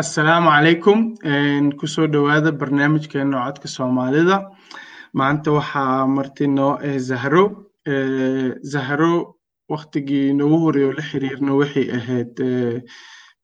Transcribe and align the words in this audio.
assalaamu 0.00 0.48
calaykum 0.54 0.98
ku 1.78 1.86
soo 1.94 2.06
dhowaada 2.06 2.50
barnaamijkeena 2.60 3.44
codka 3.46 3.68
soomaalida. 3.76 4.36
Maanta 5.18 5.50
waxaa 5.58 6.06
marti 6.16 6.46
noo 6.48 6.72
ah 6.88 6.98
zahro. 7.08 7.44
Zahro 8.72 9.36
waktigii 9.68 10.32
noogu 10.38 10.58
horey 10.64 10.84
oo 10.88 10.92
la 10.98 11.02
xiriirno 11.10 11.52
waxay 11.60 11.86
ahayd 11.98 12.34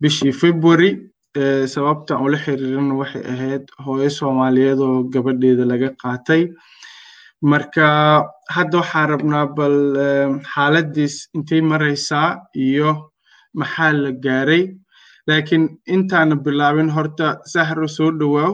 bishii 0.00 0.32
february. 0.42 0.90
Sababta 1.74 2.18
ula 2.24 2.38
xiriirino 2.44 2.94
waxay 3.02 3.24
ahayd 3.34 3.64
hooyo 3.84 4.10
soomaaliyeed 4.18 4.78
oo 4.80 5.02
gabadheeda 5.12 5.64
laga 5.72 5.90
qaatay. 6.02 6.42
Marka 7.42 7.86
hadda 8.54 8.78
waxaa 8.80 9.06
rabnaa 9.12 9.46
bal 9.56 9.76
xaaladiis 10.54 11.16
intay 11.36 11.60
maraysaa 11.60 12.28
iyo 12.66 12.90
maxaa 13.60 13.92
la 13.92 14.10
gaaray 14.24 14.64
laakiin 15.28 15.64
intaana 15.94 16.34
bilaabin 16.44 16.90
horta 16.96 17.26
sahro 17.52 17.86
soo 17.96 18.10
dhowaaw. 18.18 18.52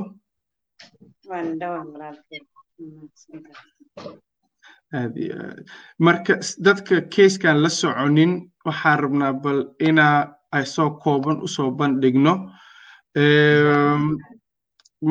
Marka 5.98 6.34
dadka 6.64 7.00
keiskan 7.14 7.62
la 7.62 7.68
soconin 7.68 8.32
waxaa 8.66 8.96
rabnaa 9.02 9.32
bal 9.42 9.60
inaa 9.88 10.18
ay 10.52 10.64
soo 10.74 10.90
kooban 11.02 11.38
u 11.42 11.48
soo 11.48 11.70
bandhigno. 11.78 12.34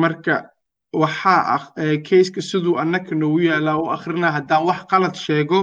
Marka 0.02 0.34
waxaa 1.02 1.72
keiska 2.08 2.40
siduu 2.48 2.76
annaka 2.82 3.14
noogu 3.14 3.38
yaalaa 3.48 3.78
u 3.82 3.86
akrinaa 3.96 4.32
haddaan 4.36 4.64
wax 4.68 4.80
qalad 4.90 5.14
sheego 5.24 5.60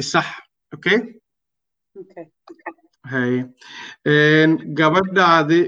isax 0.00 0.26
okay 0.74 0.98
gabadhaadi 4.78 5.60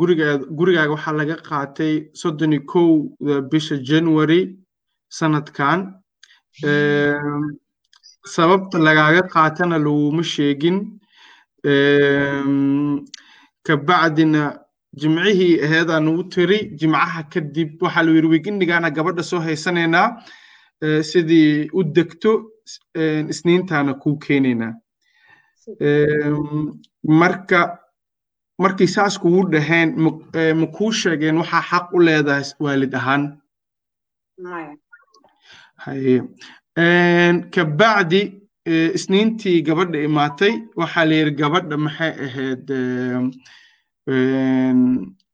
gurigaad 0.00 0.40
gurigaaga 0.58 0.92
waxaa 0.96 1.16
laga 1.20 1.36
qaatay 1.48 1.94
soddon 2.20 2.52
iyo 2.52 2.62
kowda 2.72 3.34
bisha 3.50 3.76
january 3.90 4.40
sanadkan. 5.18 5.78
Sababta 8.34 8.78
lagaaga 8.86 9.22
qaatana 9.34 9.76
laguma 9.86 10.22
sheegin. 10.34 10.76
Kabacdina 13.66 14.42
jimcihii 15.00 15.60
aheedaa 15.66 16.00
nagu 16.00 16.22
tiri 16.34 16.58
jimcaha 16.78 17.22
kadib 17.32 17.70
waxaa 17.82 18.02
la 18.06 18.10
yidhi 18.16 18.28
wigindigaana 18.34 18.90
gabadha 18.96 19.22
soo 19.30 19.40
haysanaynaa. 19.46 20.08
Sidii 21.10 21.68
u 21.78 21.82
degto 21.96 22.32
isniintaana 23.32 23.94
kuu 24.02 24.16
keenaynaa 24.24 24.72
marka 27.20 27.60
markay 28.62 28.86
saas 28.86 29.18
kugu 29.18 29.42
dhaheen 29.52 29.88
ma 30.60 30.66
kuu 30.76 30.92
sheegeen 30.92 31.36
waxaa 31.42 31.62
xaq 31.70 31.86
u 31.96 31.98
leedahay 32.06 32.44
waalid 32.64 32.94
ahaan. 32.94 33.22
Haye. 35.84 36.16
Kabacdi 37.54 38.20
isniintii 38.96 39.62
gabadha 39.66 39.98
imaatay 40.08 40.52
waxaa 40.80 41.04
la 41.08 41.14
yidhi 41.20 41.32
gabadha 41.40 41.76
maxay 41.84 42.12
ahayd 42.26 42.66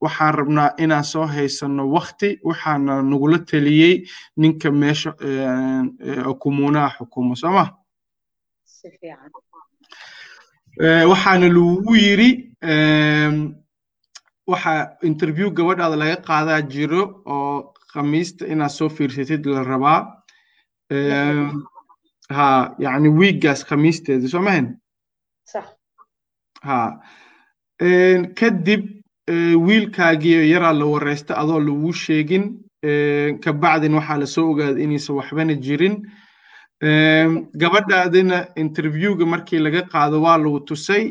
waxaan 0.04 0.34
rabnaa 0.38 0.70
inaan 0.82 1.04
soo 1.12 1.26
haysano 1.26 1.82
wakti 1.96 2.28
waxaana 2.48 3.02
nagula 3.10 3.38
teliyey 3.50 3.94
ninka 4.40 4.70
meesha 4.70 5.10
kumuunaha 6.42 6.88
xukumo 6.98 7.34
sooma 7.42 7.64
waxaana 10.80 11.48
lagu 11.48 11.94
yiri 11.96 12.30
waxa 14.46 14.96
interview 15.02 15.50
gabadhaada 15.50 15.96
laga 15.96 16.16
qaadaa 16.28 16.60
jiro 16.72 17.02
oo 17.26 17.72
khamiista 17.92 18.46
inaad 18.46 18.70
soo 18.70 18.88
fiirsatid 18.88 19.46
la 19.46 19.62
rabaa. 19.64 20.00
Ha 22.36 22.74
yani 22.78 23.08
wiiggaas 23.08 23.64
khamiisteeda 23.68 24.28
soo 24.28 24.42
mahan 24.42 24.76
ha. 26.62 27.00
Kadib 28.38 28.82
wiilkaagiyo 29.66 30.42
yaraa 30.52 30.72
la 30.72 30.84
wareysta 30.92 31.34
adoo 31.42 31.60
lagu 31.60 31.92
sheegin 31.92 32.44
kabacdin 33.44 33.94
waxaa 33.98 34.18
la 34.22 34.26
soo 34.26 34.50
ogaaday 34.50 34.82
inaysan 34.84 35.16
waxbana 35.16 35.54
jirin 35.54 35.94
gabadhaadina 36.80 38.46
interviewga 38.56 39.26
markii 39.26 39.58
laga 39.58 39.82
qaado 39.82 40.20
waa 40.22 40.38
lagu 40.38 40.60
tusay. 40.60 41.04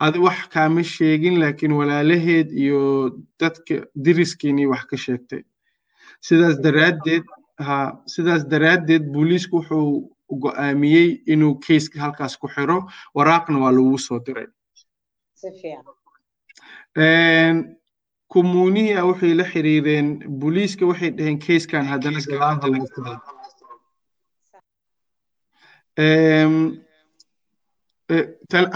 Adi 0.00 0.18
wax 0.18 0.48
kaama 0.48 0.82
sheegin 0.84 1.38
laakiin 1.40 1.72
walaalaheed 1.72 2.52
iyo 2.52 3.10
dadka 3.40 3.74
diriskiinii 4.04 4.66
wax 4.66 4.84
ka 4.90 4.96
sheegtay. 4.96 5.42
Sidaas 6.20 6.60
daraaddeed 6.60 7.24
ha 7.58 8.00
sidaas 8.06 8.46
daraaddeed 8.48 9.04
booliisku 9.12 9.56
wuxuu 9.56 10.10
go'aamiyey 10.42 11.20
inuu 11.26 11.54
keiska 11.66 12.00
halkaas 12.00 12.36
ku 12.36 12.48
xiro. 12.48 12.88
Waraaqna 13.14 13.58
waa 13.58 13.72
lagu 13.72 13.98
soo 13.98 14.20
diray. 14.24 14.46
Kumuunihiia 18.30 19.04
waxay 19.04 19.34
la 19.34 19.44
xiriireen 19.44 20.08
booliiska 20.40 20.86
waxay 20.86 21.10
dhaheen 21.10 21.38
keiskan 21.38 21.84
haddana 21.86 22.20
gadaal 22.30 22.58
lagu 22.72 22.86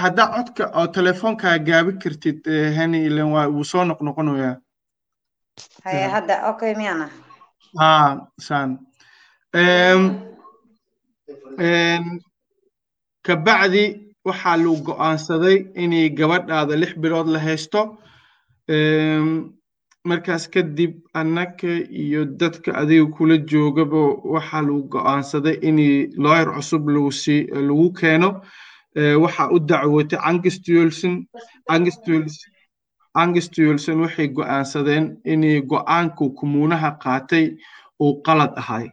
haddaa 0.04 0.28
codka 0.34 0.64
oo 0.78 0.86
telefoonkaa 0.96 1.58
gaabi 1.68 1.92
kartid 2.02 2.38
hani 2.76 2.98
ilen 3.08 3.28
waa 3.34 3.46
wuu 3.54 3.64
soo 3.72 3.84
noqnoqonayaa 3.90 4.56
haye 5.84 6.04
hadda 6.14 6.34
okay 6.50 6.72
miyana 6.80 7.06
ha 7.78 7.90
san 8.46 8.70
kabacdi 13.26 13.84
waxaa 14.26 14.56
lagu 14.56 14.76
go'aansaday 14.88 15.56
inay 15.82 16.06
gabadhaada 16.18 16.74
lix 16.82 16.92
bilood 17.02 17.28
la 17.34 17.38
haysto 17.46 17.80
markaas 20.04 20.48
kadib 20.52 20.92
annaka 21.14 21.68
iyo 22.02 22.24
dadka 22.24 22.74
adiga 22.80 23.06
kula 23.16 23.36
joogaba 23.50 24.00
waxaa 24.34 24.62
lagu 24.62 24.82
go'aansaday 24.92 25.56
inay 25.68 26.08
lawyer 26.24 26.48
cusub 26.54 26.88
lagu 26.88 27.92
keeno. 27.98 28.30
Waxaa 29.22 29.48
u 29.54 29.58
dacwootay 29.60 30.18
angstulson 33.14 34.00
waxay 34.04 34.28
go'aansadeen 34.36 35.04
inay 35.24 35.60
go'aanku 35.62 36.24
kumuunaha 36.38 36.90
qaatay 37.02 37.56
uu 38.00 38.20
qalad 38.26 38.52
ahay. 38.60 38.86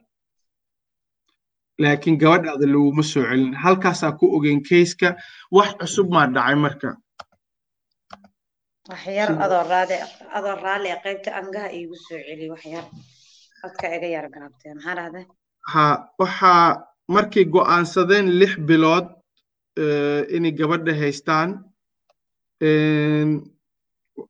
Laakiin 1.81 2.17
gabadhaada 2.21 2.65
laguma 2.73 3.03
soo 3.03 3.23
celin. 3.27 3.53
Halkaasaa 3.53 4.11
ku 4.19 4.25
ogeyn 4.37 4.61
keiska 4.63 5.15
wax 5.51 5.69
cusub 5.79 6.07
maa 6.13 6.27
dhacay 6.27 6.55
marka 6.55 6.95
waxyar 8.91 9.29
adoo 9.45 9.63
raali 9.71 9.97
adoo 10.37 10.55
raalli 10.65 10.89
a 10.95 10.97
qaybta 11.05 11.29
angaha 11.39 11.67
iigu 11.77 11.95
soo 12.05 12.19
celi 12.27 12.45
waxyar 12.53 12.85
codka 13.61 13.85
iga 13.95 14.07
yar 14.15 14.27
gaabtee 14.35 14.73
maxaa 14.77 14.95
dhahday 14.99 15.25
ha 15.71 15.85
waxaa 16.21 16.63
markay 17.15 17.45
go'aansadeen 17.53 18.25
lix 18.39 18.53
bilood 18.69 19.05
inay 20.35 20.53
gabadha 20.59 20.93
haystaan 21.01 21.49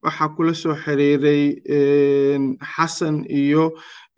waxaa 0.05 0.29
kula 0.35 0.53
soo 0.61 0.75
xiriiray 0.83 1.43
xasan 2.73 3.15
iyo 3.41 3.63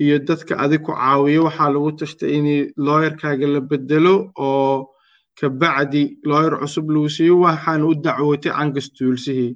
iyo 0.03 0.15
dadka 0.27 0.53
adig 0.63 0.81
ku 0.85 0.91
caawiyo. 0.93 1.41
Waxaa 1.47 1.69
lagu 1.73 1.91
tashtay 1.99 2.31
in 2.37 2.47
lawyerkaaga 2.85 3.47
la 3.53 3.61
bedelo 3.69 4.15
oo 4.47 4.89
kabacdi 5.39 6.03
lawyer 6.29 6.53
cusub 6.61 6.85
lagu 6.93 7.09
siiyo. 7.15 7.35
Waxaana 7.45 7.85
u 7.91 7.93
dacwootay 8.05 8.51
angastulsihii 8.61 9.51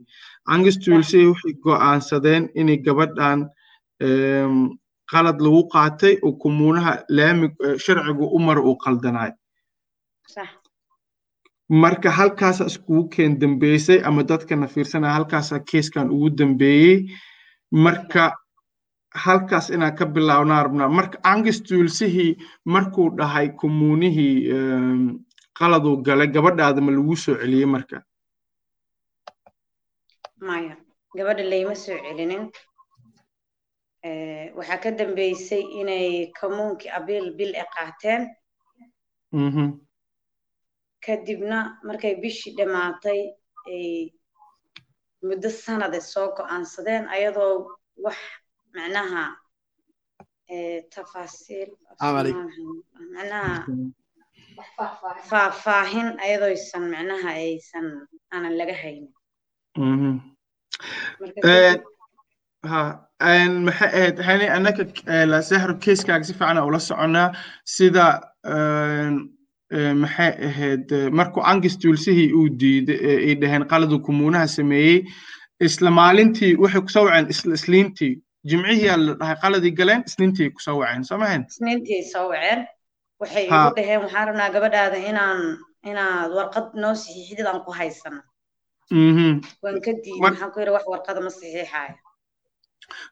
angastulsihii 0.56 1.28
waxay 1.32 1.54
go'aansadeen 1.64 2.44
inay 2.62 2.78
gabadhan 2.86 3.40
qalad 5.12 5.38
lagu 5.46 5.62
qaatay 5.74 6.14
oo 6.26 6.32
kumuunaha 6.42 6.94
laami 7.18 7.48
sharcigu 7.84 8.26
umar 8.38 8.58
uu 8.60 8.76
qaldanaay. 8.84 9.32
Marka 11.70 12.10
halkaasa 12.12 12.66
iskugu 12.66 13.10
keen 13.14 13.40
dambeysay 13.40 14.00
ama 14.08 14.24
dadkana 14.24 14.68
fiirsanaya 14.68 15.14
halkaasa 15.14 15.60
keiskan 15.60 16.10
ugu 16.16 16.30
dambeeyey 16.30 16.98
marka 17.72 18.32
halkaas 19.24 19.70
inaan 19.70 19.96
ka 19.96 20.06
bilaabnaa 20.06 20.64
rabnaa 20.64 20.90
marka 20.90 21.18
angastulsihii 21.24 22.38
markuu 22.66 23.10
dhahay 23.18 23.50
kumuunihii 23.60 24.36
qaladuu 25.60 25.98
galay 26.08 26.28
gabadhaada 26.28 26.82
ma 26.82 26.92
lagu 26.92 27.16
soo 27.16 27.36
celiyey 27.42 27.66
marka 27.66 27.98
maya 30.40 30.76
gabadha 31.18 31.44
layma 31.52 31.76
soo 31.76 31.98
celinin. 32.06 32.44
Waxaa 34.58 34.82
ka 34.84 34.90
dambeysay 34.92 35.64
inay 35.82 36.32
kamuunkii 36.40 36.92
abiil 36.98 37.28
bil 37.38 37.54
e 37.56 37.64
qaateen. 37.76 38.24
Kadibna 41.06 41.58
markay 41.88 42.16
bishii 42.22 42.56
dhammaatay 42.58 43.22
muddo 45.28 45.50
sanade 45.50 46.00
soo 46.02 46.28
go'aansadeen 46.38 47.06
ayadoo 47.16 47.54
wax 48.06 48.18
macnaha 48.76 49.24
tafaasiil 50.94 51.70
macnaha 53.14 53.66
faahfaahin. 55.30 56.08
ayadooysan 56.26 56.84
macnaha 56.94 57.30
aysan 57.44 57.88
aanan 58.34 58.54
laga 58.60 58.74
haynin 58.82 59.14
ha 62.72 62.82
maxay 63.68 63.90
ahayd 63.98 64.18
hani 64.28 64.46
annaka 64.58 64.84
lasahro 65.34 65.74
keiskaaga 65.86 66.26
si 66.30 66.34
fiican 66.40 66.58
ula 66.70 66.80
soconaa 66.90 67.30
sida 67.76 68.06
maxay 70.04 70.32
ahayd 70.50 70.88
markuu 71.20 71.44
angis 71.52 71.76
tuulsihii 71.84 72.30
uu 72.40 72.48
diiday 72.62 73.00
ay 73.30 73.36
dhaheen 73.42 73.66
qaladu 73.72 74.00
kumuunaha 74.08 74.48
sameeyey 74.58 74.98
isla 75.68 75.90
maalintii 76.00 76.54
waxay 76.64 76.82
ku 76.86 76.90
soo 76.96 77.06
waceen 77.08 77.28
isla 77.34 77.54
isliintii 77.60 78.14
jimcihiyaa 78.50 78.98
la 79.06 79.14
dhahay 79.20 79.38
qaladii 79.44 79.74
galeen 79.80 80.02
isniintii 80.10 80.50
ku 80.56 80.60
soo 80.66 80.78
waceen 80.82 81.04
soo 81.10 81.18
mahayn 81.24 81.44
isniintii 81.54 82.02
soo 82.14 82.26
waceen 82.34 82.60
waxay 83.22 83.44
igu 83.48 83.70
dhaheen 83.78 84.00
waxaan 84.06 84.28
rabnaa 84.30 84.50
gabadhaada 84.56 84.98
inaan 85.12 85.42
inaad 85.92 86.32
warqad 86.38 86.68
noo 86.84 86.94
saxiixidid 87.04 87.46
aan 87.52 87.62
ku 87.66 87.72
haysano 87.80 88.22
waan 88.92 89.78
ka 89.86 89.92
diiday 90.04 90.22
waxaan 90.26 90.52
ku 90.54 90.60
yidhi 90.60 90.72
wax 90.76 90.86
warqada 90.94 91.22
ma 91.22 91.30
saxiixayo? 91.30 91.96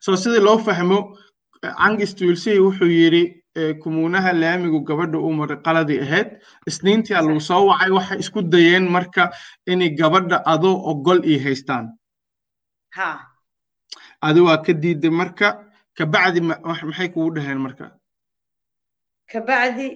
So 0.00 0.16
sidii 0.16 0.40
loo 0.46 0.58
fahmo 0.58 0.98
angis 1.86 2.14
tuulsihii 2.18 2.58
wuxuu 2.66 2.88
yidhi 2.88 3.22
kumuunaha 3.82 4.32
laamigu 4.32 4.80
gabadha 4.88 5.18
u 5.18 5.32
maray 5.32 5.58
qaladii 5.66 6.00
ahayd 6.06 6.28
isniintii 6.68 7.14
lagu 7.16 7.40
soo 7.40 7.66
wacay 7.68 7.90
waxay 7.98 8.18
isku 8.24 8.40
dayeen 8.42 8.88
marka 8.96 9.30
inay 9.66 9.90
gabadha 10.00 10.42
adoo 10.52 10.76
ogol 10.90 11.20
ii 11.24 11.38
haystaan. 11.44 11.86
Adi 14.26 14.40
waa 14.40 14.58
ka 14.64 14.72
diiday 14.72 15.10
marka 15.20 15.48
kabacdi 15.96 16.40
maxay 16.40 17.08
kugu 17.14 17.30
dhaheen 17.36 17.58
marka? 17.66 17.86
Kabacdi 19.32 19.88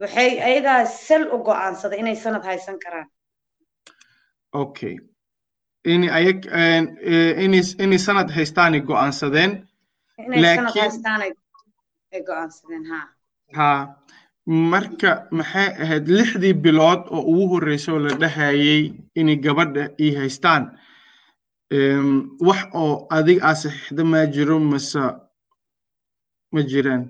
waxay 0.00 0.30
ayagaa 0.46 0.86
sal 0.86 1.26
u 1.34 1.38
go'aansaday 1.46 1.98
inay 2.02 2.16
sanad 2.16 2.42
haysan 2.50 2.78
karaan 2.84 3.06
okay 4.52 4.96
inay 7.84 7.98
sanad 8.06 8.28
haystaanay 8.36 8.80
go'aansadeen 8.88 9.52
ha 13.56 13.70
marka 14.72 15.10
maxay 15.38 15.68
ahayd 15.82 16.04
lixdii 16.18 16.54
bilood 16.64 17.02
oo 17.16 17.22
ugu 17.32 17.44
horreysay 17.52 17.94
oo 17.94 17.98
la 18.06 18.12
dhahayay 18.22 18.82
inay 19.20 19.36
gabadha 19.44 19.84
ii 20.04 20.14
haystaan 20.20 20.64
wax 22.48 22.60
oo 22.82 22.94
adig 23.16 23.38
aa 23.48 23.54
saxiixda 23.62 24.02
maa 24.12 24.26
jiro 24.34 24.56
mase 24.70 25.02
ma 26.52 26.60
jiraan 26.70 27.02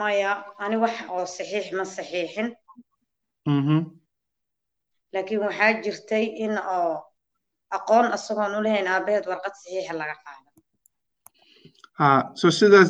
maya 0.00 0.32
ani 0.64 0.76
wax 0.84 0.94
oo 1.14 1.24
saxiix 1.36 1.66
ma 1.78 1.84
saxiixin 1.96 2.48
laakiin 5.12 5.40
waxaa 5.46 5.72
jirtay 5.84 6.24
in 6.44 6.54
oo 6.76 6.92
aqoon 7.76 8.06
isagoon 8.16 8.54
u 8.58 8.62
lahayn 8.66 8.86
aabaheed 8.94 9.24
warqad 9.30 9.54
saxiixa 9.60 9.94
laga 10.00 10.16
qaado 10.24 10.48
ha 11.98 12.08
so 12.40 12.46
sidaas 12.58 12.88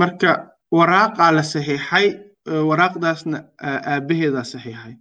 marka 0.00 0.30
waraaqaa 0.78 1.30
la 1.36 1.42
saxiixay 1.52 2.06
waraaqdaasna 2.68 3.38
aabaheedaa 3.92 4.44
saxiixay. 4.52 4.94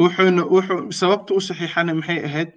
Wuxuuna 0.00 0.42
wuxuu 0.54 0.80
sababta 1.00 1.30
u 1.38 1.40
saxiixana 1.48 1.92
maxay 1.98 2.18
ahayd? 2.28 2.50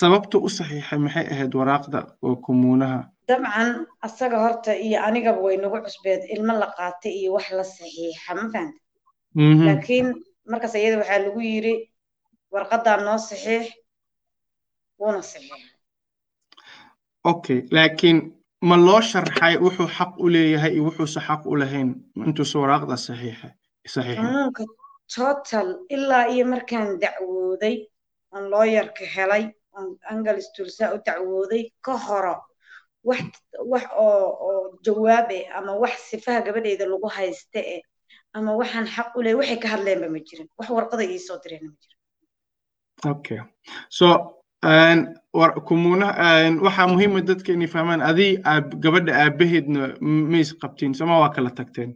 Sababta 0.00 0.36
u 0.46 0.48
saxiixay 0.56 0.98
maxay 1.04 1.26
ahayd 1.32 1.52
waraaqda 1.60 1.98
oo 2.26 2.34
kumuunaha 2.44 2.98
dabcan 3.28 3.68
asaga 4.06 4.38
horta 4.44 4.72
iyo 4.86 4.98
anigaba 5.08 5.40
way 5.46 5.56
nagu 5.62 5.78
cusbeed 5.86 6.22
ilmo 6.34 6.52
la 6.62 6.68
qaatay 6.78 7.12
iyo 7.20 7.30
wax 7.36 7.46
la 7.58 7.64
saxiixa 7.64 8.30
ma 8.38 8.44
fahanta 8.52 8.80
laakiin 9.66 10.06
markaas 10.50 10.74
iyada 10.74 10.96
waxaa 11.00 11.20
lagu 11.24 11.40
yiri 11.50 11.74
warqadaa 12.54 12.96
noo 13.06 13.18
saxiix 13.28 13.66
wuuna 15.00 15.22
saxiixay. 15.32 15.62
Okay 17.30 17.58
laakiin 17.76 18.18
ma 18.68 18.76
loo 18.86 19.00
sharxay 19.10 19.54
wuxuu 19.64 19.88
xaq 19.96 20.10
u 20.24 20.26
leeyahay 20.34 20.72
iyo 20.74 20.82
wuxuuse 20.88 21.20
xaq 21.28 21.40
u 21.52 21.54
lahayn 21.60 21.88
intuusa 22.26 22.56
waraaqda 22.62 22.96
saxiixa 23.06 23.48
xanuunka 23.92 24.62
total 25.14 25.68
ilaa 25.94 26.24
iyo 26.34 26.44
markaan 26.52 26.88
dacwooday 27.02 27.76
oon 28.34 28.44
looyarka 28.52 29.04
helay 29.14 29.44
oon 29.76 29.86
angalis 30.12 30.48
tulsaa 30.56 30.90
u 30.94 30.98
dacwooday 31.06 31.62
ka 31.86 31.94
horo 32.06 32.34
wax 33.04 33.22
wax 33.72 33.84
oo 33.96 34.26
oo 34.46 34.78
jawaab 34.84 35.30
eh 35.30 35.44
ama 35.58 35.72
wax 35.82 35.94
sifaha 36.10 36.40
gabadheyda 36.46 36.86
lagu 36.86 37.08
hayste 37.16 37.60
eh 37.76 37.82
ama 38.32 38.56
waxaan 38.60 38.86
xaq 38.86 39.16
u 39.16 39.22
leeyahay 39.22 39.40
waxay 39.40 39.58
ka 39.62 39.68
hadleenba 39.74 40.08
ma 40.14 40.18
jirin. 40.18 40.48
Wax 40.58 40.68
warqada 40.70 41.04
ii 41.04 41.18
soo 41.18 41.38
direen 41.44 41.64
ma 41.70 41.74
jirin. 41.82 41.98
Okay. 43.14 43.40
So 43.88 44.06
kumuunaha 45.68 46.50
waxaa 46.66 46.86
muhiima 46.92 47.20
dadka 47.22 47.52
inay 47.52 47.68
fahmaan 47.74 48.02
adii 48.02 48.32
gabadha 48.84 49.12
aabaheedna 49.22 49.94
mays 50.02 50.50
qabtiin 50.62 50.94
soma 50.94 51.20
waa 51.22 51.30
kala 51.30 51.50
tagteen? 51.50 51.94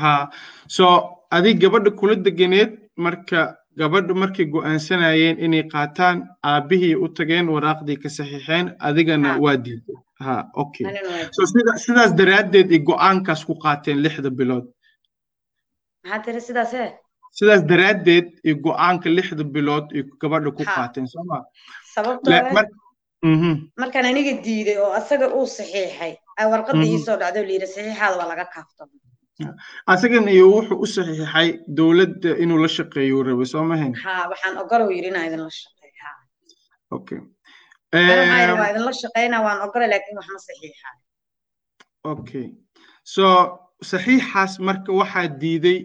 Ha. 0.00 0.28
So 0.68 0.84
adii 1.30 1.54
gabadha 1.54 1.90
kula 1.90 2.14
deganeed 2.14 2.78
marka 2.96 3.56
gabadha 3.78 4.14
markay 4.22 4.46
go'aansanayeen 4.54 5.36
inay 5.46 5.62
qaataan 5.72 6.16
aabihii 6.52 6.94
u 7.04 7.08
tageen 7.18 7.46
waraaqdii 7.54 7.96
ka 8.02 8.08
saxiixeen 8.16 8.66
adigana 8.88 9.30
waa 9.44 9.56
diiday 9.64 9.96
ha 10.26 10.34
okay 10.62 10.86
so 11.36 11.40
sidaas 11.84 12.12
daraaddeed 12.20 12.68
ay 12.76 12.80
go'aankaas 12.88 13.44
ku 13.48 13.54
qaateen 13.64 13.98
lixda 14.04 14.30
bilood. 14.38 14.66
Sidaas 17.38 17.62
daraaddeed 17.70 18.26
ay 18.46 18.54
go'aanka 18.64 19.08
lixda 19.18 19.44
bilood 19.54 19.86
ay 19.96 20.02
gabadha 20.20 20.50
ku 20.58 20.62
qaateen 20.76 21.06
sooma 21.14 21.38
markaan 23.80 24.06
aniga 24.10 24.32
diiday 24.44 24.76
oo 24.84 24.92
asaga 25.00 25.26
uu 25.36 25.46
saxiixay 25.56 26.12
warqadda 26.52 26.84
ii 26.92 26.98
soo 27.06 27.16
dhacday 27.20 27.42
oo 27.42 27.48
layidhi 27.50 27.66
saxiixaada 27.74 28.16
waa 28.20 28.28
laga 28.32 28.44
kaafto 28.54 28.82
asagan 29.92 30.26
iyo 30.34 30.44
wuxuu 30.54 30.78
u 30.84 30.86
saxiixay 30.94 31.48
dowladda 31.78 32.30
inuu 32.42 32.58
la 32.64 32.68
shaqeeyo 32.78 33.22
rabay 33.28 33.46
soo 33.52 33.64
mahayn 33.70 33.92
ha 34.04 34.14
waxaan 34.32 34.56
ogolow 34.62 34.88
yidhi 34.96 35.08
inaa 35.12 35.24
idinla 35.28 35.50
shaqeey 35.60 35.92
ha 36.02 36.10
okay 36.96 37.20
waa 38.60 38.68
idinla 38.72 38.92
shaqeynaa 39.02 39.42
waan 39.46 39.58
ogolay 39.66 39.88
laakiin 39.92 40.16
wax 40.20 40.28
ma 40.36 40.40
saxiixaa 40.48 40.94
okay 42.12 42.46
so 43.14 43.24
saxiixaas 43.90 44.52
marka 44.68 44.90
waxaa 45.00 45.26
diiday 45.42 45.78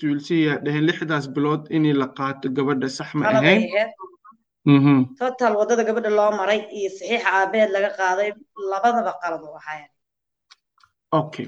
tuulsiya 0.00 0.52
dhaheen 0.64 0.84
lixdaas 0.90 1.26
bilood 1.36 1.62
inay 1.76 1.94
la 2.02 2.08
qaato 2.18 2.46
gabadha 2.56 2.88
sax 2.98 3.08
ma 3.18 3.24
ahayn. 3.28 3.62
total 5.20 5.52
waddada 5.60 5.82
gabadha 5.88 6.10
loo 6.18 6.30
maray 6.40 6.60
iyo 6.78 6.90
saxiixa 6.98 7.28
aabaheed 7.38 7.70
laga 7.76 7.90
qaaday 8.00 8.28
labadaba 8.72 9.12
qalad 9.22 9.42
u 9.48 9.52
ahaayeen 9.60 9.90
okay 11.20 11.46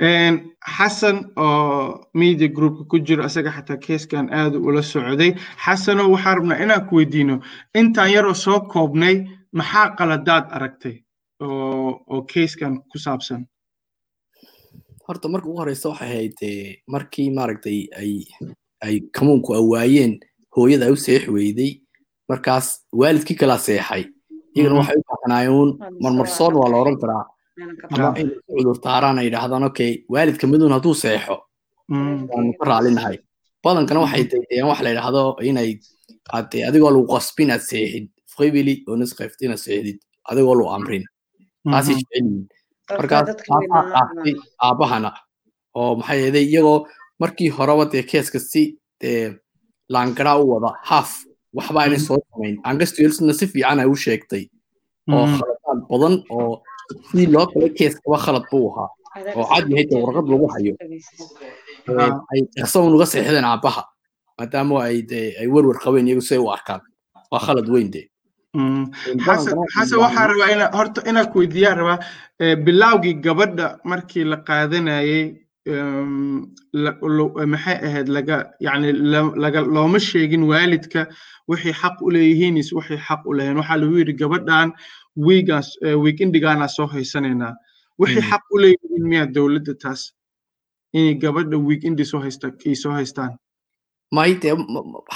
xasan 0.00 1.16
oo 1.36 2.08
media 2.14 2.48
groupka 2.48 2.84
ku 2.88 2.98
jiro 3.06 3.24
asaga 3.24 3.50
xataa 3.52 3.76
keeskan 3.76 4.26
aad 4.32 4.54
ula 4.56 4.82
socday. 4.82 5.34
Xasano 5.64 6.08
waxaan 6.12 6.36
rabnaa 6.38 6.62
inaan 6.64 6.86
ku 6.88 6.96
weydiino 6.96 7.40
intaan 7.74 8.12
yaroo 8.12 8.34
soo 8.34 8.60
koobnay 8.72 9.16
maxaa 9.52 9.94
qaladaad 9.98 10.44
aragtay 10.56 10.96
oo 11.44 12.22
keeskan 12.32 12.80
ku 12.90 12.96
saabsan? 12.98 13.44
Horta 15.06 15.28
marka 15.28 15.48
ugu 15.48 15.58
horeysa 15.60 15.88
waxay 15.88 16.08
ahayd 16.08 16.38
markii 16.92 17.30
maaragtay 17.36 17.78
ay 18.00 18.12
ay 18.84 18.94
kamuunku 19.12 19.52
awaayeen 19.54 20.12
hooyada 20.56 20.86
ay 20.86 20.92
u 20.92 20.96
seex 20.96 21.28
weyday 21.28 21.72
markaas 22.28 22.66
waalidkii 22.92 23.36
kala 23.36 23.58
seexay. 23.58 24.04
Iyagana 24.56 24.78
waxay 24.80 24.96
u 24.96 25.02
baaxnaayuun 25.08 25.70
marmarsoon 26.02 26.54
waa 26.56 26.70
la 26.72 26.76
oran 26.82 26.96
karaa 27.02 27.24
ama 27.94 28.18
inay 28.20 28.36
ku 28.46 28.52
cudurtaaraan 28.58 29.18
ay 29.20 29.26
yidhaahdaan 29.28 29.64
okay 29.70 29.92
waalidka 30.12 30.46
midun 30.52 30.72
hadduu 30.76 30.94
seexo. 31.02 31.36
Waanu 32.30 32.52
ka 32.58 32.64
raalinahay 32.70 33.16
badankana 33.64 34.00
waxay 34.04 34.24
dayeen 34.32 34.66
wax 34.70 34.80
la 34.84 34.90
yidhaahdo 34.92 35.22
inay 35.50 35.70
ade 36.36 36.58
adigoo 36.68 36.90
lagu 36.94 37.06
qasbin 37.14 37.46
inaad 37.48 37.62
seexid. 37.70 38.04
Fqibili 38.32 38.74
oo 38.88 38.96
nisqayft 39.00 39.38
inaad 39.44 39.60
seexdid 39.66 39.98
adigoo 40.30 40.54
lagu 40.58 40.70
amrin. 40.76 41.04
Taasay 41.72 41.94
jecelyihin 41.98 42.48
markaas 42.98 43.26
taasaa 43.48 43.82
dhaaftay 43.92 44.34
aabbahana 44.66 45.10
oo 45.78 45.90
maxay 46.00 46.18
yeeday 46.24 46.44
iyagoo 46.52 46.78
markii 47.20 47.48
horeba 47.56 47.84
dee 47.92 48.02
keeska 48.10 48.38
si 48.50 48.62
dee 49.02 49.36
laangaraa 49.94 50.36
u 50.42 50.44
wada 50.52 50.70
haaf 50.90 51.10
waxba 51.56 51.78
aynay 51.84 52.00
soo 52.06 52.18
samayn. 52.30 52.56
Angastelsna 52.70 53.32
si 53.38 53.46
fiican 53.52 53.80
ay 53.82 53.88
u 53.92 53.96
sheegtay. 54.04 54.44
Oo 55.12 55.26
khaladaad 55.36 55.78
badan 55.90 56.14
oo 56.36 56.62
sidii 57.10 57.26
loo 57.34 57.46
kala 57.52 57.68
keeskaba 57.78 58.16
khalad 58.24 58.44
buu 58.50 58.66
ahaa 58.72 58.88
oo 59.38 59.44
cad 59.52 59.64
yahay 59.70 59.84
dee 59.90 60.00
warqad 60.04 60.26
lagu 60.32 60.46
hayo 60.54 60.72
ay 62.32 62.40
dhaqsan 62.56 62.94
uga 62.96 63.06
seexdeen 63.12 63.44
aabbaha 63.50 63.82
maadaama 64.38 64.74
ay 64.88 64.96
ay 65.40 65.46
werwer 65.54 65.78
qabeen 65.84 66.06
iyagu 66.08 66.22
si 66.28 66.34
ay 66.34 66.40
u 66.46 66.48
arkaan 66.56 66.80
waa 67.32 67.40
khalad 67.46 67.66
weyn 67.74 67.90
dee 67.94 68.06
xasan 69.26 69.98
waxaa 70.04 70.26
rabaa 70.30 70.50
ina 70.54 70.66
horta 70.78 71.00
inaa 71.10 71.26
ku 71.32 71.38
weydiiyaan 71.42 71.78
rabaa 71.80 71.98
bilowgii 72.64 73.14
gabadha 73.26 73.66
markii 73.90 74.24
la 74.32 74.36
qaadanayay 74.48 75.22
maxay 77.52 77.78
ahayd 77.86 78.08
laga 78.16 78.36
yani 78.66 78.92
laga 79.44 79.60
looma 79.74 79.98
sheegin 80.08 80.42
waalidka 80.50 81.06
wixii 81.50 81.72
xaq 81.82 81.96
u 82.06 82.10
leeyihiin 82.14 82.56
is 82.62 82.72
wixii 82.72 82.98
xaq 83.08 83.22
u 83.26 83.32
lahayn 83.38 83.56
waxaa 83.60 83.76
lagu 83.82 83.94
yidhi 84.00 84.14
gabadhan 84.22 84.68
wiigaas 85.16 85.68
wiigindigaana 85.82 86.68
soo 86.68 86.86
haysanaynaa 86.86 87.54
wixii 87.98 88.22
xaq 88.30 88.42
u 88.50 88.58
leeyihiin 88.58 89.04
miyaa 89.08 89.26
dowladda 89.26 89.74
taas 89.82 90.12
inay 90.92 91.14
gabadha 91.14 91.56
wiigindi 91.58 92.04
soo 92.04 92.20
haysta 92.20 92.52
ay 92.66 92.74
soo 92.74 92.92
haystaan? 92.92 93.36
May 94.12 94.34
dee 94.42 94.54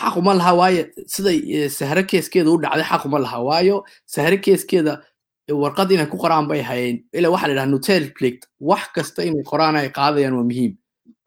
xaquma 0.01 0.35
laha 0.39 0.53
waayo 0.55 0.85
siday 1.07 1.69
sahre 1.69 2.03
keeskeeda 2.07 2.51
u 2.51 2.59
dhacday 2.63 2.85
xaquma 2.85 3.19
laha 3.19 3.39
waayo. 3.43 3.85
Sahre 4.07 4.37
keeskeeda 4.39 5.03
warqad 5.51 5.91
inay 5.93 6.07
ku 6.07 6.17
qoraan 6.17 6.47
bay 6.49 6.63
hayeen. 6.63 7.05
Ila 7.13 7.31
waxa 7.31 7.47
la 7.49 7.53
yidhaha 7.53 7.67
nutel 7.71 8.13
plict 8.15 8.47
wax 8.61 8.85
kasta 8.95 9.23
inay 9.25 9.43
qoraan 9.43 9.77
ay 9.77 9.89
qaadayaan 9.91 10.35
waa 10.39 10.45
muhiim. 10.51 10.77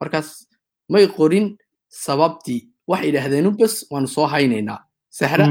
Markaas 0.01 0.47
may 0.89 1.07
qorin 1.07 1.57
sababtii 1.89 2.61
waxay 2.87 3.07
yidhaahdeen 3.09 3.57
bes 3.57 3.85
waanu 3.91 4.07
soo 4.07 4.27
haynaynaa. 4.27 4.79
Sahra 5.09 5.45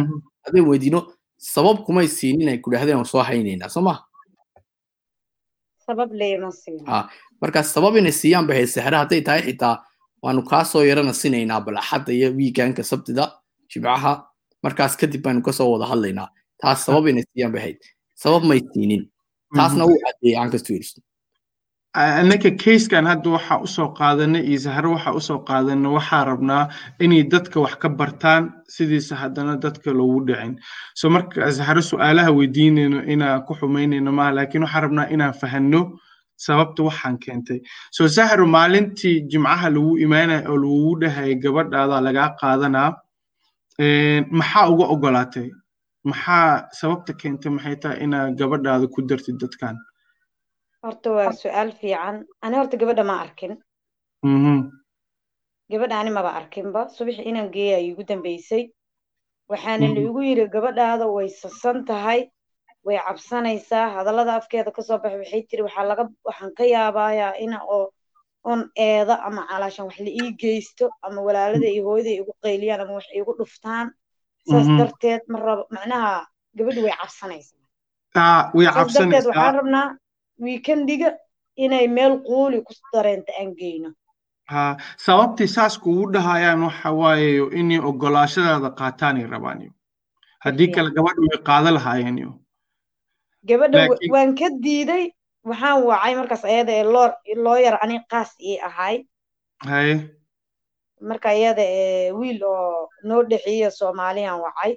hadday 0.46 0.62
weydiino 0.62 1.12
sabab 1.38 1.85
kumay 1.87 2.09
siinin 2.09 2.49
ay 2.49 2.59
ku 2.59 2.71
dhahdeen 2.73 3.05
soo 3.05 3.23
haynaynaa 3.23 3.69
soo 3.69 3.83
ma 3.83 3.95
sabab 5.87 6.11
leema 6.12 6.50
siin 6.52 6.81
markaas 7.40 7.73
sabab 7.75 7.97
inay 7.97 8.12
siiyaan 8.12 8.47
bay 8.47 8.57
hayd 8.59 8.69
sahra 8.76 8.99
hadday 9.05 9.21
tahay 9.23 9.43
xitaa 9.49 9.75
waanu 10.23 10.43
kaa 10.50 10.64
soo 10.64 10.83
yarana 10.83 11.12
sinaynaa 11.12 11.61
bal 11.61 11.76
axadda 11.83 12.12
iyo 12.12 12.28
wiigaanka 12.38 12.83
sabtida 12.83 13.25
jibcaha 13.71 14.12
markaas 14.62 14.97
kadib 15.00 15.23
baanu 15.23 15.43
ka 15.47 15.52
soo 15.52 15.69
wada 15.73 15.87
hadlaynaa 15.93 16.28
taas 16.62 16.85
sabab 16.87 17.07
inay 17.09 17.25
siiyaan 17.33 17.52
bay 17.52 17.62
hayd 17.66 17.78
sabab 18.23 18.43
may 18.50 18.61
siinin 18.73 19.02
taasna 19.57 19.85
wuu 19.88 19.99
cadeeyey 20.05 20.37
ankastwirs 20.43 20.90
annaka 21.97 22.50
kayskan 22.62 23.07
hadda 23.11 23.31
waxaa 23.37 23.59
u 23.65 23.67
soo 23.67 23.88
qaadanay 23.99 24.43
iyo 24.50 24.59
sahro 24.67 24.88
waxaa 24.97 25.15
u 25.19 25.21
soo 25.29 25.38
qaadanay 25.49 25.93
waxaa 25.97 26.25
rabnaa 26.31 26.65
inay 27.05 27.23
dadka 27.33 27.61
wax 27.65 27.75
ka 27.83 27.88
bartaan 27.88 28.43
sidiisa 28.75 29.15
haddana 29.23 29.57
dadka 29.65 29.91
loogu 29.99 30.21
dhicin. 30.29 30.53
So 30.95 31.09
marka 31.11 31.49
sahro 31.59 31.81
su'aalaha 31.91 32.31
weydiinayno 32.38 33.00
inaan 33.12 33.43
ku 33.47 33.55
xumaynayno 33.59 34.12
maaha 34.12 34.33
laakiin 34.38 34.62
waxaan 34.67 34.83
rabnaa 34.87 35.07
inaan 35.15 35.35
fahanno 35.41 35.81
sababta 36.37 36.83
waxaan 36.88 37.17
keentay. 37.25 37.59
So 37.97 38.09
sahro 38.09 38.47
maalintii 38.47 39.17
jimcaha 39.31 39.71
lagu 39.76 39.97
imaanaya 40.05 40.45
oo 40.53 40.57
lagugu 40.62 40.93
dhahaya 41.00 41.35
gabadhaada 41.43 42.00
lagaa 42.07 42.29
qaadanaa 42.41 42.91
maxaa 44.38 44.69
uga 44.73 44.85
ogolaatay? 44.95 45.49
Maxaa 46.05 46.69
sababta 46.79 47.12
keentay? 47.21 47.50
Maxay 47.57 47.76
tahay 47.83 47.99
inaa 48.05 48.31
gabadhaada 48.38 48.87
ku 48.95 49.00
dartid 49.09 49.41
dadkan 49.41 49.76
horta 50.87 51.09
waa 51.16 51.33
su'aal 51.43 51.71
fiican. 51.81 52.16
Ani 52.45 52.57
horta 52.61 52.76
gabadha 52.81 53.05
ma 53.11 53.16
arkin. 53.25 53.52
Gabadha 55.71 55.97
ani 56.00 56.11
maba 56.16 56.31
arkinba. 56.40 56.81
Subaxi 56.97 57.23
inaan 57.31 57.50
geeya 57.57 57.78
iigu 57.87 58.02
dambeysay. 58.09 58.62
Waxaana 59.50 59.87
laigu 59.97 60.21
yiri 60.28 60.45
gabadhaada 60.55 61.07
way 61.16 61.28
sasan 61.43 61.85
tahay 61.88 62.21
way 62.87 62.99
cabsanaysaa. 63.07 63.87
Hadallada 63.97 64.33
afkeeda 64.40 64.71
ka 64.76 64.83
soo 64.83 64.99
baxay 65.02 65.19
waxay 65.23 65.43
tiri 65.50 65.62
waxaa 65.66 65.87
laga 65.90 66.05
waxaan 66.28 66.52
ka 66.59 66.64
yaabayaa 66.75 67.35
ina 67.45 67.59
oo 67.76 67.90
on 68.50 68.61
eeda 68.88 69.14
ama 69.26 69.43
calaashan 69.50 69.87
wax 69.88 69.99
la 70.07 70.11
ii 70.21 70.31
geysto 70.43 70.87
ama 71.07 71.21
walaalada 71.26 71.66
iyo 71.75 71.83
hooyada 71.88 72.11
igu 72.21 72.33
qayliyaan 72.43 72.81
ama 72.85 72.93
wax 72.99 73.07
iigu 73.16 73.33
dhuftaan. 73.38 73.87
Saas 74.50 74.66
darteed 74.78 75.23
ma 75.33 75.38
rabo 75.47 75.62
macnaha 75.75 76.26
gabadhi 76.59 76.81
way 76.87 76.95
cabsanaysaa. 77.00 77.59
Saas 78.14 78.95
darteed 78.99 79.26
waxaan 79.31 79.55
rabnaa 79.61 79.87
wiikendiga 80.45 81.09
inay 81.64 81.87
meel 81.97 82.14
quuli 82.26 82.59
ku 82.66 82.73
dareenta 82.93 83.33
aan 83.40 83.50
geyno 83.61 83.90
ha 84.52 84.76
sababtii 85.07 85.49
saas 85.57 85.75
kugu 85.85 86.05
dhahayaan 86.14 86.62
waxa 86.69 86.90
waaye 87.00 87.31
inay 87.61 87.81
ogolaashadaada 87.90 88.71
qaataanay 88.81 89.26
rabaan 89.35 89.62
haddii 90.45 90.69
kale 90.75 90.90
gabadha 90.97 91.21
way 91.28 91.38
qaada 91.49 91.71
lahaayeen 91.76 92.19
gabadha 93.49 93.88
waan 94.14 94.35
ka 94.38 94.49
diiday 94.64 95.05
waxaan 95.49 95.83
wacay 95.88 96.12
markaas 96.21 96.45
ayada 96.50 96.73
ee 96.78 96.85
loo 96.95 97.09
loo 97.45 97.57
yar 97.66 97.76
ani 97.83 97.97
qaas 98.12 98.31
ii 98.50 98.59
ahay. 98.69 98.97
Haye. 99.71 99.95
Marka 101.09 101.31
iyada 101.38 101.62
ee 101.62 102.12
wiil 102.19 102.40
oo 102.45 102.88
noo 103.09 103.23
dhexeeya 103.31 103.71
soomaaliyaan 103.71 104.40
wacay. 104.47 104.73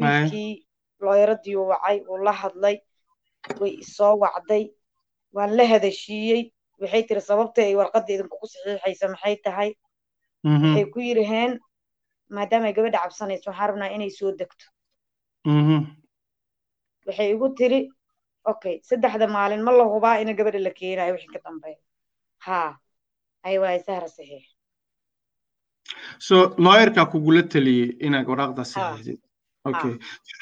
Wiilkii 0.00 0.66
looyaradii 1.00 1.56
uu 1.56 1.68
wacay 1.72 1.96
uu 2.10 2.18
la 2.26 2.32
hadlay 2.32 2.76
way 3.60 3.72
isoo 3.84 4.14
wacday 4.24 4.64
waan 5.36 5.50
la 5.58 5.64
hadashiiyey 5.72 6.42
waxay 6.82 7.02
tiri 7.08 7.20
sababta 7.30 7.60
ay 7.66 7.74
warqadda 7.80 8.10
idinkugu 8.14 8.46
saxiixaysa 8.52 9.06
maxay 9.14 9.36
tahay? 9.46 9.70
Waxay 10.44 10.84
ku 10.94 10.98
yiraheen 11.08 11.52
maadaama 12.36 12.66
ay 12.68 12.74
gabadha 12.76 12.98
cabsanayso 13.04 13.46
waxaan 13.50 13.68
rabnaa 13.70 13.94
inay 13.96 14.10
soo 14.18 14.32
degto. 14.40 14.66
Waxay 17.06 17.28
igu 17.34 17.46
tiri 17.58 17.80
okay 18.52 18.74
saddexda 18.88 19.26
maalin 19.36 19.62
ma 19.66 19.72
la 19.78 19.84
hubaa 19.92 20.20
ina 20.22 20.32
gabadha 20.38 20.60
la 20.66 20.72
keenayo 20.78 21.12
wixii 21.16 21.32
ka 21.34 21.40
dambeeya. 21.44 21.78
Haa 22.46 22.70
ay 23.46 23.56
waay 23.62 23.78
sahra 23.86 24.08
saxiix. 24.16 24.44
So 26.26 26.34
lawyerkaa 26.66 27.06
kugula 27.12 27.42
taliyey 27.52 27.88
inaad 28.06 28.26
waraaqda 28.32 28.62
saxiixdid 28.74 29.20
okay 29.70 29.94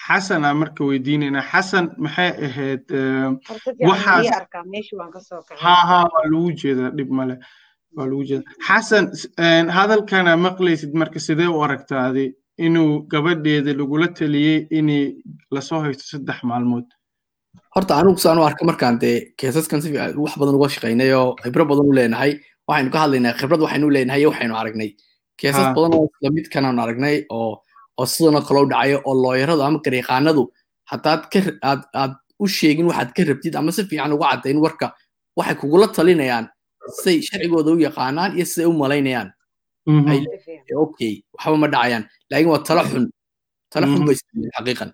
xasana 0.07 0.49
marka 0.61 0.83
weydiinayna 0.91 1.41
xasan 1.51 1.85
maxay 2.05 2.31
ahayd 2.47 2.83
ha 5.65 5.75
ha 5.89 5.99
waa 6.13 6.25
lagu 6.33 6.51
jeedaa 6.63 6.91
dhib 6.99 7.11
male 7.19 7.35
waa 7.97 8.07
lagu 8.11 8.23
jeeda 8.31 8.45
xasan 8.69 9.05
hadalkana 9.79 10.33
maqlaysid 10.47 10.93
marka 11.03 11.19
sidee 11.27 11.49
u 11.57 11.63
aragtaadi 11.67 12.25
inuu 12.67 12.91
gabadheeda 13.13 13.73
lagula 13.81 14.09
taliyey 14.19 14.59
inay 14.79 15.03
la 15.55 15.61
soo 15.69 15.81
haysto 15.85 16.05
saddex 16.13 16.39
maalmood 16.51 16.87
horta 17.75 17.93
anigu 18.01 18.19
saan 18.25 18.39
u 18.43 18.45
arka 18.51 18.63
markaan 18.71 18.99
dee 19.05 19.17
keesaskan 19.41 19.81
si 19.85 19.89
wax 20.25 20.33
badan 20.41 20.55
uga 20.59 20.69
shaqaynay 20.75 21.11
oo 21.21 21.31
khibro 21.43 21.65
badan 21.71 21.87
u 21.91 21.97
leenahay 21.99 22.33
waxaynu 22.69 22.91
ka 22.95 22.99
hadlaynaa 23.05 23.35
khibrad 23.41 23.61
waxaynu 23.67 23.91
leenahay 23.97 24.21
iyo 24.23 24.31
waxaynu 24.33 24.55
aragnay 24.63 24.91
keesas 25.41 25.67
badan 25.77 25.93
oo 25.99 26.05
isla 26.15 26.31
midkanaanu 26.37 26.81
aragnay 26.85 27.17
oo 27.39 27.53
oo 28.01 28.07
sidanoo 28.13 28.43
kale 28.47 28.61
u 28.65 28.67
dhacayo 28.73 28.99
oo 29.09 29.15
looyaradu 29.23 29.63
ama 29.63 29.79
garyaqaanadu 29.85 30.43
aad 30.93 31.83
aad 32.01 32.13
u 32.43 32.47
sheegin 32.57 32.87
waxaad 32.91 33.11
ka 33.17 33.23
rabtid 33.31 33.55
ama 33.57 33.71
si 33.77 33.83
fiican 33.91 34.13
uga 34.17 34.27
caddayn 34.33 34.59
warka 34.65 34.87
waxay 35.39 35.57
kugula 35.61 35.87
talinayaan 35.97 36.47
siday 36.99 37.19
sharcigooda 37.29 37.71
u 37.77 37.79
yaqaanaan 37.87 38.31
iyo 38.37 38.45
siday 38.53 38.67
u 38.71 38.73
malaynayaan. 38.83 39.29
Okay 40.85 41.13
waxba 41.37 41.57
ma 41.63 41.69
dhacayaan. 41.75 42.05
Laakiin 42.31 42.51
waa 42.53 42.63
tala 42.69 42.83
xun. 42.91 43.05
Tala 43.73 43.87
xun 43.93 44.03
bay 44.09 44.17
siiyeen 44.21 44.51
xaqiiqan. 44.57 44.91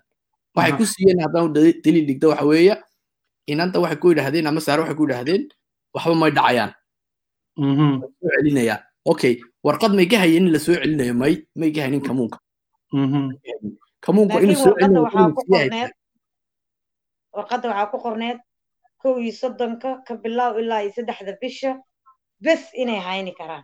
Waxay 0.55 0.73
ku 0.77 0.83
siiyeen 0.93 1.19
haddaan 1.23 1.53
daliil 1.83 2.05
dhigta 2.09 2.27
waxa 2.31 2.45
weeye 2.51 2.75
inanta 3.51 3.77
waxay 3.83 3.99
ku 4.01 4.07
yidhaahdeen 4.11 4.47
ama 4.47 4.59
saare 4.65 4.81
waxay 4.83 4.97
ku 4.99 5.03
yidhaahdeen 5.07 5.43
waxba 5.95 6.15
may 6.21 6.31
dhacayaan. 6.37 6.71
Soo 8.19 8.29
celinayaan. 8.35 8.81
Okay 9.11 9.33
warqad 9.65 9.91
may 9.97 10.07
ka 10.11 10.17
hayeen 10.23 10.45
in 10.47 10.53
la 10.53 10.59
soo 10.59 10.73
celinayo 10.75 11.13
may 11.21 11.33
may 11.59 11.71
ka 11.75 11.81
haynin 11.85 12.01
kamuunka 12.07 12.37
soo 14.55 14.75
celinayo 14.79 15.89
warqadda 17.35 17.67
waxaa 17.71 17.91
ku 17.91 17.97
qorneed. 18.05 18.37
Kow 19.01 19.15
iyo 19.17 19.33
soddonka 19.41 19.89
ka 20.07 20.13
bilow 20.23 20.51
ilaa 20.61 20.81
iyo 20.83 20.91
saddexda 20.95 21.33
bisha 21.41 21.71
bes 22.43 22.61
inay 22.81 22.99
hayni 23.07 23.31
karaan. 23.39 23.63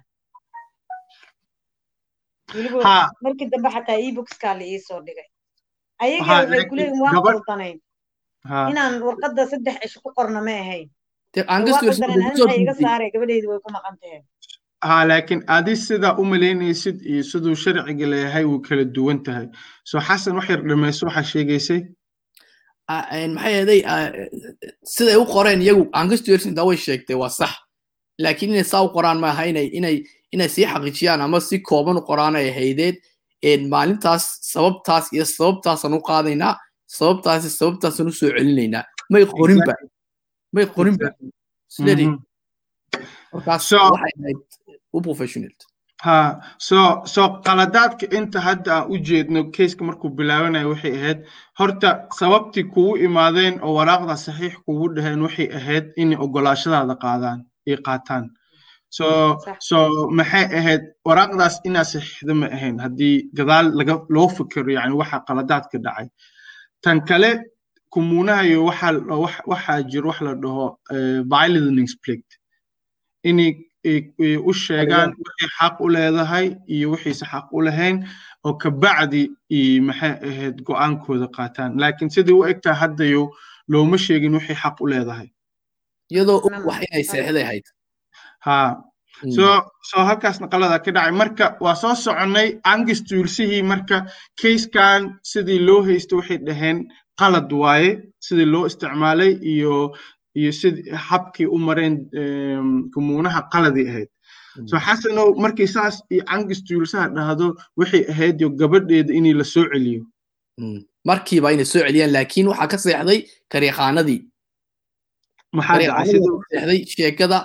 Markii 3.23 3.47
dambe 3.51 3.69
xataa 3.75 3.99
eboxkaa 4.07 4.53
la 4.59 4.63
iisoo 4.65 5.01
dhigay. 5.05 5.27
Ayaga 6.03 6.23
waxay 6.47 6.65
kuleeyihin 6.69 7.01
waan 7.03 7.15
qaldanayn 7.27 7.77
inaan 8.71 8.93
warqadda 9.07 9.43
saddex 9.51 9.75
cisho 9.81 9.99
ku 10.03 10.09
qorna 10.17 10.41
ma 10.47 10.53
ahayn. 10.63 10.87
Iga 12.63 12.73
saaray 12.81 13.09
gabadheedi 13.13 13.47
way 13.51 13.59
ku 13.65 13.69
maqan 13.75 13.95
tahay 14.01 14.21
ha 14.81 15.05
laakiin 15.09 15.41
adi 15.47 15.75
sidaa 15.75 16.15
u 16.21 16.25
malaynaysid 16.25 17.01
iyo 17.11 17.23
siduu 17.23 17.55
sharciga 17.55 18.07
leeyahay 18.11 18.45
wuu 18.45 18.59
kala 18.61 18.83
duwan 18.95 19.23
tahay. 19.23 19.47
So 19.83 19.99
xasan 19.99 20.35
wax 20.35 20.49
yar 20.49 20.61
dhamayso 20.67 21.05
waxaa 21.07 21.23
sheegaysay? 21.31 21.81
Maxay 22.89 23.55
ahaday 23.57 23.81
siday 24.83 25.15
u 25.17 25.25
qoreen 25.25 25.61
iyagu 25.61 25.83
angastuersinta 25.93 26.63
way 26.67 26.77
sheegtay 26.77 27.15
waa 27.21 27.29
sax. 27.29 27.51
Laakiin 28.19 28.51
inay 28.51 28.63
saa 28.63 28.81
u 28.85 28.89
qoraan 28.95 29.19
maaha 29.19 29.43
inay 29.45 30.49
sii 30.55 30.65
xaqiijiyaan 30.71 31.21
ama 31.21 31.39
si 31.39 31.59
kooban 31.59 31.97
u 31.97 32.01
qoraan 32.09 32.35
ay 32.35 32.49
ahaydeed 32.49 32.95
maalintaas 33.73 34.23
sababtaas 34.51 35.13
iyo 35.13 35.25
sababtaasaan 35.25 35.93
u 35.93 36.01
qaadaynaa 36.09 36.53
sababtaas 36.97 37.43
sababtaasaan 37.59 38.07
u 38.09 38.11
soo 38.11 38.29
celinaynaa. 38.29 38.83
May 39.09 39.25
qorinba. 39.25 39.73
May 40.53 40.65
qorinba 40.65 41.07
professional 45.07 45.53
ha 46.05 46.15
soo 46.67 46.89
soo 47.13 47.27
qaladaadka 47.45 48.05
inta 48.17 48.39
hadda 48.47 48.71
aan 48.77 48.89
u 48.93 48.95
jeedno 49.07 49.39
keiska 49.55 49.81
markuu 49.89 50.09
bilaabanayo 50.17 50.69
waxay 50.73 50.93
ahayd 50.99 51.19
horta 51.59 51.89
sababtii 52.19 52.63
kugu 52.73 52.93
imaadeen 53.07 53.55
oo 53.65 53.73
waraaqda 53.79 54.15
saxiix 54.25 54.53
kugu 54.65 54.85
dhaheen 54.95 55.21
waxay 55.25 55.47
ahayd 55.59 55.85
inay 56.01 56.17
ogolaashadaada 56.25 56.95
qaadaan 57.03 57.39
ay 57.67 57.77
qaataan. 57.87 58.25
So 58.97 59.05
so 59.69 59.77
maxay 60.17 60.45
ahayd 60.59 60.81
waraaqdaas 61.07 61.55
inaad 61.67 61.87
saxiixda 61.93 62.33
ma 62.41 62.47
ahayn 62.57 62.75
haddii 62.85 63.17
gadaal 63.37 63.65
laga 63.79 63.93
loo 64.15 64.27
fikiro 64.37 64.71
yani 64.77 64.93
waxa 65.01 65.17
qaladaadka 65.27 65.77
dhacay. 65.85 66.07
Tan 66.83 66.97
kale 67.09 67.31
kumuunahayo 67.93 68.59
waxaa 68.69 68.91
wax- 69.23 69.45
waxaa 69.51 69.81
jiro 69.91 70.07
wax 70.09 70.19
la 70.27 70.33
dhaho 70.43 70.65
eh, 70.95 71.19
u 74.49 74.53
sheegaan 74.53 75.09
wixii 75.25 75.49
xaq 75.59 75.75
u 75.85 75.87
leedahay 75.95 76.47
iyo 76.75 76.87
wixiise 76.93 77.25
xaq 77.31 77.45
u 77.57 77.61
lahayn 77.67 77.97
oo 78.45 78.53
kabacdi 78.63 79.23
i 79.59 79.61
maxay 79.87 80.13
ahayd 80.29 80.55
go'aankooda 80.67 81.27
qaataan. 81.37 81.71
Laakiin 81.81 82.09
sidai 82.15 82.33
u 82.39 82.43
egtahay 82.51 82.79
haddayo 82.81 83.23
looma 83.71 83.97
sheegin 84.05 84.33
wixii 84.37 84.55
xaq 84.63 84.75
u 84.83 84.87
leedahay. 84.91 85.27
Iyadoo 86.11 86.37
og 86.45 86.51
Nama- 86.51 86.65
wax 86.67 86.79
inay 86.87 87.03
seexday 87.11 87.43
ahayd. 87.43 87.65
Ha 88.45 88.57
soo 89.35 89.55
soo 89.89 90.03
halkaasna 90.09 90.47
qalada 90.51 90.79
ka 90.85 90.91
dhacay. 90.95 91.11
Marka 91.21 91.45
waa 91.63 91.75
soo 91.81 91.95
soconnay 91.95 92.49
angis 92.71 93.01
tuulsihii 93.09 93.63
marka 93.71 93.97
keyskan 94.41 95.01
sidii 95.31 95.59
loo 95.67 95.81
haysto 95.87 96.15
waxay 96.19 96.37
dhaheen 96.47 96.77
qalad 97.19 97.51
waaye 97.61 97.89
sidii 98.25 98.45
loo 98.53 98.65
isticmaalay 98.69 99.31
iyo 99.53 99.73
iyo 100.39 100.51
sidii 100.59 100.89
habkii 101.09 101.45
u 101.55 101.57
mareen 101.67 101.95
kumuunaha 102.93 103.41
qaladii 103.53 103.87
ahayd. 103.91 104.09
Mm. 104.57 104.67
so 104.69 104.75
xasanow 104.85 105.27
markii 105.43 105.67
saas 105.75 105.95
iyo 106.13 106.23
angis 106.33 106.59
tuulsaha 106.67 107.07
dhahdo 107.15 107.47
waxay 107.79 108.03
ahayd 108.11 108.41
yo 108.41 108.49
gabadheeda 108.59 109.13
inii 109.19 109.33
la 109.39 109.43
soo 109.43 109.65
celiyo. 109.71 110.01
Mm. 110.61 110.79
markiiba 111.09 111.51
inay 111.53 111.65
soo 111.65 111.79
celiyaan 111.85 112.11
laakiin 112.15 112.47
waxaa 112.51 112.67
ka 112.71 112.77
seexday 112.83 113.19
kariiqaanadii 113.51 114.19
maxaa 115.57 115.77
dhacay 115.77 115.87
kariiqaanadii 115.87 116.11
sida 116.11 116.29
waxaa 116.33 116.49
ka 116.49 116.65
seexday 116.67 116.79
sheekada 116.95 117.39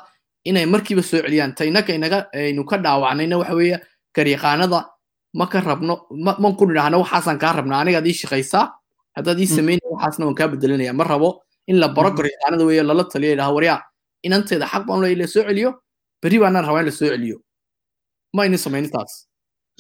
inay 0.48 0.66
markiiba 0.66 1.02
soo 1.02 1.20
celiyaan. 1.24 1.52
Taynaka 1.58 1.92
inaga 1.98 2.18
aynu 2.34 2.64
ka 2.70 2.76
dhaawacnayna 2.84 3.36
waxa 3.40 3.54
weeye 3.60 3.76
kariiqaanada 4.16 4.80
ma 5.38 5.46
ka 5.52 5.60
rabno 5.60 5.94
ma 6.24 6.32
man 6.42 6.56
ku 6.56 6.64
nidhaahno 6.66 6.98
waxaasaan 7.04 7.38
kaa 7.42 7.52
rabnaa. 7.58 7.80
Anigaad 7.84 8.06
ii 8.06 8.18
shaqaysaa 8.22 8.66
haddaad 9.16 9.38
ii 9.40 9.48
Mm. 9.50 9.56
samaynaya 9.56 9.88
waxaasna 9.94 10.24
waan 10.26 10.34
kaa 10.40 10.48
bedelinaya 10.52 10.92
ma 10.92 11.04
rabo 11.04 11.30
in 11.72 11.78
la 11.82 11.88
baro 11.96 12.10
kariiqaanada 12.18 12.64
weeye 12.68 12.82
lala 12.90 13.04
taliyo 13.12 13.32
idhaha 13.36 13.52
waryaa 13.56 13.78
inanteeda 14.26 14.66
xaq 14.72 14.82
baan 14.88 15.00
leeyahay 15.02 15.20
la 15.22 15.26
soo 15.34 15.44
celiyo 15.48 15.70
berri 16.22 16.38
baanaan 16.44 16.64
rabaa 16.68 16.82
in 16.84 16.88
la 16.90 16.94
soo 17.00 17.08
celiyo 17.14 17.36
ma 18.36 18.40
aynan 18.44 18.60
samaynin 18.66 18.90
taas 18.96 19.12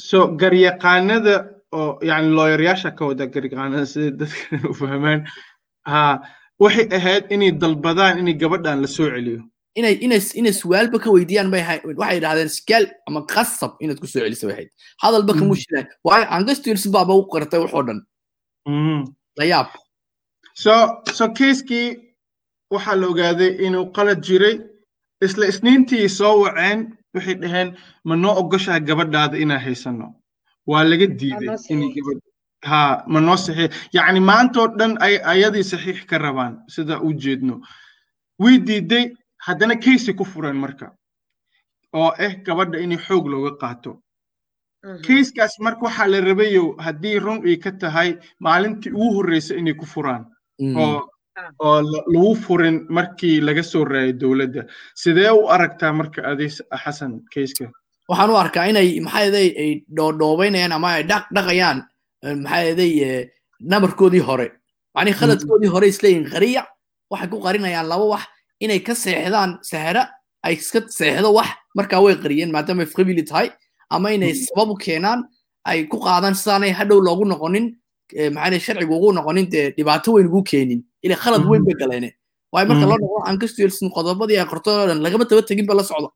so 0.08 0.18
garyaqaanada 0.42 1.34
oo 1.78 1.90
yani 2.10 2.28
looyaryaasha 2.38 2.90
ka 2.98 3.02
wada 3.10 3.26
garyaqaanada 3.34 3.86
sida 3.92 4.10
dadka 4.20 4.68
u 4.70 4.74
fahmaan 4.80 5.20
ha 5.90 6.00
waxay 6.64 6.86
ahayd 6.98 7.24
inay 7.34 7.50
dalbadaan 7.62 8.18
inay 8.22 8.34
gabadhan 8.42 8.78
la 8.84 8.88
soo 8.96 9.08
celiyo 9.14 9.40
inay 9.80 9.94
inay 10.06 10.20
inay 10.40 10.54
su'aalba 10.62 10.98
ka 11.04 11.08
weydiiyaan 11.16 11.50
bay 11.54 11.62
waxay 12.00 12.16
yidhahdeen 12.18 12.50
skaal 12.58 12.84
ama 13.08 13.20
qasab 13.34 13.72
inaad 13.84 13.98
ku 14.02 14.06
soo 14.12 14.20
celiso 14.24 14.44
bay 14.48 14.54
ahayd 14.56 14.70
hadalba 15.04 15.32
kama 15.40 15.54
shilaan 15.62 15.86
waayo 16.08 16.26
angastilsi 16.36 16.88
baaba 16.96 17.12
u 17.20 17.24
qartay 17.34 17.60
waxoo 17.64 17.84
dhan 17.88 18.00
Mhm. 18.72 19.00
So 20.54 20.72
so 21.16 21.28
keiskii 21.38 21.88
waxaa 22.70 22.96
la 23.00 23.06
ogaaday 23.08 23.50
inuu 23.66 23.86
qalad 23.96 24.20
jiray 24.26 24.56
isla 25.24 25.46
isniintii 25.52 26.08
soo 26.08 26.34
waceen 26.42 26.78
waxay 27.14 27.34
dhaheen 27.42 27.68
ma 28.04 28.16
noo 28.16 28.34
ogoshaha 28.40 28.80
gabadhaada 28.88 29.36
inaan 29.38 29.60
haysano 29.66 30.06
waa 30.66 30.84
laga 30.84 31.06
diiday 31.06 31.56
inay 31.72 31.92
ha 32.70 33.04
ma 33.12 33.20
noo 33.20 33.36
saxiix. 33.36 33.70
Yacni 33.92 34.20
maantoo 34.20 34.66
dhan 34.78 34.92
ay 35.06 35.14
ayadii 35.32 35.64
saxiix 35.72 36.04
ka 36.10 36.18
rabaan 36.18 36.54
sida 36.74 37.00
u 37.06 37.12
jeedno. 37.22 37.54
Way 38.42 38.58
diiday 38.66 39.04
haddana 39.46 39.74
keysi 39.84 40.14
ku 40.14 40.24
fureen 40.24 40.56
marka 40.64 40.86
oo 41.92 42.10
ah 42.26 42.32
gabadha 42.46 42.78
in 42.78 42.94
xoog 42.98 43.26
looga 43.32 43.52
qaato. 43.62 43.92
Keiskaas 45.06 45.58
marka 45.64 45.82
waxaa 45.86 46.06
la 46.12 46.20
rabayo 46.20 46.64
haddii 46.84 47.18
run 47.24 47.40
ay 47.48 47.56
ka 47.64 47.70
tahay 47.80 48.10
maalintii 48.44 48.92
ugu 48.92 49.10
horreysa 49.16 49.54
inay 49.60 49.74
ku 49.74 49.86
furaan 49.86 50.24
oo. 50.60 51.00
Oo 51.64 51.80
la- 51.82 52.04
lagu 52.12 52.34
furin 52.44 52.86
markii 52.88 53.40
laga 53.40 53.62
soo 53.62 53.84
raayay 53.84 54.12
dowladda. 54.12 54.62
Sidee 54.94 55.30
u 55.30 55.48
aragtaa 55.48 55.92
marka 55.92 56.20
adi 56.30 56.48
xasan 56.82 57.12
keiska 57.32 57.70
waxaan 58.08 58.30
u 58.30 58.36
arkaa 58.36 58.66
inay 58.70 59.00
maxaa 59.00 59.24
yeday 59.26 59.48
ay 59.62 59.70
dhoodhoobaynayaan 59.96 60.72
ama 60.72 60.88
ay 60.96 61.02
dhaq 61.10 61.24
dhaqayaan 61.34 61.78
eh, 62.24 62.34
maxaa 62.36 62.62
yeday 62.68 62.92
eh, 63.04 63.28
nabarkoodii 63.60 64.20
hore. 64.28 64.46
Macnihi 64.94 65.16
khaladkoodii 65.20 65.70
hore 65.74 65.86
isleeyihin 65.88 66.28
qariya 66.32 66.62
waxay 67.10 67.28
ku 67.32 67.40
qarinayaan 67.40 67.88
laba 67.88 68.04
wax. 68.12 68.22
Inay 68.60 68.80
ka 68.80 68.94
seexdaan 68.94 69.58
sahra 69.62 70.02
ay 70.44 70.54
iska 70.60 70.80
seexdo 70.98 71.32
wax 71.34 71.48
markaa 71.74 72.00
way 72.04 72.14
qariyeen 72.22 72.52
maadaama 72.52 72.84
fqibili 72.86 73.22
tahay. 73.24 73.48
Ama 73.90 74.10
inay 74.12 74.32
Mhm. 74.32 74.44
sabab 74.48 74.68
u 74.70 74.76
keenaan 74.76 75.20
ay 75.64 75.84
ku 75.88 75.96
qaadaan 76.00 76.34
sidaanay 76.34 76.72
hadhow 76.76 77.00
loogu 77.00 77.24
noqonin 77.24 77.66
maxaa 78.34 78.46
yeday 78.48 78.60
sharcigu 78.66 78.94
ugu 78.98 79.08
noqonin 79.18 79.46
dee 79.52 79.66
dhibaato 79.76 80.08
weyn 80.16 80.26
ugu 80.30 80.42
keenin 80.50 80.80
ila 81.04 81.14
khalad 81.22 81.42
weyn 81.50 81.62
bay 81.66 81.74
galeene 81.80 82.10
waayo 82.52 82.66
marka 82.70 82.86
loo 82.90 82.98
noqdo 83.02 83.18
aan 83.28 83.38
ka 83.40 83.46
stielsin 83.52 83.88
qodobadii 83.96 84.38
ay 84.42 84.46
qortoo 84.52 84.86
dhan 84.88 84.98
lagama 85.04 85.24
taba 85.28 85.42
tegin 85.48 85.66
ba 85.70 85.74
la 85.78 85.84
socdo 85.90 86.08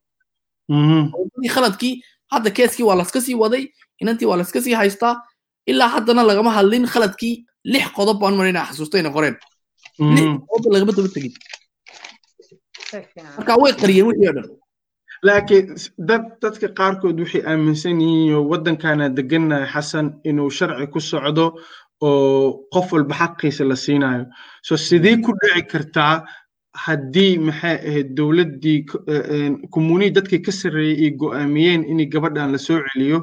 qodobadii 1.15 1.53
khaladkii 1.57 1.95
hadda 2.33 2.51
keeskii 2.59 2.87
waa 2.89 2.97
laska 3.01 3.21
sii 3.27 3.35
waday 3.43 3.63
inantii 4.03 4.29
waa 4.31 4.37
laska 4.43 4.59
sii 4.65 4.75
haystaa 4.81 5.15
ilaa 5.71 5.89
haddana 5.95 6.23
lagama 6.31 6.51
hadlin 6.59 6.85
khaladkii 6.93 7.35
lix 7.73 7.87
qodob 7.99 8.17
baan 8.23 8.35
marina 8.41 8.61
xasuustayna 8.69 9.11
qoreen 9.17 9.37
lix 10.17 10.29
qodob 10.51 10.71
lagama 10.75 10.93
daba 10.97 11.09
tegin 11.17 11.33
marka 13.37 13.53
way 13.63 13.73
qariyeen 13.81 14.07
wixii 14.09 14.29
oo 14.29 14.35
dhan 14.37 14.49
laakiin 15.27 15.67
dad 16.09 16.23
dadka 16.43 16.67
qaarkood 16.79 17.17
waxay 17.23 17.43
aaminsan 17.51 18.01
yihiin 18.05 18.35
oo 18.37 18.43
waddankana 18.51 19.07
degannahay 19.17 19.69
xasan 19.75 20.07
inuu 20.29 20.51
sharci 20.59 20.87
ku 20.93 21.01
socdo 21.11 21.47
oo 22.01 22.67
qof 22.73 22.93
walba 22.93 23.15
xaqiisa 23.15 23.65
la 23.65 23.77
siinayo. 23.77 24.25
So 24.63 24.77
sidee 24.77 25.17
ku 25.25 25.33
dhici 25.41 25.63
kartaa 25.73 26.25
haddii 26.85 27.39
maxay 27.39 27.77
ahayd 27.89 28.09
dowladdii 28.17 28.85
k- 28.89 29.03
eh, 29.09 29.51
eh, 30.05 30.11
dadkii 30.17 30.43
ka 30.45 30.53
sarreeyey 30.53 31.05
ay 31.05 31.11
go'aamiyeen 31.21 31.83
inay 31.89 32.07
gabadhan 32.13 32.53
la 32.53 32.59
soo 32.59 32.81
celiyo 32.93 33.19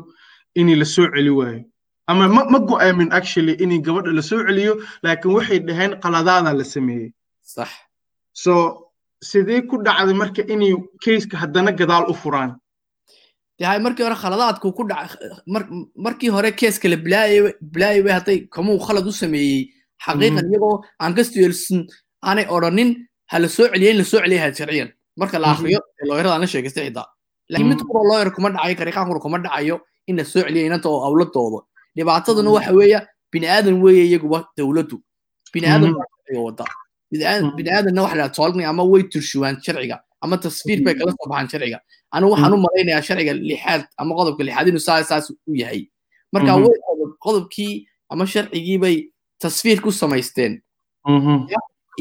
inay 0.55 0.75
la 0.75 0.85
soo 0.85 1.07
celi 1.13 1.29
waayo. 1.29 1.63
Ama 2.07 2.27
ma 2.27 2.59
go'aamin 2.59 3.09
actually 3.13 3.53
inay 3.63 3.79
gabadha 3.79 4.11
la 4.11 4.21
soo 4.21 4.41
celiyo 4.47 4.73
laakiin 5.03 5.33
waxay 5.35 5.59
dhaheen 5.67 5.91
qaladaada 6.01 6.53
la 6.59 6.63
sameeyey. 6.63 7.13
Sax. 7.41 7.69
So 8.33 8.53
sidee 9.21 9.61
ku 9.69 9.77
dhacday 9.85 10.13
marka 10.21 10.41
inay 10.53 10.73
keiska 11.03 11.37
haddana 11.37 11.71
gadaal 11.71 12.05
u 12.09 12.13
furaan 12.13 12.51
dee 13.59 13.65
hay 13.69 13.79
markii 13.85 14.03
hore 14.07 14.15
khaladaadku 14.23 14.67
ku 14.77 14.83
dhac 14.91 15.11
mar- 15.53 15.69
markii 16.05 16.29
hore 16.35 16.49
keeska 16.59 16.87
la 16.93 16.97
bilaayay 17.05 18.01
bay 18.05 18.13
hadday 18.17 18.37
kamuu 18.55 18.77
khalad 18.87 19.05
u 19.11 19.13
sameeyey 19.21 19.61
xaqiiqan 20.05 20.45
iyagoo 20.51 20.75
aan 21.03 21.13
ka 21.17 21.23
stielsin 21.29 21.79
aanay 22.29 22.45
odhanin 22.55 22.89
ha 23.31 23.35
la 23.43 23.47
soo 23.55 23.67
celiya 23.73 23.89
in 23.93 23.97
la 24.01 24.05
soo 24.11 24.19
celiya 24.23 24.41
had 24.45 24.53
sharciyan 24.59 24.89
marka 25.21 25.37
la 25.43 25.47
akriyo 25.53 25.79
ee 25.99 26.05
looyarada 26.09 26.33
aan 26.35 26.41
la 26.45 26.49
sheegaystay 26.53 26.85
xitaa 26.89 27.07
laakiin 27.51 27.69
mid 27.71 27.81
kuroo 27.87 28.03
looyar 28.11 28.29
kuma 28.35 28.49
dhacayo 28.55 28.75
kariiqaankuna 28.79 29.19
kuma 29.25 29.37
dhacayo 29.45 29.75
in 30.09 30.15
la 30.19 30.23
soo 30.31 30.41
celiya 30.47 30.63
inanta 30.69 30.87
oo 30.93 30.99
awladooda 31.07 31.59
dhibaataduna 31.97 32.49
waxa 32.57 32.71
weeya 32.79 32.99
bini 33.33 33.47
aadan 33.55 33.75
weeye 33.85 34.03
iyaguba 34.09 34.39
dowladdu 34.57 34.97
bini 35.53 35.67
aadan 35.73 35.91
wada 36.45 36.65
bini 37.11 37.23
aadan 37.31 37.47
bini 37.57 37.69
aadanna 37.77 38.01
waxa 38.05 38.17
la 38.21 38.27
tolni 38.37 38.63
ama 38.71 38.83
way 38.91 39.03
turshuwaan 39.13 39.55
sharciga 39.65 39.97
ama 40.23 40.35
tasfiir 40.45 40.79
bay 40.85 40.93
kala 40.99 41.11
soo 41.17 41.27
baxaan 41.31 41.47
sharciga 41.53 41.79
anigu 42.15 42.31
waxaan 42.33 42.53
u 42.53 42.59
malaynayaa 42.65 43.01
sharciga 43.07 43.33
lixaad 43.49 43.81
ama 44.01 44.11
qodobka 44.19 44.43
lixaad 44.47 44.67
inuu 44.69 44.83
saa 44.87 45.03
saas 45.09 45.25
u 45.31 45.53
yahay. 45.61 45.81
Marka 46.33 46.51
Mhm. 46.53 46.63
way 46.65 46.77
qodob- 46.87 47.15
qodobkii 47.25 47.73
ama 48.11 48.23
sharcigii 48.33 48.77
bay 48.83 48.95
tasfiir 49.41 49.79
ku 49.85 49.91
samaysteen. 49.91 50.53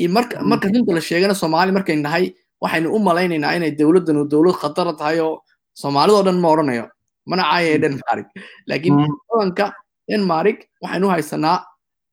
Iyo 0.01 0.09
marka 0.16 0.40
Mhm. 0.40 0.48
marka 0.51 0.66
runta 0.72 0.92
la 0.96 1.01
sheegana 1.09 1.35
soomaali 1.35 1.72
markay 1.77 1.96
nahay 1.96 2.25
waxaynu 2.62 2.88
u 2.96 2.98
malaynaynaa 3.09 3.57
inay 3.57 3.70
dowladdanu 3.81 4.25
dowlad 4.33 4.57
khatara 4.62 4.92
tahay 5.01 5.18
oo 5.20 5.42
soomaalidoo 5.81 6.22
dhan 6.27 6.38
ma 6.40 6.48
odhanayo 6.55 6.87
mana 7.31 7.42
caayaya 7.51 7.79
denmark. 7.83 8.27
Laakiin 8.68 8.94
badanka 9.29 9.64
denmark 10.09 10.59
waxaynu 10.83 11.07
u 11.07 11.11
haysanaa 11.14 11.59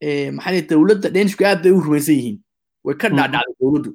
eh, 0.02 0.32
maxaa 0.36 0.62
dowladda 0.72 1.08
dhenishku 1.16 1.44
aad 1.46 1.60
bay 1.64 1.72
u 1.72 1.80
rumaysan 1.86 2.16
yihiin. 2.20 2.38
Way 2.86 2.96
ka 3.02 3.08
dhaadhacday 3.10 3.56
dowladdu 3.62 3.92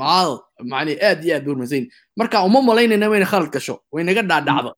maal 0.00 0.30
macnii 0.72 0.96
aad 1.08 1.20
iyo 1.24 1.34
aad 1.36 1.46
yihiin 1.48 1.84
marka 2.18 2.36
uma 2.48 2.60
malaynayna 2.68 3.06
inay 3.16 3.28
khalad 3.32 3.50
gasho 3.54 3.74
way 3.92 4.02
naga 4.08 4.22
dhaadhacdo. 4.30 4.70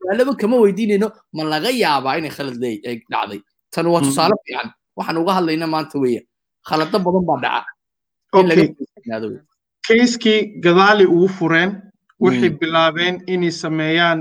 Su'aalaba 0.00 0.32
kama 0.40 0.56
weydiinayno 0.64 1.08
ma 1.36 1.42
laga 1.52 1.70
yaabaa 1.82 2.14
inay 2.20 2.32
khalad 2.36 2.56
dhacday. 2.62 3.40
Tan 3.72 3.86
waa 3.92 4.00
Mhm. 4.00 4.06
tusaale 4.08 4.34
fiican. 4.44 4.68
Waxaan 4.96 5.18
uga 5.22 5.32
hadlayna 5.38 5.66
maanta 5.74 5.96
weeye 6.02 6.20
khalado 6.68 6.96
badan 7.06 7.24
baa 7.28 7.40
dhaca. 7.44 7.70
Kayskii 9.88 10.40
gadaali 10.64 11.04
ugu 11.14 11.28
fureen 11.38 11.70
waxay 12.24 12.50
bilaabeen 12.60 13.16
inay 13.34 13.50
sameeyaan 13.62 14.20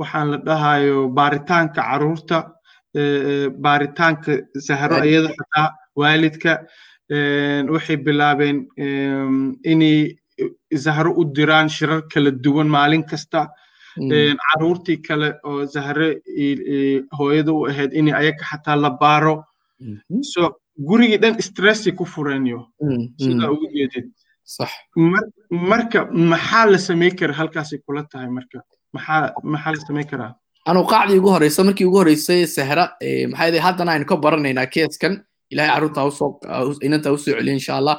waxaan 0.00 0.26
la 0.32 0.38
dhahayo 0.46 1.08
baaritaanka 1.18 1.74
carruurta 1.88 2.38
baaritaanka 3.64 4.32
zahro 4.66 4.96
iyada 5.04 5.28
xataa 5.38 5.68
waalidka 6.00 6.52
waxay 7.10 7.96
bilaabeen 7.96 8.66
inay 9.64 10.16
zahro 10.74 11.12
u 11.20 11.24
diraan 11.24 11.68
shirar 11.68 12.02
kala 12.12 12.30
duwan 12.30 12.68
maalin 12.68 13.02
kasta. 13.04 13.48
Caruurtii 13.98 15.02
kale 15.02 15.34
oo 15.44 15.64
zahre 15.66 16.20
hooyada 17.18 17.52
u 17.52 17.66
ahayd 17.66 17.92
inay 17.92 18.14
ayaga 18.14 18.44
xataa 18.50 18.76
la 18.76 18.90
baaro. 18.90 19.44
So 20.22 20.56
gurigii 20.88 21.18
dhan 21.22 21.40
stressy 21.42 21.92
ku 21.92 22.04
fureenyo 22.04 22.66
sidaa 23.18 23.50
ugu 23.50 23.66
jeedid. 23.74 24.06
Marka 25.50 26.06
maxaa 26.12 26.66
la 26.70 26.78
samey 26.78 27.10
kara 27.10 27.32
halkaasay 27.34 27.78
kula 27.86 28.02
tahay 28.12 28.28
marka? 28.28 28.62
Maxaa 28.92 29.72
la 29.74 29.80
samey 29.86 30.04
karaa? 30.04 30.34
Anu 30.66 30.84
qaacdii 30.92 31.18
ugu 31.18 31.30
horeysa 31.34 31.64
markii 31.64 31.86
ugu 31.86 31.98
horeysay 32.02 32.46
sahra 32.46 32.84
maxaa 33.30 33.46
yidhi 33.48 33.58
haddana 33.66 33.92
aynu 33.92 34.04
ka 34.06 34.16
baranaynaa 34.16 34.66
keeskan 34.66 35.24
ilahay 35.52 35.70
carruurta 35.74 36.00
u 36.08 36.10
soo 36.18 36.30
inanta 36.86 37.08
u 37.12 37.18
soo 37.18 37.32
celiyo 37.36 37.54
insha 37.58 37.72
allah 37.80 37.96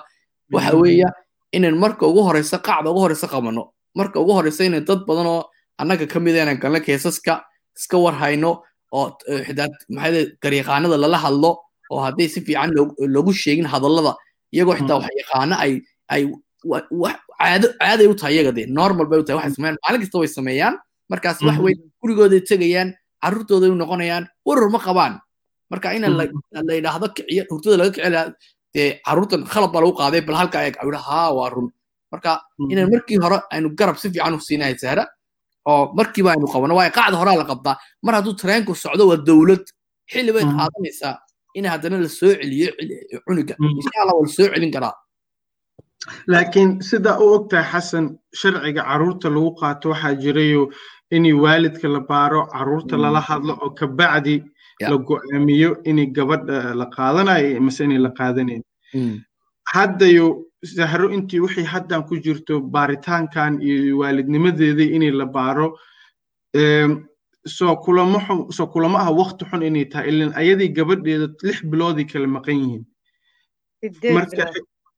waxa 0.53 0.73
weeya 0.81 1.09
inaynu 1.55 1.77
marka 1.85 2.03
ugu 2.11 2.21
horeysa 2.27 2.57
qaacda 2.67 2.89
ugu 2.91 3.01
horeysa 3.05 3.27
qabano 3.33 3.63
marka 3.99 4.17
ugu 4.23 4.31
horeysa 4.37 4.61
inay 4.69 4.81
dad 4.89 5.01
badan 5.09 5.27
oo 5.33 5.41
annaga 5.81 6.05
ka 6.13 6.19
mid 6.25 6.35
inaan 6.35 6.59
galno 6.63 6.79
keesaska 6.87 7.33
iska 7.77 7.97
war 8.03 8.15
hayno 8.21 8.51
oo 8.97 9.05
garyaqaanada 10.43 10.97
lala 11.03 11.17
hadlo 11.25 11.51
oo 11.91 11.99
hadday 12.05 12.27
si 12.33 12.39
fiican 12.47 12.69
loogu 13.15 13.31
sheegin 13.41 13.65
hadallada 13.73 14.13
iyagoo 14.53 14.75
xitaa 14.79 14.97
wax 15.01 15.11
yaqaano 15.21 15.55
ay 15.63 16.21
caaday 17.79 18.07
u 18.11 18.15
tahay 18.19 18.33
iyaga 18.35 18.51
dee 18.57 18.65
normal 18.79 19.05
bay 19.09 19.19
u 19.19 19.23
tahay 19.23 19.37
waxay 19.39 19.53
sameeyaan 19.55 19.77
maalin 19.83 20.01
kasta 20.03 20.17
way 20.21 20.27
sameeyaan 20.37 20.75
markaas 21.11 21.41
wax 21.47 21.57
wey 21.65 21.73
gurigooday 22.01 22.41
tegayaan 22.49 22.89
carruurtooday 23.23 23.69
u 23.73 23.75
noqonayaan 23.81 24.23
warar 24.47 24.69
ma 24.75 24.79
qabaan 24.87 25.13
marka 25.71 25.87
in 25.95 26.03
la 26.67 26.73
yidhaahdo 26.77 27.07
kiciyo 27.15 27.43
hurtada 27.51 27.75
laga 27.81 27.91
kiciya 27.95 28.21
dee 28.73 28.87
carruurtan 29.05 29.41
khalad 29.51 29.71
baa 29.73 29.81
lagu 29.83 29.93
qaaday 30.01 30.21
bal 30.27 30.35
halka 30.41 30.57
eeg 30.65 30.75
ayuu 30.81 30.97
haa 31.09 31.29
waa 31.37 31.49
run. 31.53 31.67
Marka 32.11 32.31
inaan 32.71 32.89
markii 32.93 33.17
hore 33.23 33.37
aynu 33.53 33.69
garab 33.79 33.95
si 34.01 34.07
fiican 34.13 34.33
u 34.37 34.39
siinahay 34.47 34.75
sahra 34.83 35.03
oo 35.71 35.83
markiiba 35.97 36.29
aynu 36.33 36.47
qabano 36.53 36.73
waayo 36.79 36.91
qaacda 36.97 37.17
horaa 37.21 37.37
la 37.41 37.45
qabtaa. 37.51 37.75
Mar 38.05 38.13
hadduu 38.17 38.33
tareenku 38.41 38.73
socdo 38.83 39.03
waa 39.09 39.19
dowlad. 39.27 39.63
Xilli 40.11 40.31
bay 40.35 40.43
qaadanaysaa 40.57 41.13
in 41.57 41.65
haddana 41.71 41.97
la 42.05 42.09
soo 42.19 42.31
celiyo 42.41 42.69
cunuga 43.25 43.53
insha 43.75 43.97
allah 44.01 44.15
waa 44.17 44.25
la 44.27 44.31
soo 44.37 44.47
celin 44.53 44.71
karaa. 44.75 44.93
Laakiin 46.31 46.69
sida 46.89 47.11
u 47.19 47.25
ogtahay 47.37 47.65
xasan 47.71 48.05
sharciga 48.39 48.83
carruurta 48.89 49.27
lagu 49.35 49.49
qaato 49.59 49.89
waxaa 49.93 50.13
jirayo 50.23 50.61
inay 51.15 51.33
waalidka 51.43 51.87
la 51.95 51.99
baaro 52.09 52.41
carruurta 52.53 52.95
lala 53.03 53.21
hadlo 53.29 53.53
oo 53.63 53.69
kabacdi 53.79 54.35
la 54.79 54.97
go'aamiyo 54.97 55.71
inay 55.83 56.07
gabadha 56.07 56.73
la 56.75 56.85
qaadanayo 56.95 57.61
mase 57.61 57.81
inay 57.83 57.97
la 57.97 58.11
qaadanayn 58.19 58.63
haddayo 59.73 60.45
zahro 60.75 61.11
intii 61.15 61.39
wixii 61.45 61.63
haddan 61.73 62.03
ku 62.07 62.15
jirto 62.25 62.59
baaritaankan 62.61 63.61
iyo 63.61 63.97
waalidnimadeedii 63.99 64.89
inay 64.95 65.11
la 65.11 65.25
baaro 65.25 65.67
soo 67.45 67.75
kulama 67.83 68.19
xun 68.25 68.39
soo 68.51 68.67
kulama 68.67 68.99
aha 68.99 69.11
waqti 69.21 69.45
xun 69.49 69.61
inay 69.63 69.85
tahay 69.91 70.09
ilan 70.09 70.31
ayadii 70.41 70.69
gabadheeda 70.77 71.27
lix 71.43 71.63
biloodii 71.71 72.05
kala 72.11 72.27
maqan 72.27 72.57
yihiin. 72.61 72.83
Marka 74.15 74.43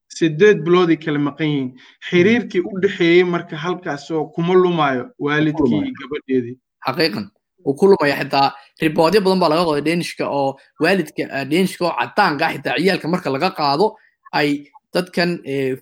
sideed 0.08 0.58
biloodii 0.66 0.96
kala 1.04 1.18
maqan 1.18 1.46
yihiin. 1.52 1.70
Xiriirkii 2.08 2.60
u 2.70 2.80
dhexeeyey 2.82 3.24
marka 3.24 3.56
halkaasoo 3.56 4.26
kuma 4.34 4.54
lumaayo 4.54 5.04
waalidkii 5.18 5.78
iyo 5.84 5.92
gabadheedii. 6.00 6.56
Xaqiiqan 6.86 7.26
uu 7.66 7.74
ku 7.78 7.84
lumaya 7.90 8.16
xitaa 8.20 8.48
riboodyo 8.82 9.20
badan 9.24 9.40
baa 9.42 9.50
laga 9.52 9.64
qoday 9.68 9.84
dhenishka 9.88 10.24
oo 10.38 10.50
waalidka 10.82 11.22
dhenishka 11.50 11.82
oo 11.88 11.94
cadaanka 12.00 12.44
xitaa 12.54 12.76
ciyaalka 12.80 13.06
marka 13.12 13.28
laga 13.34 13.50
qaado 13.58 13.86
ay 14.38 14.48
dadkan 14.94 15.30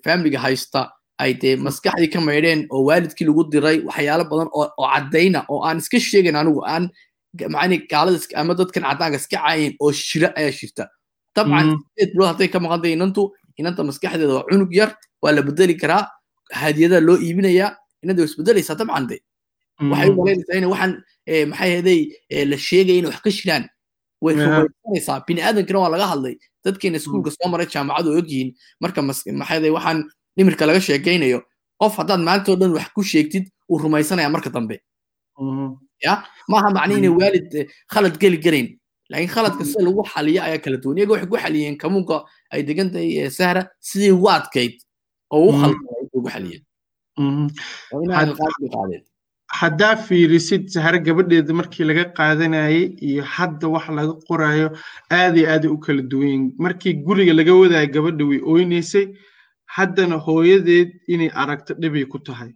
faamiliga 0.05 0.39
haysta 0.45 0.81
ay 1.23 1.33
dee 1.43 1.57
maskaxdii 1.67 2.11
ka 2.15 2.21
maydheen 2.29 2.61
oo 2.75 2.81
waalidkii 2.89 3.27
lagu 3.29 3.43
diray 3.53 3.79
waxyaalo 3.89 4.25
badan 4.33 4.49
oo 4.59 4.67
caddayna 4.93 5.41
oo 5.53 5.61
aan 5.67 5.79
iska 5.83 5.99
sheegayn 6.01 6.37
anigu 6.41 6.61
aan 6.73 6.85
macni 7.55 7.77
gaalada 7.91 8.19
ama 8.41 8.53
dadkan 8.61 8.83
caddaanka 8.89 9.17
iska 9.23 9.37
caayin 9.37 9.73
oo 9.83 9.93
shira 9.93 10.29
ayaa 10.39 10.53
shirta. 10.61 10.85
Dabcan 11.37 11.67
sideed 11.79 12.11
bilood 12.15 12.29
hadday 12.33 12.49
ka 12.53 12.59
maqantay 12.65 12.93
inantu 12.97 13.23
inanta 13.61 13.83
maskaxdeeda 13.89 14.35
waa 14.39 14.47
cunug 14.51 14.73
yar 14.79 14.91
waa 15.23 15.33
la 15.37 15.43
bedeli 15.49 15.75
karaa 15.83 16.03
hadiyada 16.61 16.99
loo 17.07 17.17
iibinayaa 17.27 17.71
inanta 18.03 18.21
waa 18.23 18.29
isbedelaysaa 18.31 18.77
dabcan 18.81 19.07
de 19.11 19.17
waxay 19.91 20.09
u 20.11 20.17
malaynaysaa 20.19 20.57
in 20.61 20.67
waxaan 20.73 20.93
maxay 21.51 21.71
heday 21.77 22.01
la 22.51 22.57
sheegaya 22.57 22.99
inay 22.99 23.11
wax 23.11 23.21
ka 23.27 23.31
shiraan. 23.31 23.65
Way 24.25 24.35
rumaysanaysaa 24.37 25.25
bini 25.27 25.41
aadankana 25.43 25.79
waa 25.85 25.93
laga 25.95 26.07
hadlay. 26.13 26.35
Dadkeena 26.65 26.97
iskuulka 27.01 27.31
soo 27.31 27.49
maray 27.53 27.67
jaamacadu 27.67 28.11
ogyihiin 28.19 28.51
marka 28.81 29.01
maxay 29.03 29.71
waxaan 29.77 29.99
dhimirka 30.37 30.67
laga 30.69 30.81
sheekaynayo 30.89 31.41
qof 31.81 31.97
haddaad 32.01 32.21
maalintoo 32.27 32.57
dhan 32.61 32.73
wax 32.77 32.89
ku 32.97 33.03
sheegtid 33.03 33.45
uu 33.71 33.79
rumaysanaya 33.79 34.29
marka 34.35 34.51
dambe. 34.51 34.77
Ya? 36.05 36.15
Maaha 36.49 36.69
macne 36.77 36.95
inay 37.01 37.09
waalid 37.21 37.49
khalad 37.93 38.15
geli 38.21 38.39
garayn. 38.45 38.69
Laakiin 39.11 39.31
khaladka 39.35 39.65
sida 39.65 39.83
lagu 39.89 40.03
xaliyo 40.13 40.41
ayaa 40.47 40.59
kala 40.65 40.77
duwan. 40.83 40.97
Iyaga 40.99 41.13
waxay 41.13 41.29
ku 41.31 41.37
xaliyeen 41.45 41.77
kamuunka 41.83 42.17
ay 42.53 42.63
degan 42.69 42.89
tahay 42.93 43.31
sahra 43.31 43.63
sidii 43.81 44.13
ugu 44.17 44.29
adkayd 44.37 44.75
oo 45.33 45.49
u 45.49 45.53
khaldan 45.61 46.09
ugu 46.13 46.29
xaliyeen 46.35 46.63
haddaa 49.59 49.97
fiirisid 50.07 50.69
sahre 50.75 50.99
gabadheeda 51.07 51.53
markii 51.61 51.85
laga 51.91 52.05
qaadanayay 52.19 52.85
iyo 53.09 53.23
hadda 53.35 53.69
wax 53.75 53.89
laga 53.99 54.15
qorayo 54.29 54.69
aad 55.19 55.37
iyo 55.37 55.49
aaday 55.53 55.71
u 55.71 55.79
kala 55.79 56.03
duwan 56.03 56.27
yihiin 56.29 56.55
markii 56.59 56.95
guriga 57.07 57.33
laga 57.41 57.55
wadaayo 57.63 57.89
gabadha 57.97 58.25
way 58.31 58.41
oynaysay 58.55 59.07
haddana 59.77 60.17
hooyadeed 60.27 60.89
inay 61.13 61.31
aragto 61.43 61.75
dhibay 61.75 62.05
ku 62.13 62.19
tahay. 62.19 62.53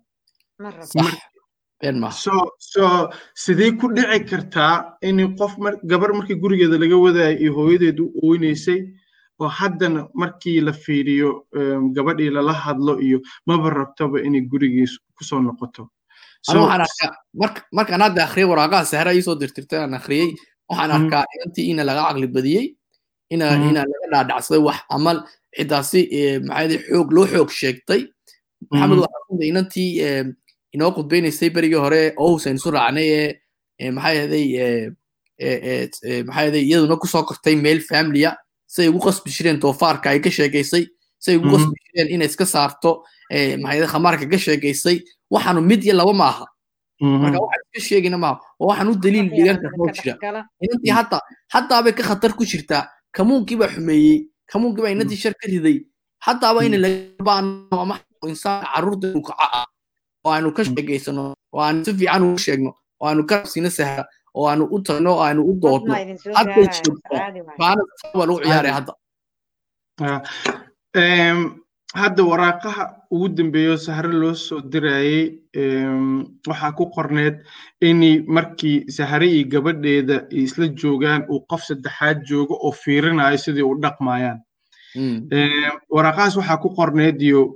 So 2.11 2.33
sidee 3.35 3.73
ku 3.81 3.89
dhici 3.97 4.25
kartaa 4.31 4.97
in 5.03 5.37
qof 5.37 5.57
gabar 5.85 6.13
markii 6.15 6.35
gurigeeda 6.43 6.79
laga 6.79 6.97
wadaayo 6.97 7.39
iyo 7.39 7.53
hooyadeed 7.55 7.99
u 8.01 8.13
oynaysay 8.23 8.81
oo 9.41 9.49
haddana 9.49 10.09
markii 10.15 10.61
la 10.61 10.73
fiiriyo 10.73 11.47
gabadhii 11.97 12.31
lala 12.31 12.53
hadlo 12.53 13.01
iyo 13.01 13.19
maba 13.47 13.71
rabtoba 13.71 14.23
inay 14.23 14.41
gurigiis 14.41 14.99
ku 15.17 15.25
soo 15.25 15.41
noqoto 15.43 15.89
markaan 17.79 18.01
hadda 18.07 18.25
akhriyay 18.27 18.49
waraaqaha 18.53 18.85
sahra 18.93 19.13
iisoo 19.17 19.37
dirtirtay 19.41 19.79
aan 19.83 19.95
akhriyey 20.01 20.29
waxaan 20.71 20.91
arkaa 20.99 21.25
inantii 21.37 21.67
ina 21.73 21.83
laga 21.89 22.03
caqli 22.09 22.27
badiyey 22.37 22.67
ina 23.35 23.47
ina 23.71 23.81
laga 23.91 24.07
dhaadhacsaday 24.13 24.63
wax 24.69 24.79
ama 24.97 25.13
xidaasi 25.59 26.01
maxaa 26.49 26.79
xoog 26.89 27.09
loo 27.17 27.27
xoog 27.33 27.51
sheegtay. 27.61 28.01
Maxamed 28.71 28.99
waxaa 29.05 29.47
inantii 29.51 29.91
inoo 30.75 30.91
qudbaynaysay 30.97 31.51
berigii 31.57 31.81
hore 31.87 32.03
owsan 32.27 32.57
isu 32.59 32.71
raacnay 32.77 33.09
ee 33.81 33.91
maxaa 33.97 34.15
yaday 34.21 34.47
maxaa 36.29 36.45
yaday 36.49 36.63
iyaduna 36.69 36.97
ku 37.03 37.07
soo 37.07 37.23
kortay 37.29 37.55
meel 37.57 37.81
familiya 37.91 38.31
siday 38.73 38.89
ugu 38.91 39.01
qasbi 39.07 39.31
jireen 39.37 39.59
doofaarka 39.63 40.11
ay 40.11 40.21
ka 40.25 40.31
sheegaysay 40.31 40.85
siday 41.23 41.37
ugu 41.39 41.49
qasbi 41.57 41.77
jireen 41.85 42.09
inay 42.15 42.29
iska 42.31 42.47
saarto 42.55 42.91
maxaa 43.63 43.77
yaday 43.79 43.91
khamaarka 43.95 44.25
ka 44.33 44.39
sheegaysay 44.47 44.97
waxaanu 45.35 45.61
mid 45.71 45.81
iyo 45.87 45.95
laba 46.01 46.13
ma 46.21 46.27
aha 46.33 46.47
marka 47.23 47.39
waxaan 47.45 47.63
iska 47.67 47.81
sheegayna 47.89 48.19
maaha 48.25 48.37
oo 48.61 48.67
waxaan 48.71 48.89
u 48.93 48.95
daliil 49.05 49.29
dhigan 49.37 49.57
karnoo 49.63 49.89
jira. 49.97 50.15
inantii 50.65 50.93
hadda 50.99 51.19
haddaabay 51.55 51.93
ka 51.99 52.03
khatar 52.09 52.33
ku 52.39 52.45
jirtaa. 52.51 52.83
Kamuunkii 53.17 53.57
baa 53.61 53.71
xumeeyey 53.75 54.19
kamuunkii 54.51 54.83
baa 54.85 54.93
inantii 54.97 55.21
shar 55.23 55.35
ka 55.41 55.47
riday. 55.53 55.77
Haddaaba 56.27 56.61
in 56.67 56.75
lagabaano 56.85 57.77
ama 57.85 57.95
insaan 58.33 58.65
carruurta 58.73 59.07
uu 59.17 59.23
kaca 59.29 59.47
ah 59.59 59.67
oo 60.25 60.31
aanu 60.35 60.49
ka 60.57 60.63
sheegaysano 60.65 61.23
oo 61.55 61.61
aanu 61.67 61.85
si 61.87 61.93
fiican 61.99 62.23
ugu 62.27 62.39
sheegno 62.47 62.71
oo 63.01 63.07
aanu 63.09 63.23
ka 63.29 63.35
rabsiino 63.43 63.71
sahra 63.77 64.05
oo 64.37 64.47
aanu 64.51 64.65
u 64.75 64.79
tagno 64.87 65.11
oo 65.15 65.23
aanu 65.27 65.41
u 65.51 65.53
doodno. 65.63 65.93
hadday 66.39 66.67
joogto 66.75 67.15
baana 67.61 67.83
baa 68.17 68.27
lagu 68.29 68.41
ciyaaraya 68.45 68.75
hadda 68.79 68.93
hadda 71.95 72.23
waraaqaha 72.31 72.85
ugu 73.11 73.29
dambeeyo 73.29 73.77
sahre 73.77 74.13
loo 74.13 74.35
soo 74.35 74.61
dirayey 74.61 75.39
waxaa 76.49 76.73
ku 76.79 76.85
qorneed 76.95 77.37
inay 77.81 78.23
markii 78.27 78.91
sahre 78.97 79.27
iyo 79.31 79.49
gabadheeda 79.53 80.17
isla 80.31 80.67
joogaan 80.81 81.23
uu 81.31 81.41
qof 81.51 81.63
saddexaad 81.69 82.25
joogo 82.29 82.55
oo 82.67 82.73
fiirinayo 82.73 83.39
sidii 83.39 83.63
u 83.63 83.79
dhaqmayaan. 83.83 84.39
Waraaqahaas 85.95 86.37
waxaa 86.37 86.63
ku 86.63 86.69
qorneed 86.79 87.23
iyo 87.23 87.55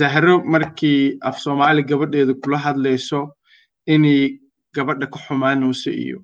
zahro 0.00 0.42
markii 0.44 1.18
af 1.22 1.38
soomaali 1.38 1.82
gabadheeda 1.90 2.34
kula 2.42 2.58
hadlayso 2.58 3.20
inay 3.86 4.38
gabadha 4.74 5.06
ka 5.06 5.18
xumaanayso 5.18 5.90
iyo 5.90 6.18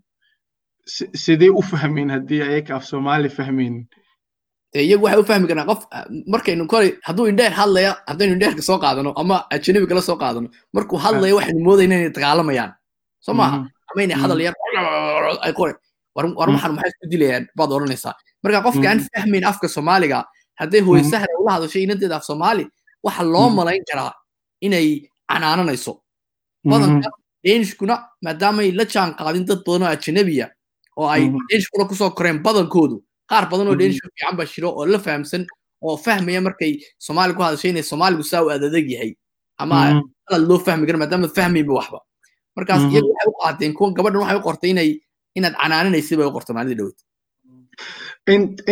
sidee 1.14 1.48
u 1.50 1.62
fahmeen 1.62 2.10
haddii 2.10 2.42
ayaga 2.42 2.76
af 2.76 2.84
soomaali 2.84 3.28
fahmeen 3.28 3.86
dee 3.86 4.03
iyagu 4.74 5.04
waxay 5.06 5.20
u 5.20 5.24
fahmi 5.30 5.46
karaan 5.50 5.66
qof 5.70 5.80
markaynu 6.32 6.66
kolay 6.72 6.90
hadduu 7.06 7.26
indheer 7.30 7.52
hadlaya 7.60 7.90
haddaynu 8.10 8.32
indheerka 8.36 8.62
soo 8.68 8.78
qaadano 8.84 9.10
ama 9.20 9.36
ajanabi 9.54 9.86
kala 9.90 10.02
soo 10.08 10.16
qaadano 10.22 10.48
markuu 10.74 10.98
hadlaya 11.04 11.34
waxaynu 11.38 11.60
moodayna 11.66 11.94
inay 11.98 12.10
dagaalamayaan 12.16 12.72
soo 13.26 13.34
maaha 13.40 13.56
ama 13.90 14.00
inay 14.06 14.16
hadal 14.22 14.40
yar 14.46 14.54
ay 15.46 15.52
qore 15.58 15.74
war 16.16 16.26
waxaan 16.50 16.72
maxay 16.76 16.90
isku 16.90 17.06
dilayaan? 17.12 17.44
Baad 17.58 17.70
odhanaysaa. 17.76 18.14
Marka 18.42 18.58
qofka 18.66 18.86
aan 18.90 19.00
fahmayn 19.14 19.44
afka 19.50 19.66
soomaaliga 19.68 20.18
hadday 20.60 20.80
hooyo 20.86 21.02
sahra 21.12 21.32
ula 21.42 21.52
hadasho 21.56 21.78
inanteeda 21.84 22.16
af 22.16 22.24
soomaali 22.30 22.64
waxa 23.06 23.22
loo 23.34 23.48
malayn 23.58 23.82
karaa 23.90 24.12
inay 24.66 24.86
canaananayso. 25.30 25.92
Badanka 26.70 27.08
deenishkuna 27.44 27.94
maadaamay 28.24 28.68
la 28.78 28.84
jaan 28.92 29.10
qaadin 29.18 29.44
dad 29.48 29.60
badan 29.66 29.82
oo 29.86 29.90
ajanabiya 29.96 30.46
oo 30.98 31.08
ay 31.14 31.22
deenishkuna 31.48 31.84
ku 31.90 31.94
soo 32.00 32.10
koreen 32.10 32.38
badankoodu 32.46 32.96
qaar 33.30 33.44
badan 33.50 33.68
oo 33.70 33.76
deenishka 33.80 34.08
fiican 34.14 34.36
baa 34.38 34.46
jiro 34.52 34.68
oo 34.78 34.86
la 34.92 34.98
fahamsan 35.06 35.42
oo 35.86 35.96
fahmaya 36.04 36.40
markay 36.46 36.72
soomaali 37.06 37.32
ku 37.36 37.42
hadashay 37.46 37.70
inay 37.72 37.82
soomaaligu 37.90 38.22
saa 38.30 38.42
u 38.44 38.48
adadeg 38.50 38.86
yahay. 38.94 39.12
Ama 39.62 39.76
hadal 40.26 40.42
loo 40.48 40.58
fahmi 40.66 40.86
kara 40.86 40.98
maadaama 41.02 41.28
fahmayba 41.36 41.72
waxba. 41.78 41.98
Markaas 42.56 42.82
iyagu 42.92 43.08
waxay 43.12 43.28
u 43.32 43.36
qaateen 43.42 43.72
kuwan 43.76 43.92
gabadhan 43.96 44.20
waxay 44.22 44.38
u 44.40 44.46
qortay 44.48 44.70
inay 44.74 44.90
inaad 45.38 45.54
canaananaysid 45.60 46.16
bay 46.18 46.26
u 46.30 46.34
qortay 46.36 46.54
maalidii 46.56 46.78
dhawad 46.80 46.98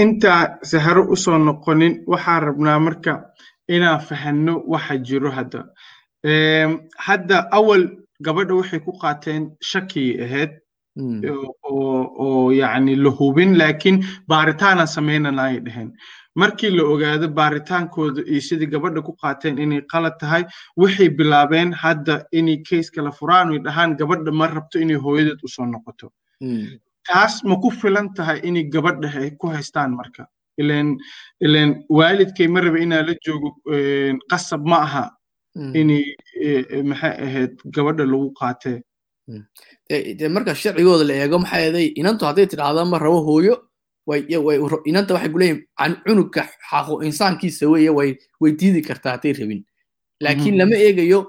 inta 0.02 0.32
saharo 0.70 1.02
u 1.12 1.16
soo 1.24 1.38
noqonin 1.38 1.94
waxaa 2.12 2.40
rabnaa 2.48 2.78
marka 2.86 3.12
inaan 3.74 4.00
fahanno 4.08 4.54
waxa 4.72 4.94
jiro 5.06 5.30
hadda. 5.36 5.60
Hadda 7.06 7.36
awal 7.58 7.82
gabadha 8.26 8.54
waxay 8.60 8.80
ku 8.86 8.92
qaateen 9.02 9.42
shakii 9.70 10.10
ahayd 10.24 10.50
oo 11.70 12.52
yacni 12.52 12.96
la 12.96 13.10
hubin 13.10 13.56
laakiin 13.58 14.04
baaritaana 14.28 14.86
samaynana 14.86 15.42
ay 15.42 15.60
dhaheen 15.66 15.92
markii 16.34 16.70
la 16.76 16.82
ogaado 16.92 17.28
baaritaankooda 17.38 18.22
iyo 18.32 18.40
sidii 18.48 18.66
gabadha 18.74 19.02
ku 19.02 19.12
qaateen 19.22 19.58
inay 19.64 19.80
qalad 19.92 20.16
tahay 20.20 20.44
waxay 20.76 21.08
bilaabeen 21.18 21.72
hadda 21.72 22.24
inay 22.32 22.56
keiska 22.68 23.02
la 23.02 23.10
furaan 23.18 23.50
oy 23.52 23.58
dhahaan 23.66 23.96
gabadha 24.00 24.32
ma 24.40 24.46
rabto 24.46 24.78
inay 24.84 24.96
hooyadeed 25.06 25.40
u 25.44 25.48
soo 25.48 25.66
noqoto 25.66 26.12
taas 27.08 27.34
ma 27.44 27.56
ku 27.62 27.70
filan 27.70 28.14
tahay 28.14 28.38
inay 28.48 28.64
gabadha 28.74 29.30
ku 29.40 29.46
haystaan 29.54 29.92
marka 30.00 30.26
ilen 30.58 31.70
waalidkay 31.98 32.48
ma 32.54 32.60
raba 32.60 32.78
inaa 32.86 33.02
la 33.08 33.14
joogo 33.26 33.50
qasab 34.30 34.64
ma 34.72 34.78
aha 34.86 35.04
inay 35.80 36.04
maxay 36.90 37.14
ahayd 37.26 37.52
gabadha 37.76 38.04
lagu 38.12 38.28
qaatee 38.40 38.78
de 39.28 40.28
marka 40.28 40.54
sharcigooda 40.54 41.04
la 41.04 41.14
eego 41.14 41.38
maxay 41.38 41.64
aday 41.70 41.86
inantu 42.00 42.24
hadday 42.28 42.46
tidhaahda 42.46 42.84
ma 42.84 42.98
rabo 42.98 43.20
hooyo 43.28 43.54
inanta 44.90 45.14
waxay 45.14 45.30
kuleeyihin 45.34 45.62
cunugka 46.06 46.42
xaqo 46.70 46.94
insaankiisa 47.08 47.68
weeye 47.72 47.90
way 47.90 48.52
diidi 48.60 48.82
kartaa 48.82 49.12
hadday 49.16 49.32
rabin. 49.32 49.64
Laakiin 50.20 50.56
lama 50.58 50.76
eegayo 50.76 51.20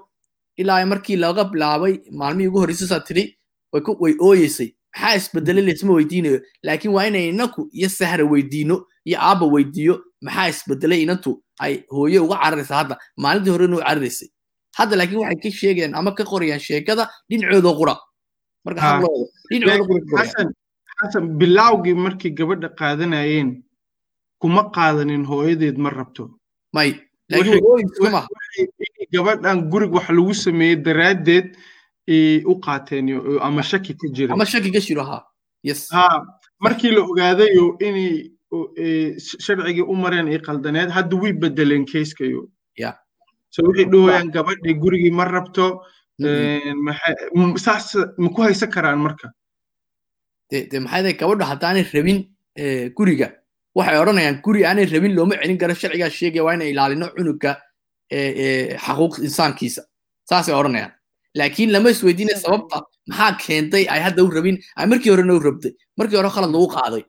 ilaa 0.58 0.86
markii 0.86 1.15
laga 1.15 1.43
bilaabay 1.51 1.93
maalmihii 2.12 2.47
ugu 2.49 2.60
horreysay 2.60 2.88
saa 2.88 2.99
tidhi 2.99 3.38
way 3.99 4.13
ooyeysay. 4.19 4.69
Maxaa 4.95 5.15
isbedelay 5.19 5.63
laysma 5.65 5.93
weydiinayo? 5.93 6.39
Laakiin 6.63 6.93
waa 6.93 7.06
inay 7.08 7.29
inaku 7.29 7.69
iyo 7.73 7.89
sahra 7.89 8.23
weydiino 8.25 8.86
iyo 9.06 9.17
aabba 9.21 9.45
weydiiyo 9.45 9.95
maxaa 10.21 10.49
isbedelay 10.49 11.01
inantu? 11.03 11.43
Ay 11.60 11.84
hooye 11.89 12.19
uga 12.19 12.36
cararaysa 12.43 12.75
hadda. 12.75 12.97
Maalintii 13.17 13.51
horena 13.51 13.75
u 13.77 13.79
cararaysay 13.79 14.29
hadda 14.77 14.95
laakiin 14.99 15.19
waxay 15.23 15.39
ka 15.43 15.49
sheegayaan 15.59 15.93
ama 15.99 16.12
ka 16.17 16.23
qorayaan 16.31 16.59
sheekada 16.67 17.03
dhinacooda 17.29 17.71
qura. 17.79 17.95
Marka 18.65 19.01
xasan 20.99 21.25
bilawgii 21.39 21.93
markii 22.05 22.31
gabadha 22.39 22.69
qaadanayeen 22.79 23.49
kuma 24.41 24.63
qaadanin 24.75 25.23
hooyadeed 25.25 25.77
ma 25.77 25.89
rabto. 25.89 26.29
May 26.73 26.89
gabadhan 29.13 29.69
gurig 29.71 29.91
wax 29.93 30.09
lagu 30.09 30.33
sameeyey 30.33 30.75
daraaddeed 30.86 31.47
u 32.51 32.53
qaateen 32.65 33.05
ama 33.41 33.62
shaki 33.63 33.93
ka 33.99 34.07
jira 34.15 34.33
ama 34.33 34.45
shaki 34.45 34.71
ka 34.71 34.79
jiro 34.79 35.03
ha. 35.03 35.17
Yes. 35.63 35.89
Ha 35.91 36.25
markii 36.59 36.91
la 36.95 37.01
ogaadayo 37.01 37.77
inay 37.79 38.31
sharcigii 39.45 39.81
u 39.81 39.95
mareen 39.95 40.27
ay 40.27 40.39
qaldaneed 40.47 40.89
hadda 40.97 41.15
way 41.21 41.33
bedeleen 41.33 41.86
keiskayo 41.86 42.49
ya 42.77 42.93
so 43.53 43.59
waxay 43.67 43.85
dhahayaan 43.93 44.27
gabadhii 44.35 44.75
gurigii 44.83 45.13
ma 45.19 45.25
rabto 45.35 45.65
saas 47.65 47.87
ma 48.23 48.29
ku 48.35 48.41
haysan 48.45 48.69
karaan 48.75 48.99
marka 49.05 49.27
de 50.49 50.77
maxay 50.85 51.13
gabadha 51.21 51.45
haddaanay 51.51 51.85
rabin 51.95 52.19
guriga 52.97 53.27
waxay 53.77 53.97
odhanayaan 54.03 54.41
guri 54.45 54.61
aanay 54.69 54.85
rabin 54.93 55.13
looma 55.17 55.35
celin 55.41 55.57
karo 55.61 55.73
sharcigaa 55.81 56.09
sheegaya 56.19 56.43
waa 56.47 56.55
inay 56.57 56.69
ilaalino 56.73 57.07
cunuga 57.17 57.51
xaquuq 58.85 59.13
insaankiisa 59.27 59.81
saasay 60.29 60.55
odhanayaan 60.61 60.91
laakiin 61.39 61.69
lama 61.75 61.89
isweydiinay 61.95 62.37
sababta 62.45 62.77
maxaa 63.09 63.31
keentay 63.43 63.83
ay 63.93 64.01
hadda 64.05 64.21
u 64.27 64.29
rabin 64.37 64.57
ay 64.79 64.85
markii 64.91 65.11
horena 65.13 65.33
u 65.39 65.41
rabtay 65.47 65.71
markii 65.99 66.17
hore 66.19 66.29
khalad 66.35 66.51
lagu 66.55 66.67
qaaday 66.75 67.03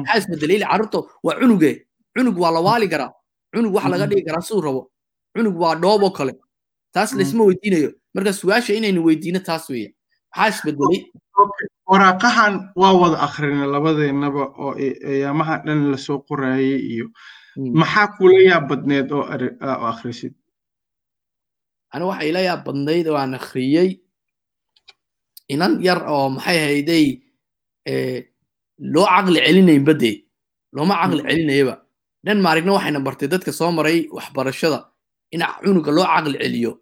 maxaa 0.00 0.16
isbedelay 0.20 0.56
ili 0.58 0.66
carruurta 0.70 0.98
waa 1.26 1.36
cunuge 1.40 1.70
cunug 2.14 2.36
waa 2.42 2.52
la 2.56 2.60
waali 2.68 2.86
karaa 2.92 3.10
cunug 3.54 3.72
waxa 3.76 3.88
laga 3.92 4.06
dhigi 4.10 4.24
karaa 4.28 4.44
siduu 4.48 4.62
rabo 4.68 4.82
cunug 5.34 5.56
waa 5.62 5.74
dhooboo 5.82 6.10
kale 6.10 6.32
taas 6.94 7.12
laysma 7.18 7.44
weydiinayo 7.48 7.90
marka 8.14 8.32
su'aasha 8.32 8.72
inaynu 8.74 9.04
weydiino 9.06 9.40
taas 9.48 9.68
weeye 9.70 9.94
maxaa 10.36 10.48
isbedelay 10.52 11.00
waraaqahan 11.90 12.54
waa 12.80 12.92
wada 13.00 13.18
akhrina 13.26 13.66
labadeennaba 13.66 14.42
oo 14.64 14.72
ayaamaha 15.12 15.54
dhan 15.66 15.90
la 15.92 15.96
soo 15.98 16.18
qoraayay 16.28 16.78
iyo 16.92 17.06
maxaa 17.80 18.06
kula 18.18 18.38
yaab 18.48 18.64
badneed 18.70 19.08
oo 19.12 19.24
akhrisid 19.92 20.34
ani 21.92 22.04
waxa 22.04 22.24
ila 22.30 22.40
yaab 22.48 22.62
badnayd 22.66 23.06
oo 23.08 23.16
aan 23.18 23.34
akhriyey 23.34 23.90
inan 25.48 25.72
yar 25.82 26.00
oo 26.08 26.28
maxay 26.36 26.58
hayday 26.66 27.06
loo 28.94 29.06
caqli 29.06 29.38
celinaynba 29.46 29.94
dee 30.02 30.16
looma 30.74 30.94
caqli 31.02 31.22
celinayaba 31.28 31.74
dhan 32.26 32.38
maarigna 32.44 32.72
waxayna 32.76 33.00
bartay 33.06 33.28
dadka 33.28 33.52
soo 33.52 33.70
maray 33.72 34.06
waxbarashada 34.16 34.89
in 35.32 35.42
cunuga 35.64 35.90
loo 35.96 36.04
caqli 36.12 36.38
celiyo 36.42 36.72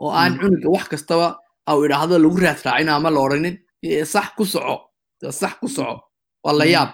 oo 0.00 0.10
aan 0.20 0.38
cunuga 0.40 0.68
wax 0.74 0.84
kastaba 0.92 1.38
au 1.66 1.78
idhaahdo 1.86 2.18
lagu 2.24 2.36
raad 2.44 2.60
raacin 2.66 2.88
ama 2.88 3.10
la 3.10 3.20
odhanin 3.20 3.56
sax 4.04 4.26
ku 4.36 4.44
soco 4.44 4.76
sax 5.30 5.54
ku 5.60 5.68
soco 5.68 6.00
waa 6.44 6.52
la 6.60 6.64
yaab. 6.64 6.90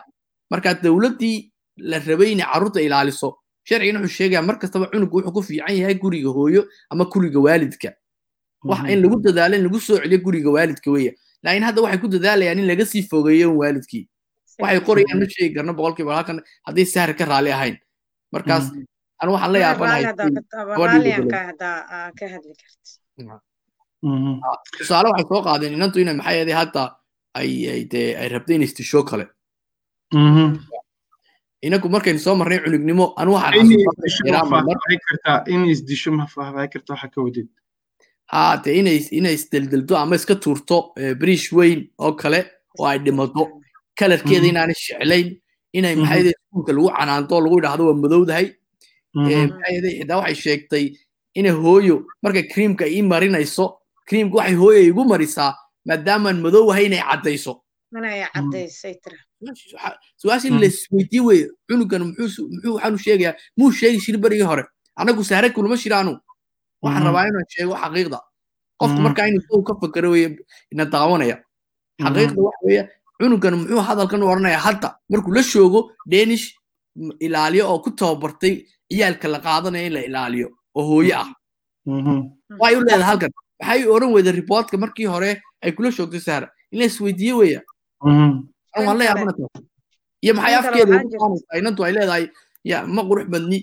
Marka 0.50 0.74
dowladdii 0.74 1.50
la 1.90 1.98
rabay 1.98 2.32
inay 2.32 2.46
carruurta 2.52 2.80
ilaaliso 2.86 3.28
sharcigan 3.68 4.02
wuxuu 4.02 4.16
sheegaya 4.18 4.42
mar 4.42 4.56
kastaba 4.62 4.86
cunuga 4.92 5.12
wuxuu 5.16 5.32
ku 5.36 5.42
fiican 5.42 5.74
yahay 5.80 5.94
guriga 6.02 6.30
hooyo 6.36 6.62
ama 6.90 7.04
guriga 7.12 7.38
waalidka. 7.46 7.90
Wax 8.64 8.80
in 8.92 9.02
lagu 9.02 9.16
dadaalo 9.26 9.54
in 9.58 9.64
lagu 9.66 9.78
soo 9.80 9.98
celiyo 10.02 10.18
guriga 10.26 10.50
waalidka 10.56 10.90
weya 10.90 11.12
laakiin 11.42 11.64
hadda 11.68 11.82
waxay 11.82 12.00
ku 12.02 12.08
dadaalayaan 12.14 12.58
in 12.62 12.66
laga 12.70 12.84
sii 12.86 13.02
fogeeyo 13.10 13.48
waalidkii. 13.60 14.04
Waxay 14.62 14.80
qorayaan 14.88 15.18
ma 15.22 15.26
sheegi 15.34 15.54
karno 15.56 15.72
boqolkiiba 15.78 16.14
halkan 16.18 16.38
haddii 16.66 16.86
sahar 16.86 17.14
ka 17.18 17.24
raali 17.24 17.50
ahayn. 17.56 17.76
Markaas 18.34 18.70
anu 19.22 19.30
waxaan 19.34 19.52
la 19.54 19.58
yaabanahay 19.64 20.02
tusaale 24.78 25.08
waxay 25.12 25.26
soo 25.30 25.42
qaadeen 25.46 25.72
inantu 25.78 25.96
inay 26.02 26.14
maxay 26.20 26.36
ahaday 26.40 26.56
hadda 26.60 26.82
ay 27.40 27.50
dee 27.92 28.08
ay 28.20 28.28
rabtay 28.34 28.54
in 28.56 28.62
istisho 28.68 29.00
kale 29.10 29.24
inaku 31.66 31.86
markaynu 31.94 32.20
soo 32.26 32.34
marnay 32.40 32.58
cunugnimo 32.64 33.06
anu 33.20 33.30
waxaan 33.36 33.54
inay 38.80 38.98
inay 39.18 39.34
isdeldeldo 39.38 39.94
ama 40.02 40.14
iska 40.20 40.34
tuurto 40.44 40.76
brish 41.20 41.46
weyn 41.58 41.80
oo 42.04 42.12
kale 42.22 42.40
oo 42.78 42.86
ay 42.90 42.98
dhimato 43.04 43.42
kalarkeeda 43.98 44.46
inaanay 44.52 44.76
sheclayn 44.84 45.28
inay 45.78 45.94
maxay 46.02 46.22
iskuulka 46.32 46.72
lagu 46.76 46.88
canaanto 46.98 47.34
lagu 47.44 47.56
idhaahdo 47.60 47.82
waa 47.88 47.98
madowdahay 48.04 48.46
maxay 49.14 49.80
xitaa 49.98 50.18
waxay 50.22 50.34
sheegtay 50.44 50.84
inay 51.38 51.52
hooyo 51.52 51.96
markay 52.22 52.44
creamka 52.52 52.84
ii 52.88 53.02
marinayso 53.02 53.64
creamka 54.08 54.36
waxay 54.38 54.54
hooyo 54.62 54.80
igu 54.90 55.02
marisaa 55.12 55.52
maadaamaan 55.86 56.38
madowhay 56.44 56.84
inay 56.86 57.02
caddayso. 57.10 57.52
Su'aasha 60.20 60.48
in 60.48 60.58
laisweydiye 60.62 61.20
weye 61.28 61.44
cunugan 61.68 62.02
muxuu 62.08 62.46
waxaanu 62.74 62.98
sheegayaa 63.04 63.34
muu 63.58 63.70
sheegi 63.72 64.00
shiri 64.04 64.18
berigii 64.18 64.46
hore. 64.50 64.64
Annagu 64.96 65.24
sahre 65.24 65.50
kulama 65.50 65.76
shiraanu. 65.76 66.12
Waxaan 66.82 67.04
rabaa 67.06 67.24
inaan 67.28 67.46
sheego 67.54 67.74
xaqiiqda. 67.82 68.18
Qofku 68.80 69.00
markaa 69.06 69.26
inuu 69.28 69.40
isagu 69.42 69.62
ka 69.68 69.74
fakero 69.80 70.10
weye 70.14 70.28
ina 70.72 70.84
daawanaya 70.84 71.36
xaqiiqda 72.02 72.40
waxa 72.46 72.62
weeye 72.66 72.82
cunugan 73.20 73.54
muxuu 73.60 73.80
hadalkan 73.88 74.22
u 74.22 74.26
odhanayaa 74.32 74.62
hadda 74.66 74.88
markuu 75.10 75.32
la 75.34 75.42
shoogo 75.42 75.80
danish 76.06 76.46
ilaaliyo 77.20 77.64
oo 77.72 77.78
ku 77.84 77.90
tababartay 77.90 78.54
ciyaalka 78.90 79.28
la 79.28 79.38
qaadanaya 79.46 79.86
in 79.86 79.92
la 79.92 80.00
ilaaliyo 80.08 80.48
oo 80.74 80.84
hooye 80.90 81.14
ah. 81.14 81.28
Way 82.60 82.74
u 82.76 82.80
leedahay 82.84 83.02
halkan. 83.10 83.30
Maxay 83.60 83.84
odhan 83.94 84.12
weyda 84.14 84.32
riboortka 84.32 84.76
markii 84.78 85.06
hore 85.06 85.40
ay 85.62 85.72
kula 85.72 85.90
shoogtay 85.92 86.20
sahra 86.20 86.48
in 86.72 86.78
la 86.78 86.84
isweydiiye 86.84 87.32
weya 87.40 87.60
waan 88.04 88.98
la 88.98 89.04
yaabana 89.04 89.32
iyo 90.22 90.32
maxay 90.34 90.54
afkeeda 90.54 90.94
inantu 91.58 91.84
ay 91.84 91.92
leedahay 91.92 92.24
ya 92.64 92.86
ma 92.86 93.02
qurux 93.02 93.26
badni. 93.32 93.58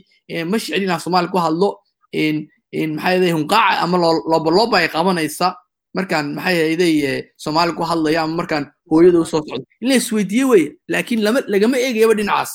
Ma 0.49 0.57
shicli 0.59 0.83
inaan 0.85 0.99
soomaali 0.99 1.27
ku 1.27 1.37
hadlo. 1.37 1.69
Maxaa 2.13 3.11
yeelay 3.13 3.31
hunqaaca 3.31 3.79
ama 3.83 3.97
loobalooba 4.31 4.77
ay 4.79 4.87
qabanaysa. 4.89 5.55
Markaan 5.95 6.35
maxaa 6.35 6.51
yeelay 6.51 7.23
soomaali 7.37 7.71
ku 7.77 7.83
hadlaya 7.83 8.21
ama 8.23 8.35
markaan 8.41 8.65
hooyada 8.89 9.19
u 9.19 9.25
soo 9.25 9.41
socdo. 9.45 9.63
In 9.81 9.89
la 9.89 9.95
isweydiiye 9.95 10.45
weye 10.51 10.67
laakiin 10.89 11.21
lama 11.23 11.39
lagama 11.47 11.77
eegayaba 11.77 12.13
dhinacaas. 12.19 12.51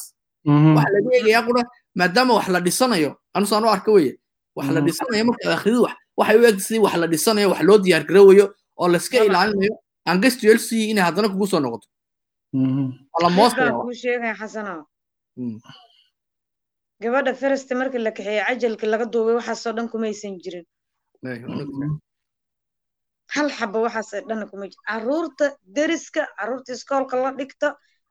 Waxa 0.77 0.91
laga 0.95 1.09
eegayaa 1.17 1.43
qura 1.47 1.63
maadaama 1.99 2.35
wax 2.39 2.49
la 2.55 2.61
dhisanayo. 2.61 3.11
Anusaan 3.35 3.65
u 3.65 3.69
arka 3.77 3.91
weye 3.97 4.13
wax 4.57 4.69
la 4.77 4.81
dhisanayo 4.81 5.25
markaad 5.29 5.53
akhridu 5.59 5.83
wax. 5.87 5.95
Waxay 6.19 6.37
u 6.41 6.45
eg 6.51 6.59
sidii 6.67 6.83
wax 6.87 6.95
la 7.03 7.07
dhisanayo 7.13 7.49
wax 7.53 7.63
loo 7.69 7.79
diyaar 7.85 8.05
garowayo 8.09 8.47
oo 8.81 8.89
layska 8.89 9.25
ilaalinayo. 9.25 9.75
Angastu 10.11 10.45
elsi 10.53 10.91
inay 10.91 11.05
haddana 11.05 11.29
kugu 11.29 11.47
soo 11.47 11.61
noqoto. 11.61 11.87
Sheegaya 14.03 14.35
xasanow 14.41 14.81
gabadha 17.03 17.35
feresta 17.35 17.75
marka 17.75 17.99
la 17.99 18.11
kaxeeye 18.17 18.43
cajalka 18.49 18.87
laga 18.87 19.07
duubay 19.13 19.35
waxaasoo 19.41 19.73
dhan 19.77 19.89
kumaysan 19.93 20.39
jirin. 20.43 20.65
Hal 23.35 23.49
xaba 23.59 23.79
waxaas 23.87 24.11
dhan 24.29 24.41
kuma 24.51 24.67
jir 24.71 24.81
carruurta 24.89 25.47
deriska 25.77 26.23
carruurta 26.39 26.73
iskoolka 26.77 27.17
la 27.23 27.31
dhigta 27.39 27.69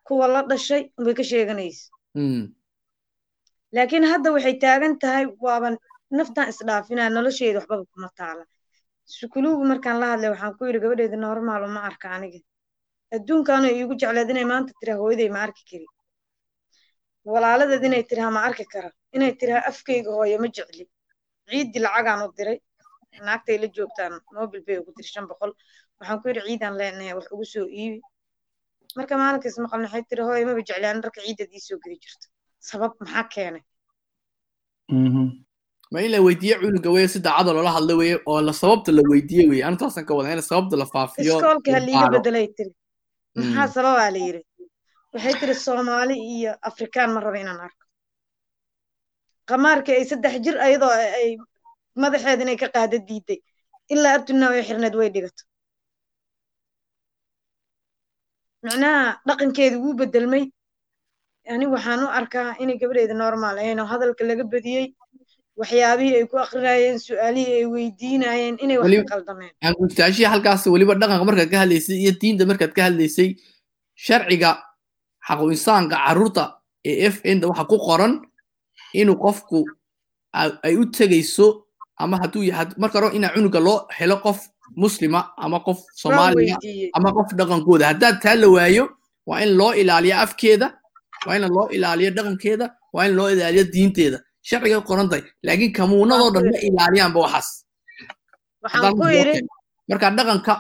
kuwa 0.08 0.28
la 0.34 0.42
dhashay 0.50 0.82
unbay 0.98 1.14
ka 1.14 1.24
sheeganaysa 1.24 1.84
laakiin 3.76 4.06
hadda 4.12 4.30
waxay 4.36 4.56
taagan 4.64 4.94
tahay 5.04 5.26
waaba 5.46 5.68
naftan 6.20 6.46
isdhaafinaa 6.52 7.10
nolosheeda 7.18 7.58
waxbaba 7.60 7.84
kuma 7.94 8.10
taala 8.20 8.44
sukuluugu 9.18 9.64
markaan 9.72 9.98
la 10.02 10.08
hadlay 10.12 10.30
waxaan 10.34 10.54
ku 10.58 10.64
yidhi 10.68 10.80
gabadheeda 10.84 11.18
normaal 11.28 11.62
uma 11.70 11.82
arka 11.90 12.08
aniga. 12.18 12.40
Adduunkaana 13.16 13.68
iigu 13.78 13.94
jecleed 14.02 14.30
inay 14.34 14.46
maanta 14.52 14.72
tiraa 14.80 14.98
hooyaday 15.02 15.30
ma 15.36 15.40
arki 15.46 15.64
kari. 15.70 15.88
Walaaladeed 17.32 17.84
inay 17.88 18.04
tiraha 18.10 18.30
ma 18.36 18.42
arki 18.50 18.66
kara. 18.74 18.90
Inay 19.16 19.32
tiraha 19.40 19.62
afkayga 19.72 20.12
hooye 20.18 20.38
ma 20.44 20.48
jecli. 20.58 20.84
Ciiddii 21.50 21.82
lacagaan 21.86 22.22
u 22.26 22.30
diray. 22.38 22.58
Naagtay 23.28 23.58
la 23.64 23.68
joogtaan. 23.76 24.14
Mobil 24.38 24.62
bay 24.68 24.78
ugu 24.82 24.92
tiri 24.98 25.10
shan 25.14 25.26
boqol. 25.32 25.52
Waxaan 26.00 26.20
ku 26.22 26.28
yidhi 26.30 26.42
ciidaan 26.48 26.78
leenahay 26.80 27.14
wax 27.20 27.28
ugu 27.36 27.46
soo 27.54 27.68
iibi. 27.82 28.00
Marka 28.98 29.14
maalinkaas 29.22 29.58
maqalna 29.66 29.88
waxay 29.88 30.04
tiri 30.10 30.24
hooye 30.30 30.44
maba 30.50 30.62
jeclaan? 30.70 31.02
Dharka 31.04 31.20
ciiddaad 31.26 31.52
ii 31.58 31.64
soo 31.68 31.78
geli 31.84 31.98
jirto 32.04 32.28
sabab 32.70 32.92
maxaa 33.02 33.26
keenay? 33.34 33.64
Ma 35.94 36.00
in 36.06 36.12
la 36.14 36.20
weydiiye 36.28 36.56
cunuga 36.62 36.90
weye 36.96 37.08
si 37.14 37.20
daacada 37.26 37.52
loola 37.56 37.72
hadla 37.78 37.94
weye 38.02 38.16
oo 38.32 38.40
la 38.48 38.54
sababta 38.62 38.92
la 38.98 39.04
weydiiye 39.12 39.44
weye 39.52 39.64
anu 39.68 39.78
taasan 39.82 40.06
ka 40.08 40.14
wada 40.18 40.30
in 40.36 40.42
sababta 40.52 40.76
la 40.82 40.86
faafiyo 40.94 41.34
iskoolka 41.38 41.70
ha 41.76 41.80
liiga 41.88 42.08
bedelay 42.16 42.48
tiri. 42.58 42.72
Maxaa 43.36 43.68
sababaa 43.76 44.10
la 44.16 44.20
yidhi? 44.26 44.42
Waxay 45.14 45.34
tiri 45.42 45.56
soomaali 45.66 46.16
iyo 46.36 46.52
afrikaan 46.70 47.10
ma 47.14 47.20
raba 47.26 47.38
inaan 47.44 47.60
arko. 47.68 47.84
Qamaarkii 49.50 49.96
ay 50.00 50.06
saddex 50.12 50.34
jir 50.46 50.56
ayadoo 50.66 50.92
ay 51.20 51.30
madaxeeda 52.04 52.44
inay 52.46 52.58
ka 52.64 52.68
qaada 52.76 52.98
diiday. 53.08 53.40
Ilaa 53.94 54.14
abtunaa 54.18 54.50
way 54.54 54.64
xirneed 54.68 54.96
way 55.00 55.10
dhigato. 55.16 55.44
Macnaha 58.64 59.04
dhaqankeeda 59.28 59.78
wuu 59.84 59.94
bedelmay 60.00 60.44
ani 61.50 61.66
waxaan 61.68 62.04
u 62.04 62.08
arkaa 62.20 62.56
inay 62.60 62.78
gabadheeda 62.78 63.14
normaal 63.14 63.58
ahayn 63.58 63.80
oo 63.80 63.86
hadalka 63.94 64.24
laga 64.26 64.44
badiyey 64.44 64.94
waxyaabihii 65.60 66.16
ay 66.16 66.26
ku 66.32 66.38
akrinayeen 66.40 67.00
su'aalihii 67.00 67.56
ay 67.60 67.66
weydiinayeen 67.66 68.56
inay 68.64 68.78
wax 68.78 68.92
ka 68.98 69.04
qaldameen 69.16 69.52
angustaashihii 69.70 70.30
halkaas 70.34 70.66
weliba 70.68 70.96
dhaqanka 70.96 71.26
markaad 71.30 71.50
ka 71.54 71.58
hadlaysay 71.64 71.98
iyo 72.04 72.12
diinta 72.22 72.46
markaad 72.46 72.72
ka 72.78 72.82
hadlaysay 72.88 73.30
sharciga 74.06 74.52
xaqu 75.28 75.44
insaanka 75.56 75.96
carruurta 76.06 76.44
ee 76.86 77.06
f 77.14 77.18
n 77.26 77.40
da 77.42 77.48
waxa 77.52 77.66
ku 77.72 77.78
qoran 77.88 78.14
inuu 78.94 79.18
qofku 79.26 79.66
ay 80.68 80.76
u 80.82 80.86
tegayso 80.86 81.66
ama 81.98 82.18
hadduu 82.22 82.44
marka 82.78 82.96
hore 83.00 83.16
ina 83.18 83.30
cunuga 83.34 83.60
loo 83.60 83.80
helo 83.98 84.18
qof 84.26 84.40
muslima 84.76 85.20
ama 85.38 85.60
qof 85.60 85.80
soomaaliya 86.02 86.58
ama 86.98 87.10
qof 87.18 87.30
dhaqankooda 87.40 87.86
haddaad 87.92 88.16
taa 88.24 88.36
la 88.42 88.48
waayo 88.56 88.86
waa 89.28 89.42
in 89.44 89.52
loo 89.60 89.74
ilaaliyo 89.74 90.16
afkeeda 90.26 90.68
waa 91.28 91.36
in 91.38 91.44
loo 91.56 91.68
ilaaliyo 91.76 92.10
dhaqankeeda 92.18 92.66
waa 92.96 93.06
in 93.08 93.14
loo 93.18 93.30
ilaaliyo 93.34 93.64
diinteeda 93.74 94.18
sharciga 94.50 94.80
qoran 94.90 95.08
tahay 95.12 95.24
laakiin 95.46 95.74
kamuunadoo 95.78 96.30
dhan 96.36 96.46
ma 96.54 96.58
ilaaliyaanba 96.70 97.20
waxaas 97.26 97.50
marka 99.90 100.10
dhaqanka 100.18 100.54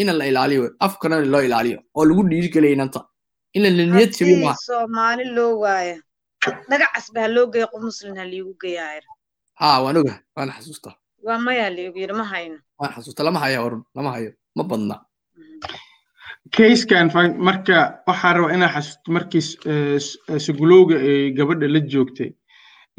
ina 0.00 0.12
la 0.12 0.24
ilaaliyo 0.30 0.62
afkana 0.86 1.16
loo 1.32 1.42
ilaaliyo 1.48 1.78
oo 1.96 2.04
lagu 2.08 2.22
dhiiri 2.30 2.48
geliya 2.54 2.72
inanta 2.76 3.00
in 3.56 3.62
la 3.62 3.70
niyad 3.70 4.12
jabiyo 4.18 4.54
soomaali 4.68 5.24
loo 5.36 5.52
waaya 5.64 5.96
dhagacas 6.70 7.06
baa 7.14 7.28
loo 7.34 7.46
geeya 7.52 7.66
qof 7.72 7.82
muslim 7.88 8.12
ha 8.18 8.24
liigu 8.32 8.52
geeyaa 8.62 9.00
ha 9.60 9.66
waan 9.84 9.96
oga 10.00 10.14
waan 10.36 10.50
xasuustaa 10.56 10.94
waa 11.26 11.38
mayaa 11.46 11.70
liigu 11.76 11.98
yidhi 12.02 12.14
ma 12.20 12.24
hayno 12.32 12.58
waan 12.80 12.92
xasuusta 12.94 13.22
lama 13.26 13.38
hayo 13.44 13.58
orun 13.66 13.82
lama 13.96 14.10
hayo 14.14 14.30
ma 14.56 14.62
badna 14.70 14.96
kayskan 16.54 17.10
marka 17.46 17.78
waxaa 18.06 18.32
raba 18.36 18.54
inaa 18.54 18.72
xasuusto 18.74 19.12
markii 19.16 19.42
sugulowga 20.46 20.96
ay 21.10 21.30
gabadha 21.36 21.66
la 21.74 21.80
joogtay 21.92 22.30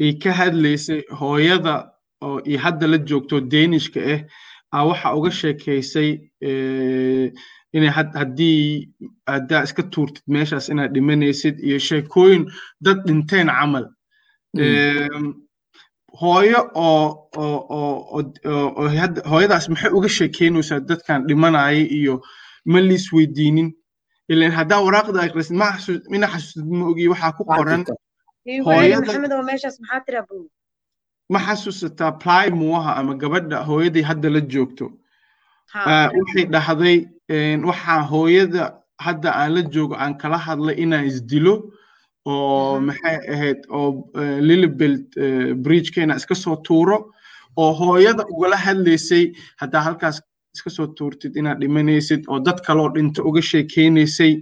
ay 0.00 0.12
ka 0.22 0.30
hadlaysay 0.40 1.00
hooyada 1.20 1.74
oo 2.22 2.40
iyo 2.44 2.58
hadda 2.64 2.86
la 2.92 2.98
joogto 3.08 3.40
deenishka 3.40 4.00
ah 4.14 4.20
a 4.76 4.84
waxa 4.88 5.14
uga 5.18 5.30
sheekaysay 5.40 6.10
inay 7.76 7.90
haddii 7.96 8.88
haddaa 9.26 9.62
iska 9.66 9.82
tuurtid 9.92 10.22
meeshaas 10.34 10.68
inaad 10.72 10.92
dhimanaysid 10.94 11.56
iyo 11.68 11.78
sheekooyin 11.88 12.44
dad 12.84 12.98
dhinteen 13.06 13.46
camal 13.48 13.86
hooyo 16.20 16.60
oo 16.74 17.04
oo 17.34 18.22
hooyadaas 19.30 19.68
maxay 19.72 19.90
uga 19.98 20.08
sheekeynaysaa 20.08 20.80
dadkan 20.90 21.26
dhimanaya 21.28 21.84
iyo 21.98 22.14
ma 22.72 22.78
liis 22.88 23.06
weydiinin. 23.16 23.68
Ilan 24.32 24.52
haddaa 24.58 24.80
waraaqda 24.86 25.18
akhrisid 25.26 25.56
ma 25.62 25.68
mina 26.12 26.26
xasuusid 26.32 26.66
ma 26.78 26.84
ogi 26.90 27.08
waxaa 27.12 27.32
ku 27.38 27.44
qoran 27.44 27.82
ma 31.32 31.38
xasuusataa 31.46 32.12
ply 32.22 32.46
muwaha 32.60 32.92
ama 33.00 33.14
gabadha 33.22 33.58
hooyadii 33.68 34.02
hadda 34.10 34.28
la 34.36 34.40
joogto. 34.52 34.86
Waxay 36.18 36.44
dhahday 36.54 36.96
waxaa 37.68 38.02
hooyada 38.12 38.62
hadda 39.06 39.28
aan 39.40 39.50
la 39.56 39.62
joogo 39.74 39.94
aan 39.96 40.14
kala 40.22 40.38
hadlay 40.46 40.74
inaan 40.84 41.04
isdilo 41.10 41.54
oo 42.26 42.80
maxay 42.80 43.16
ahayd 43.34 43.60
oo 43.78 43.88
lilibelt 44.48 45.08
bridgeka 45.64 46.02
inaan 46.02 46.18
iska 46.22 46.34
soo 46.34 46.56
tuuro 46.66 46.98
oo 47.56 47.72
hooyada 47.80 48.24
ugala 48.32 48.56
hadlaysay 48.66 49.24
haddaa 49.60 49.82
halkaas 49.88 50.16
iska 50.58 50.70
soo 50.76 50.86
tuurtid 50.98 51.36
inaad 51.40 51.60
dhimanaysid 51.62 52.22
oo 52.28 52.38
dad 52.46 52.58
kaloo 52.66 52.88
dhinta 52.94 53.22
uga 53.28 53.42
sheekeynaysay. 53.50 54.34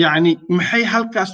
Yacni 0.00 0.32
maxay 0.48 0.84
halkaas 0.92 1.30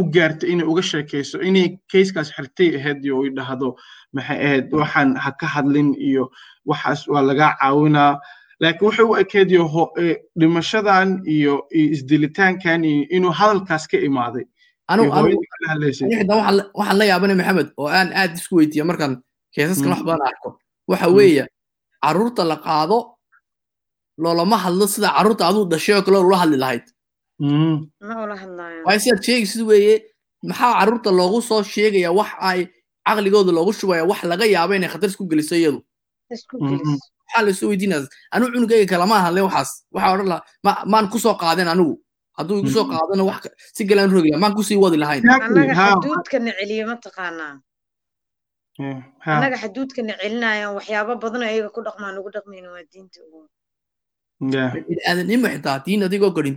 u 0.00 0.02
gaartay 0.14 0.50
inay 0.52 0.66
uga 0.72 0.82
sheekayso 0.90 1.40
inay 1.48 1.66
kayskaas 1.92 2.28
xirtay 2.36 2.68
ahayd 2.78 3.04
iyo 3.04 3.22
dhahdo 3.36 3.68
maxay 4.16 4.38
ahayd 4.46 4.66
waxaan 4.80 5.10
ha 5.24 5.30
ka 5.40 5.46
hadlin 5.54 5.88
iyo 6.08 6.24
waxaas 6.68 7.08
waa 7.12 7.22
lagaa 7.28 7.52
caawinaa. 7.60 8.20
Laakiin 8.62 8.86
wuxuu 8.88 9.08
u 9.12 9.16
ekeediyo 9.22 9.62
dhimashadan 10.40 11.08
iyo 11.36 11.54
isdilitaankan 11.72 12.84
iyo 12.84 13.06
inuu 13.16 13.32
hadalkaas 13.40 13.84
ka 13.90 13.96
imaaday. 14.08 14.44
Waxaan 15.62 16.98
la 16.98 17.04
yaabanay 17.10 17.36
maxamed 17.40 17.68
oo 17.80 17.88
aan 17.88 18.10
aad 18.20 18.32
isku 18.38 18.56
weydiiya 18.58 18.84
markaan 18.84 19.14
keesaskan 19.54 19.90
wax 19.92 20.02
badan 20.08 20.26
arko. 20.30 20.48
Waxa 20.90 21.08
weeye 21.16 21.44
carruurta 22.04 22.42
la 22.50 22.56
qaado 22.66 22.98
loolama 24.22 24.56
hadlo 24.64 24.84
sida 24.94 25.08
carruurta 25.16 25.44
aduu 25.50 25.64
dhashay 25.72 25.94
oo 25.96 26.02
kale 26.06 26.18
ula 26.28 26.36
hadli 26.42 26.56
lahayd. 26.64 26.84
Waayo 28.86 29.00
sidaad 29.04 29.22
sheegaysid 29.26 29.62
weeye 29.70 29.94
maxaa 30.48 30.72
carruurta 30.78 31.10
loogu 31.18 31.38
soo 31.48 31.62
sheegaya 31.74 32.10
wax 32.18 32.30
ay 32.50 32.60
caqligooda 33.06 33.52
loogu 33.56 33.72
shubaya 33.78 34.04
wax 34.10 34.20
laga 34.30 34.44
yaabo 34.54 34.72
inay 34.78 34.90
khatar 34.92 35.08
isku 35.10 35.24
geliso 35.30 35.54
iyadu? 35.60 35.78
Waxaa 36.30 37.42
la 37.46 37.52
soo 37.58 37.68
weydiinaya 37.70 38.06
anigu 38.34 38.50
cunugayga 38.54 38.86
kalama 38.92 39.16
hadlay 39.24 39.42
waxaas. 39.48 39.70
Waxaa 39.94 40.12
odhan 40.14 40.28
lahaa 40.32 40.84
maan 40.92 41.06
ku 41.12 41.18
soo 41.24 41.34
qaadeen 41.42 41.68
anigu 41.74 41.94
hadduu 42.38 42.58
igu 42.60 42.70
soo 42.76 42.84
qaadana 42.90 43.24
wax 43.30 43.40
si 43.76 43.82
galaan 43.88 44.10
rogi 44.14 44.30
maan 44.42 44.54
ku 44.56 44.62
sii 44.68 44.78
wadi 44.82 44.96
lahayn 45.02 45.22
annaga 48.78 49.56
xaduudkana 49.62 50.14
celinayaan 50.20 50.74
waxyaabo 50.78 51.12
badan 51.24 51.42
ayaga 51.42 51.68
ku 51.74 51.80
dhaqmaan 51.86 52.18
ugu 52.18 52.30
dhaqmayna 52.36 52.68
waa 52.74 52.84
diinta 52.92 53.20
biniaadanimo 54.88 55.46
xitaa 55.54 55.78
diin 55.86 56.02
adigoo 56.06 56.30
garin 56.36 56.56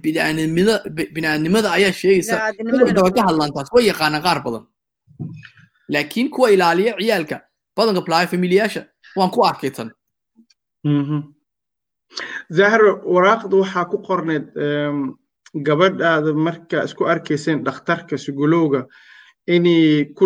biniaadnimada 1.15 1.69
ayaa 1.77 1.91
sheegaysa 1.91 2.35
way 3.03 3.11
ka 3.17 3.21
hadlaan 3.27 3.51
taas 3.55 3.69
way 3.75 3.85
yaqaanaan 3.91 4.23
qaar 4.23 4.39
badan. 4.45 4.63
Laakiin 5.93 6.29
kuwa 6.33 6.47
ilaaliya 6.55 6.93
ciyaalka 6.99 7.37
badanka 7.77 8.01
playa 8.07 8.27
familiyaasha 8.33 8.81
waan 9.17 9.31
ku 9.35 9.39
arkay 9.49 9.71
tan. 9.75 9.89
Zahro 12.57 12.91
waraaqda 13.13 13.55
waxaa 13.61 13.85
ku 13.91 13.97
qorneyd 14.07 14.45
gabadhaada 15.67 16.31
marka 16.33 16.77
isku 16.87 17.03
arkayseen 17.13 17.63
dhakhtarka 17.67 18.17
sugulowga 18.17 18.81
inay 19.47 20.13
ku 20.17 20.25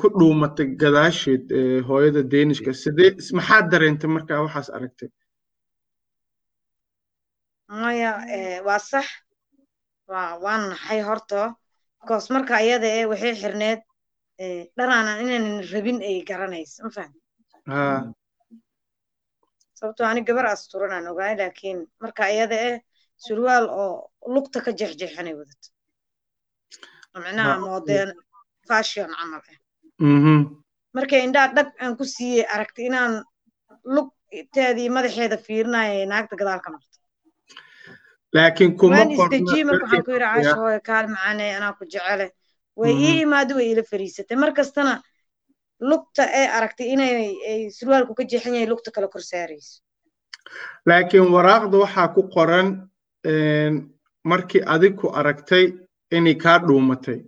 ku 0.00 0.06
dhuumatay 0.18 0.66
gadaasheed 0.82 1.44
hooyada 1.88 2.22
deenishka 2.32 2.72
sidee 2.82 3.10
maxaad 3.38 3.66
dareentay 3.72 4.10
markaa 4.16 4.42
waxaas 4.46 4.68
aragtay? 4.76 5.08
Maya 7.68 8.10
waa 8.66 8.78
sax. 8.90 9.06
Waa 10.10 10.38
waan 10.44 10.62
naxay 10.70 11.00
horta 11.08 11.40
bikoos 12.00 12.26
marka 12.34 12.52
ayada 12.62 12.88
e 13.00 13.06
waxay 13.12 13.34
xirneed 13.42 13.80
dharaanan 14.76 15.20
inaanan 15.24 15.56
rabin 15.72 15.98
ay 16.08 16.16
garanayso 16.30 16.78
ma 16.84 16.90
fahmi? 16.96 17.18
Sababtoo 19.78 20.06
ani 20.10 20.20
gabar 20.28 20.46
asturanaan 20.46 21.06
ogaay 21.12 21.34
laakiin 21.40 21.78
marka 22.02 22.22
ayada 22.32 22.56
eh 22.68 22.76
surwaal 23.24 23.66
oo 23.82 24.10
lugta 24.34 24.58
ka 24.64 24.70
jeexjeexanay 24.78 25.34
wadato 25.38 25.68
micnaha 27.18 27.58
modern 27.66 28.10
fashion 28.68 29.08
camal 29.18 29.42
ah 29.48 29.58
markay 30.96 31.20
indhaa 31.26 31.48
dhag 31.56 31.68
aan 31.82 31.96
ku 31.98 32.04
siiyey 32.14 32.44
aragtay 32.54 32.86
inaan 32.90 33.12
lugteedii 33.94 34.88
madaxeeda 34.96 35.36
fiirinayo 35.46 36.06
naagta 36.12 36.36
gadaal 36.40 36.60
ka 36.64 36.70
marto 36.74 36.98
laakiin 38.36 38.72
kuma 38.80 38.96
marka 39.04 39.22
waxaan 39.22 39.44
ku 40.06 40.10
yidhi 40.12 40.24
caasha 40.24 40.54
hooye 40.62 40.80
kaal 40.88 41.06
macaaney 41.14 41.50
anaa 41.58 41.72
ku 41.78 41.84
jecele. 41.92 42.26
Way 42.80 42.92
ii 43.08 43.20
imaado 43.26 43.52
way 43.58 43.68
ila 43.72 43.82
fariisatay. 43.90 44.36
Mar 44.42 44.50
kastana 44.58 44.92
lugta 45.90 46.22
ee 46.40 46.46
aragtay 46.56 46.86
inay 46.94 47.70
surwaalku 47.78 48.14
ka 48.18 48.24
jeexan 48.30 48.54
yahay 48.54 48.68
lugta 48.72 48.90
kale 48.94 49.08
kor 49.12 49.22
saarayso. 49.30 49.72
Laakiin 50.88 51.26
waraaqda 51.36 51.76
waxaa 51.84 52.08
ku 52.14 52.22
qoran 52.34 52.68
markii 54.30 54.62
adig 54.74 54.94
ku 55.00 55.06
aragtay 55.20 55.64
inay 56.16 56.34
kaa 56.42 56.58
dhuumatay 56.66 57.20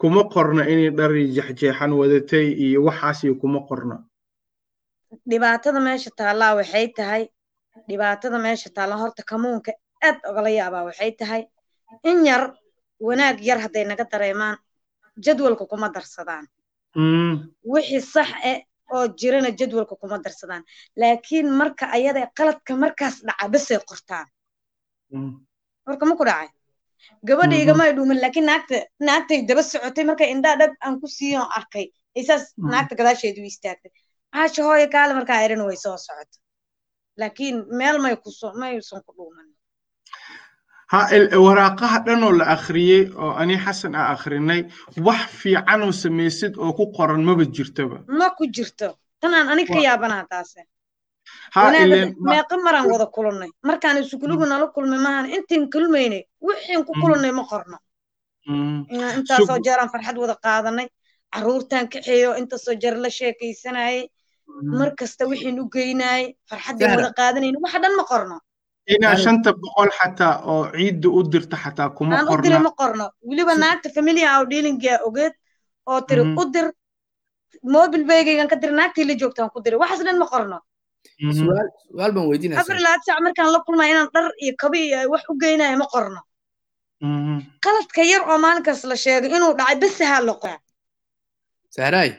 kuma 0.00 0.22
qorna 0.34 0.62
inay 0.72 0.90
dhari 0.98 1.22
jexjeexan 1.36 1.92
wadatay 2.00 2.46
iyo 2.64 2.78
waxaasiyo 2.86 3.34
kuma 3.40 3.60
qorna. 3.68 3.96
Dhibaatada 5.30 5.80
meesha 5.86 6.10
taallaa 6.18 6.54
waxay 6.58 6.86
tahay 6.96 7.22
dhibaatada 7.88 8.38
meesha 8.44 8.68
taalla 8.76 8.96
horta 9.02 9.22
kamuunka 9.30 9.72
aad 10.06 10.18
ogala 10.30 10.50
yaabaa 10.58 10.84
waxay 10.88 11.10
tahay 11.20 11.42
in 12.10 12.26
yar 12.26 12.42
wanaag 13.06 13.38
yar 13.48 13.58
hadday 13.64 13.84
naga 13.90 14.04
dareemaan 14.12 14.56
jadwalka 15.24 15.64
kuma 15.70 15.88
darsadaan. 15.94 16.46
Wixii 17.72 18.00
sax 18.14 18.28
eh 18.50 18.58
oo 18.94 19.06
jirana 19.18 19.50
jadwalka 19.58 19.94
kuma 20.00 20.18
darsadaan. 20.24 20.62
Laakiin 21.00 21.48
marka 21.60 21.84
ayada 21.96 22.26
qaladka 22.38 22.72
markaas 22.76 23.16
dhaca 23.26 23.46
basay 23.52 23.78
qortaan. 23.90 24.26
Warka 25.86 26.04
ma 26.06 26.16
ku 26.18 26.24
dhacay 26.24 26.48
gabadha 27.28 27.56
igama 27.64 27.84
dhuuman 27.96 28.18
laakiin 28.24 28.46
naagta 28.50 28.76
naagtay 29.08 29.38
daba 29.48 29.62
socotay 29.62 30.04
markay 30.10 30.28
indhaa 30.34 30.56
dhab 30.60 30.72
aan 30.84 31.00
ku 31.00 31.06
siiyon 31.16 31.46
arkay. 31.58 31.86
Isaas 32.20 32.44
naagta 32.72 32.94
gadaasheedu 32.98 33.40
istaagtay. 33.50 33.90
Caasha 34.34 34.62
hooye 34.66 34.86
kaale 34.94 35.12
markaa 35.18 35.40
erin 35.46 35.62
way 35.66 35.76
soo 35.84 35.96
socota 36.06 36.38
laakiin 37.20 37.56
meel 37.78 37.96
may 38.04 38.16
kuso 38.24 38.46
maysan 38.60 39.02
ku 39.06 39.12
dhuuman. 39.16 39.46
Ha 40.92 41.00
waraaqaha 41.46 41.98
dhanoo 42.06 42.32
la 42.38 42.44
akhriyey 42.54 43.02
oo 43.22 43.32
ani 43.42 43.56
xasan 43.64 43.94
a 43.94 44.02
akhrinay 44.14 44.60
wax 45.06 45.22
fiicanoo 45.40 45.92
samaysid 46.02 46.54
oo 46.64 46.72
ku 46.78 46.84
qoran 46.96 47.22
maba 47.28 47.44
jirtoba 47.56 47.98
ma 48.18 48.28
ku 48.38 48.44
jirto. 48.56 48.88
Tanaan 49.20 49.48
anig 49.52 49.68
ka 49.68 49.78
yaabanaa 49.86 50.24
taase 50.32 50.60
meeqa 51.54 52.56
maraan 52.66 52.86
wada 52.92 53.06
kulannay. 53.06 53.50
Markaan 53.62 53.98
isukulugu 54.02 54.44
nala 54.46 54.66
kulmay 54.74 54.98
maahan 55.06 55.26
intiin 55.36 55.70
kulmaynay 55.72 56.22
wixiin 56.46 56.84
ku 56.86 56.92
kulannay 57.02 57.32
ma 57.32 57.44
qorno. 57.50 57.76
Intaasoo 59.18 59.58
jeeraan 59.64 59.90
farxad 59.92 60.16
wada 60.18 60.36
qaadanay 60.44 60.88
carruurtaan 61.34 61.86
kaxeeyo 61.92 62.30
intaasoo 62.40 62.74
jeer 62.82 62.96
la 63.04 63.10
sheekaysanayay 63.18 64.08
mar 64.78 64.90
kasta 64.98 65.24
wixiin 65.30 65.60
u 65.60 65.68
geynayay 65.74 66.24
farxaddii 66.50 66.88
wada 66.96 67.10
qaadanayna 67.18 67.58
waxa 67.64 67.78
dhan 67.82 67.94
ma 68.00 68.04
qorno. 68.12 68.36
Inaa 68.94 69.16
shanta 69.24 69.50
boqol 69.62 69.90
xataa 69.98 70.34
oo 70.52 70.62
ciidda 70.76 71.08
u 71.08 71.22
dirta 71.32 71.56
xataa 71.64 71.88
kuma 71.96 72.24
qorno 72.30 72.58
ma 72.66 72.72
qorno. 72.80 73.06
Weliba 73.28 73.54
naagta 73.62 73.88
familia 73.96 74.38
oo 74.38 74.44
dhiilingia 74.50 74.94
ogeed 75.08 75.32
oo 75.86 76.00
tiri 76.08 76.22
u 76.40 76.44
dir 76.54 76.66
mobil 77.74 78.02
beygaygan 78.10 78.48
ka 78.52 78.56
dira 78.62 78.72
naagtii 78.80 79.04
la 79.08 79.14
joogtaan 79.20 79.50
ku 79.54 79.60
dira 79.64 79.78
waxaas 79.82 80.02
dhan 80.06 80.18
ma 80.22 80.26
qorno 80.34 80.58
su'aal 81.38 82.12
baan 82.16 82.82
laad 82.86 83.00
saac 83.06 83.20
markaan 83.26 83.50
la 83.54 83.60
kulmaya 83.66 83.90
inaan 83.94 84.08
dhar 84.14 84.26
iyo 84.44 84.52
kabi 84.62 84.78
iyo 84.88 84.98
wax 85.12 85.22
u 85.30 85.34
geynayo 85.42 85.76
ma 85.82 85.86
qorno. 85.94 86.20
Qaladka 87.64 88.02
yar 88.12 88.22
oo 88.30 88.38
maalinkaas 88.44 88.80
la 88.90 88.96
sheegay 89.04 89.30
inuu 89.36 89.52
dhacay 89.58 89.76
basahaa 89.82 90.20
la 90.28 90.34
qoraa 90.42 90.60
sahraay 91.76 92.10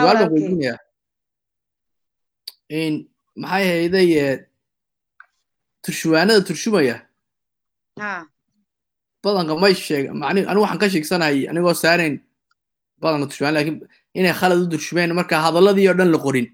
su'aal 0.00 0.16
baan 0.18 0.30
weydiinayaa 0.34 0.78
maxay 3.42 3.66
hayday 3.72 4.08
turshuwaanada 5.84 6.40
turshumaya? 6.48 6.96
Badanka 9.22 9.54
may 9.62 9.74
sheeg 9.74 10.04
anigu 10.10 10.60
waxaan 10.64 10.78
ka 10.82 10.86
sheegsanahay 10.92 11.38
anigoo 11.50 11.74
saarayn 11.82 12.14
badanka 13.02 13.26
turshuwaan 13.30 13.54
laakiin 13.56 13.76
inay 14.18 14.34
khalad 14.40 14.58
u 14.64 14.68
turshumeen 14.72 15.10
marka 15.18 15.36
hadalladii 15.46 15.88
oo 15.90 15.94
dhan 15.98 16.10
la 16.14 16.18
qorin 16.26 16.46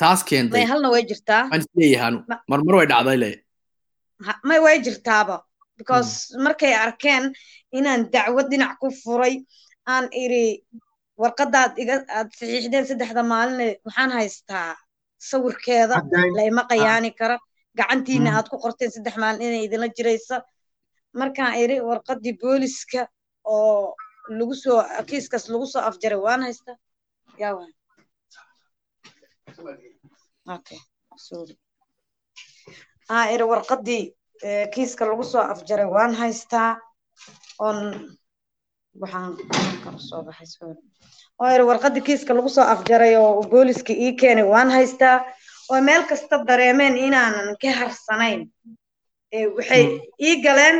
taas 0.00 0.20
keentay 0.28 0.64
halna 0.72 0.88
way 0.94 1.02
jirtaa? 1.10 1.42
Waan 1.52 2.14
marmar 2.50 2.74
way 2.78 2.86
dhacday 2.92 3.16
le 3.22 3.30
may 4.48 4.58
way 4.66 4.76
jirtaaba. 4.86 5.36
Because 5.80 6.12
markay 6.44 6.72
arkeen 6.84 7.24
inaan 7.78 8.02
dacwad 8.14 8.46
dhinac 8.50 8.78
ku 8.80 8.88
furay 9.02 9.34
aan 9.92 10.04
iri 10.24 10.46
warqadaad 11.22 11.72
iga 11.82 11.96
aad 12.18 12.28
saxiixdeen 12.38 12.86
saddexda 12.90 13.22
maaline 13.32 13.68
waxaan 13.86 14.10
haystaa? 14.18 14.76
Sawirkeeda 15.30 15.96
layma 16.38 16.62
qayaani 16.70 17.10
kara 17.18 17.36
gacantiina 17.78 18.30
aad 18.36 18.46
ku 18.52 18.56
qorteen 18.64 18.90
saddex 18.94 19.16
maalin 19.22 19.42
inay 19.48 19.62
idinla 19.66 19.88
jiraysa 19.96 20.36
markaan 21.20 21.54
iri 21.62 21.76
warqadii 21.88 22.34
booliska 22.42 23.02
oo 23.54 23.94
lagu 24.38 24.54
soo 24.62 24.78
kiiskaas 25.08 25.44
lagu 25.52 25.66
soo 25.72 25.82
afjaray 25.88 26.20
waan 26.26 26.42
haystaa? 26.46 26.76
Yaa 27.42 27.52
sorry. 31.16 31.54
Aa 33.10 33.24
iri 33.34 33.44
warqadii 33.52 34.02
kiiska 34.74 35.04
lagu 35.06 35.24
soo 35.24 35.42
afjaray 35.52 35.86
waan 35.94 36.14
haystaa. 36.14 36.70
Oon 37.58 37.78
oo 41.38 41.66
warqadii 41.70 42.02
kiiska 42.06 42.34
lagu 42.34 42.48
soo 42.48 42.64
afjaray 42.74 43.16
oo 43.16 43.42
booliska 43.50 43.92
ii 43.92 44.12
keenay 44.20 44.44
waan 44.54 44.70
haystaa. 44.70 45.16
Oo 45.70 45.80
meel 45.80 46.02
kasta 46.10 46.44
dareemeen 46.48 46.96
inaanan 46.96 47.56
ka 47.62 47.70
harsanayn. 47.78 48.40
Waxay 49.56 49.84
ii 50.20 50.42
galeen 50.42 50.78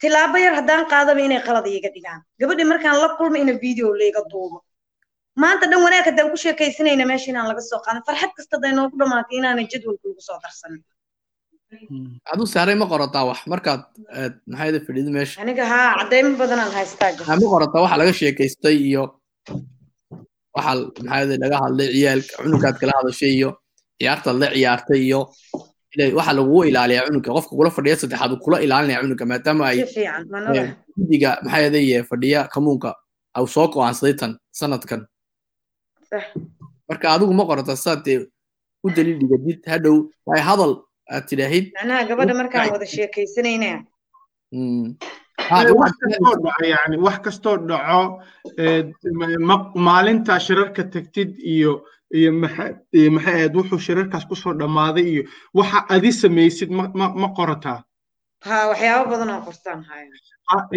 tilaabo 0.00 0.38
yar 0.38 0.54
haddaan 0.58 0.86
qaadaba 0.92 1.20
inay 1.20 1.40
qalad 1.46 1.66
iiga 1.66 1.88
dhigaan. 1.94 2.20
Gabadhii 2.40 2.64
markaan 2.72 3.00
la 3.02 3.08
kulma 3.16 3.38
ina 3.38 3.52
video 3.64 3.94
layga 4.00 4.22
duubo 4.30 4.64
maanta 5.36 5.66
dhan 5.70 5.80
wanaag 5.86 6.04
haddaan 6.08 6.30
ku 6.32 6.36
sheekaysanayna 6.44 7.04
meesha 7.10 7.28
inaan 7.32 7.48
laga 7.50 7.62
soo 7.70 7.80
qaadan 7.84 8.02
farxad 8.08 8.32
kasta 8.36 8.56
day 8.62 8.72
noogu 8.78 8.96
dhamaatay 9.00 9.36
inaanan 9.40 9.66
jadwalka 9.72 10.04
lagu 10.10 10.22
soo 10.28 10.38
darsanin 10.44 10.82
aduu 12.32 12.46
saaray 12.54 12.76
ma 12.80 12.86
qorataa 12.92 13.24
wax. 13.28 13.38
Markaad 13.52 13.82
maxayda 14.52 14.78
fadhido 14.86 15.10
meesha? 15.16 15.36
Aniga 15.42 15.64
haa 15.72 15.88
caddaymo 16.00 16.36
badanaan 16.42 16.72
haystaa 16.78 17.36
ma 17.42 17.46
qorataa 17.54 17.80
waxa 17.84 17.96
laga 18.02 18.12
sheekaystay 18.20 18.76
iyo 18.90 19.04
waxa 20.56 20.72
maxayda 21.06 21.34
laga 21.44 21.56
hadlay 21.64 21.88
ciyaalka 21.96 22.32
cunugaad 22.44 22.76
kala 22.80 22.92
hadashay 22.98 23.32
iyo 23.38 23.50
ciyaartaad 24.00 24.36
la 24.42 24.48
ciyaartay 24.56 25.00
iyo 25.08 25.20
waxa 26.18 26.32
lagugu 26.38 26.60
ilaaliyaa 26.70 27.06
cunuga 27.08 27.30
qofka 27.36 27.52
kula 27.58 27.70
fadhiya 27.76 27.96
saddexaad 28.02 28.32
kula 28.44 28.56
ilaalinaya 28.66 29.00
cunuga 29.04 29.24
maadaama 29.32 29.64
ay 29.70 29.78
guddiga 30.98 31.30
maxayday 31.46 31.86
fadhiya 32.10 32.40
kamuunka 32.54 32.90
au 33.38 33.44
soo 33.54 33.66
go'aansaday 33.74 34.14
tan 34.20 34.32
sanadkan 34.60 35.00
marka 36.88 37.06
adigu 37.14 37.32
ma 37.40 37.44
qorata 37.50 37.76
saad 37.84 38.00
dee 38.06 38.18
u 38.84 38.90
daliil 38.96 39.18
dhigadid 39.22 39.60
hadhow 39.72 39.96
waay 40.26 40.42
hadal 40.48 40.72
aad 41.14 41.24
tidhaahid. 41.30 41.64
Macnaha 41.76 42.02
gabadha 42.10 42.34
markaan 42.40 42.70
wada 42.74 42.86
sheekaysanayna 42.96 43.70
wax 45.80 45.92
kastoo 46.02 46.34
dhaco 46.44 46.64
yani 46.74 46.96
wax 47.06 47.18
kastoo 47.24 47.56
dhaco 47.68 48.02
maalintaa 49.86 50.38
shirarka 50.46 50.84
tagtid 50.84 51.30
iyo 51.54 51.72
iyo 52.18 52.32
maxay 52.32 52.76
ahayd 53.18 53.54
wuxuu 53.56 53.78
shirarkaas 53.86 54.24
ku 54.28 54.36
soo 54.36 54.52
dhammaaday 54.60 55.04
iyo 55.12 55.22
waxa 55.54 55.78
adi 55.94 56.12
samaysid 56.12 56.70
ma 56.70 57.28
qorataa. 57.38 57.80
Ha 58.46 58.68
waxyaabo 58.70 59.10
badan 59.10 59.30
oo 59.34 59.42
qortaan 59.48 59.80
haya 59.88 60.06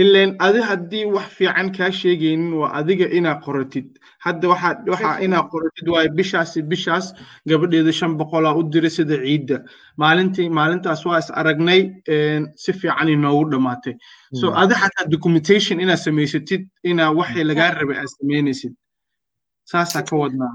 ileen 0.01 0.35
adi 0.39 0.59
haddii 0.69 1.05
wax 1.15 1.27
fiican 1.37 1.67
kaa 1.77 1.91
sheegaynin 1.91 2.53
waa 2.61 2.71
adiga 2.79 3.07
inaa 3.17 3.41
qoratid 3.45 3.87
hadda 4.25 4.45
waxaa 4.53 4.73
waxaa 4.93 5.15
inaa 5.25 5.43
qoratid 5.53 5.87
waayo 5.93 6.09
bishaasi 6.19 6.59
bishaas 6.71 7.05
gabadheeda 7.49 7.91
shan 7.99 8.11
boqolaa 8.19 8.53
u 8.59 8.63
diray 8.73 8.93
sida 8.97 9.15
ciidda 9.25 9.57
maalintii 10.01 10.49
maalintaas 10.59 11.01
waa 11.09 11.19
is 11.23 11.29
aragnay 11.41 11.81
si 12.63 12.71
fiican 12.79 13.09
inoogu 13.15 13.45
dhammaatay 13.51 13.93
so 14.39 14.45
adi 14.61 14.73
xataa 14.81 15.05
documentation 15.15 15.77
inaad 15.83 16.01
samaysatid 16.07 16.61
inaa 16.91 17.11
waxii 17.19 17.43
lagaa 17.51 17.71
rabay 17.79 17.97
aad 18.01 18.09
samaynaysid. 18.17 18.73
Saasaa 19.71 20.03
ka 20.09 20.15
wadnaa. 20.21 20.53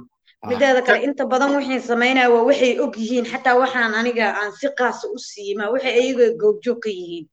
Mideeda 0.50 0.82
kale 0.86 0.98
inta 1.06 1.24
badan 1.32 1.50
waxay 1.58 1.80
samaynaya 1.90 2.28
waa 2.34 2.44
waxay 2.50 2.72
og 2.84 2.92
yihiin 3.02 3.26
xataa 3.32 3.56
waxaan 3.62 3.94
aniga 4.00 4.26
aan 4.40 4.52
si 4.60 4.68
qaasa 4.78 5.04
u 5.14 5.18
siima 5.28 5.64
waxay 5.74 5.92
ayaga 6.02 6.26
goobjoog 6.42 6.78
ka 6.84 6.90
yihiin. 6.98 7.26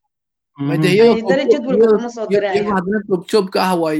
Haddana 2.07 2.99
goobjoogka 3.09 3.59
ah 3.61 3.75
way 3.83 3.99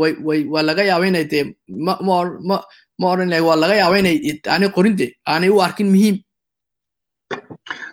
way 0.00 0.12
way 0.26 0.40
waa 0.52 0.62
laga 0.68 0.82
yaaba 0.90 1.06
inay 1.10 1.24
dee 1.32 1.44
ma 1.86 1.94
ma 2.06 2.14
ma 2.48 2.56
ma 3.00 3.06
odhan 3.12 3.28
lahay 3.32 3.44
waa 3.48 3.56
laga 3.62 3.74
yaaba 3.82 3.96
inay 4.02 4.16
aanay 4.52 4.70
qorinte 4.76 5.06
aanay 5.32 5.50
u 5.56 5.60
arkin 5.66 5.88
muhiim 5.94 6.16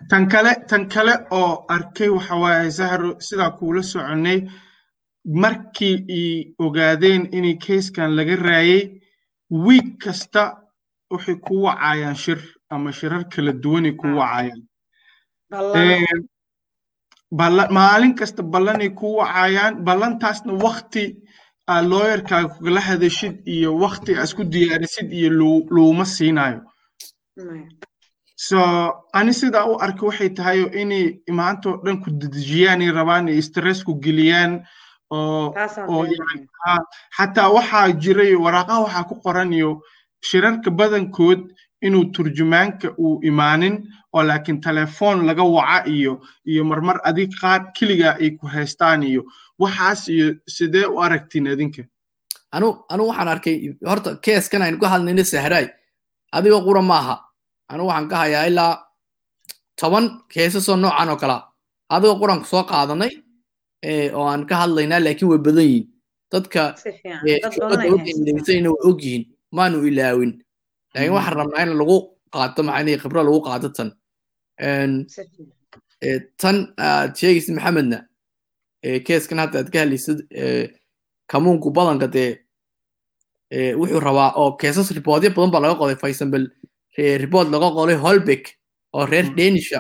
tan 0.10 0.24
kale 0.32 0.52
tan 0.70 0.84
kale 0.94 1.14
oo 1.40 1.52
arkay 1.76 2.10
waxa 2.16 2.36
waaye 2.44 2.70
zahro 2.80 3.10
sidaa 3.28 3.52
kuula 3.58 3.82
soconay 3.92 4.40
markii 5.42 5.96
i 6.22 6.24
ogaadeen 6.66 7.22
inay 7.38 7.56
keyskan 7.66 8.16
laga 8.18 8.36
raayay 8.48 8.82
wiig 9.66 9.88
kasta 10.04 10.44
waxay 11.12 11.36
ku 11.46 11.54
wacayaan 11.66 12.16
shir 12.24 12.40
ama 12.74 12.92
shirar 12.98 13.24
kala 13.34 13.52
duwanay 13.64 13.94
ku 14.00 14.08
wacayaan. 14.20 14.62
Maalin 17.78 18.14
kasta 18.20 18.42
ballanay 18.44 18.90
ku 19.00 19.08
wacayaan 19.20 19.84
ballantaasna 19.86 20.54
wakti 20.64 21.04
aa 21.72 21.82
looyarkaaga 21.92 22.50
kugala 22.56 22.82
hadashid 22.90 23.36
iyo 23.56 23.70
wakti 23.84 24.12
aa 24.16 24.24
isku 24.28 24.44
diyaarisid 24.54 25.10
iyo 25.20 25.30
louma 25.76 26.06
siinayo. 26.16 26.60
So 28.48 28.58
ani 29.14 29.34
sidaa 29.34 29.66
u 29.72 29.76
arka 29.86 30.06
waxay 30.10 30.30
tahay 30.38 30.60
inay 30.82 31.06
maantoo 31.40 31.76
dhan 31.84 31.98
ku 32.04 32.10
dedejiyaanay 32.20 32.92
rabaan 32.98 33.28
ay 33.32 33.42
stress 33.50 33.80
ku 33.88 33.94
geliyaan 34.06 34.52
oo 35.12 35.54
oo 35.94 36.04
xataa 37.18 37.50
waxaa 37.58 37.92
jiray 38.04 38.34
waraaqaha 38.44 38.80
waxaa 38.86 39.08
ku 39.10 39.16
qoran 39.24 39.52
iyo 39.54 39.72
shirarka 40.28 40.70
badankood 40.80 41.42
inuu 41.82 42.06
turjumaanka 42.16 42.88
uu 42.98 43.20
imaanin 43.30 43.76
oo 44.14 44.24
laakiin 44.24 44.62
telefoon 44.62 45.26
laga 45.28 45.44
waca 45.44 45.88
iyo 45.96 46.14
iyo 46.46 46.64
marmar 46.70 46.98
adig 47.04 47.32
qaar 47.42 47.72
keligaa 47.80 48.16
ay 48.22 48.30
ku 48.40 48.48
haystaan 48.48 49.04
iyo 49.04 49.22
waxaas 49.60 50.08
iyo 50.10 50.28
sidee 50.48 50.86
u 50.86 51.00
aragtiin 51.02 51.48
adinka? 51.48 51.84
Anu 52.52 52.68
anu 52.90 53.08
waxaan 53.10 53.28
arkay 53.28 53.56
horta 53.90 54.16
keeskan 54.26 54.62
aynu 54.62 54.78
ka 54.80 54.88
hadlayno 54.94 55.24
sahraay 55.24 55.68
adigoo 56.32 56.62
qura 56.68 56.82
maaha 56.82 57.16
anu 57.72 57.84
waxaan 57.88 58.10
ka 58.10 58.16
hayaa 58.24 58.46
ilaa 58.52 58.74
toban 59.80 60.06
keesasoo 60.34 60.76
noocan 60.76 61.10
oo 61.10 61.18
kalea 61.22 61.42
adigoo 61.90 62.20
quranku 62.22 62.46
soo 62.52 62.64
qaadanay 62.72 63.12
oo 64.18 64.26
aan 64.32 64.46
ka 64.50 64.56
hadlaynaa 64.62 65.00
laakiin 65.06 65.30
way 65.32 65.38
badan 65.48 65.64
yihiin 65.70 65.88
dadka 66.32 66.62
dowladdaegeysayna 67.60 68.70
way 68.70 68.82
og 68.90 69.00
yihiin. 69.04 69.26
Maanu 69.52 69.78
ilaawin 69.90 70.32
laakiin 70.94 71.14
waxaan 71.18 71.38
rabnaa 71.40 71.64
in 71.66 71.72
lagu 71.82 71.98
qaato 72.34 72.64
maxaa 72.64 72.98
khibro 73.02 73.22
lagu 73.28 73.40
qaato 73.48 73.70
tan. 73.78 73.90
Tan 76.42 76.58
aad 76.78 77.12
sheegaysid 77.20 77.56
maxamedna 77.58 78.00
keeskan 79.08 79.40
hadda 79.44 79.60
aad 79.60 79.70
ka 79.74 79.80
hadlaysid 79.84 80.20
kamuunku 81.32 81.70
badanka 81.78 82.08
dee 82.16 82.32
wuxuu 83.80 84.00
rabaa 84.08 84.32
oo 84.42 84.52
keesas 84.62 84.92
riboodyo 84.98 85.30
badan 85.36 85.52
baa 85.54 85.62
laga 85.64 85.76
qoday 85.82 85.98
for 86.02 86.10
example 86.10 86.46
report 87.24 87.48
laga 87.54 87.70
qoday 87.78 87.98
holbeck 88.06 88.44
oo 88.96 89.06
reer 89.12 89.28
danisha 89.38 89.80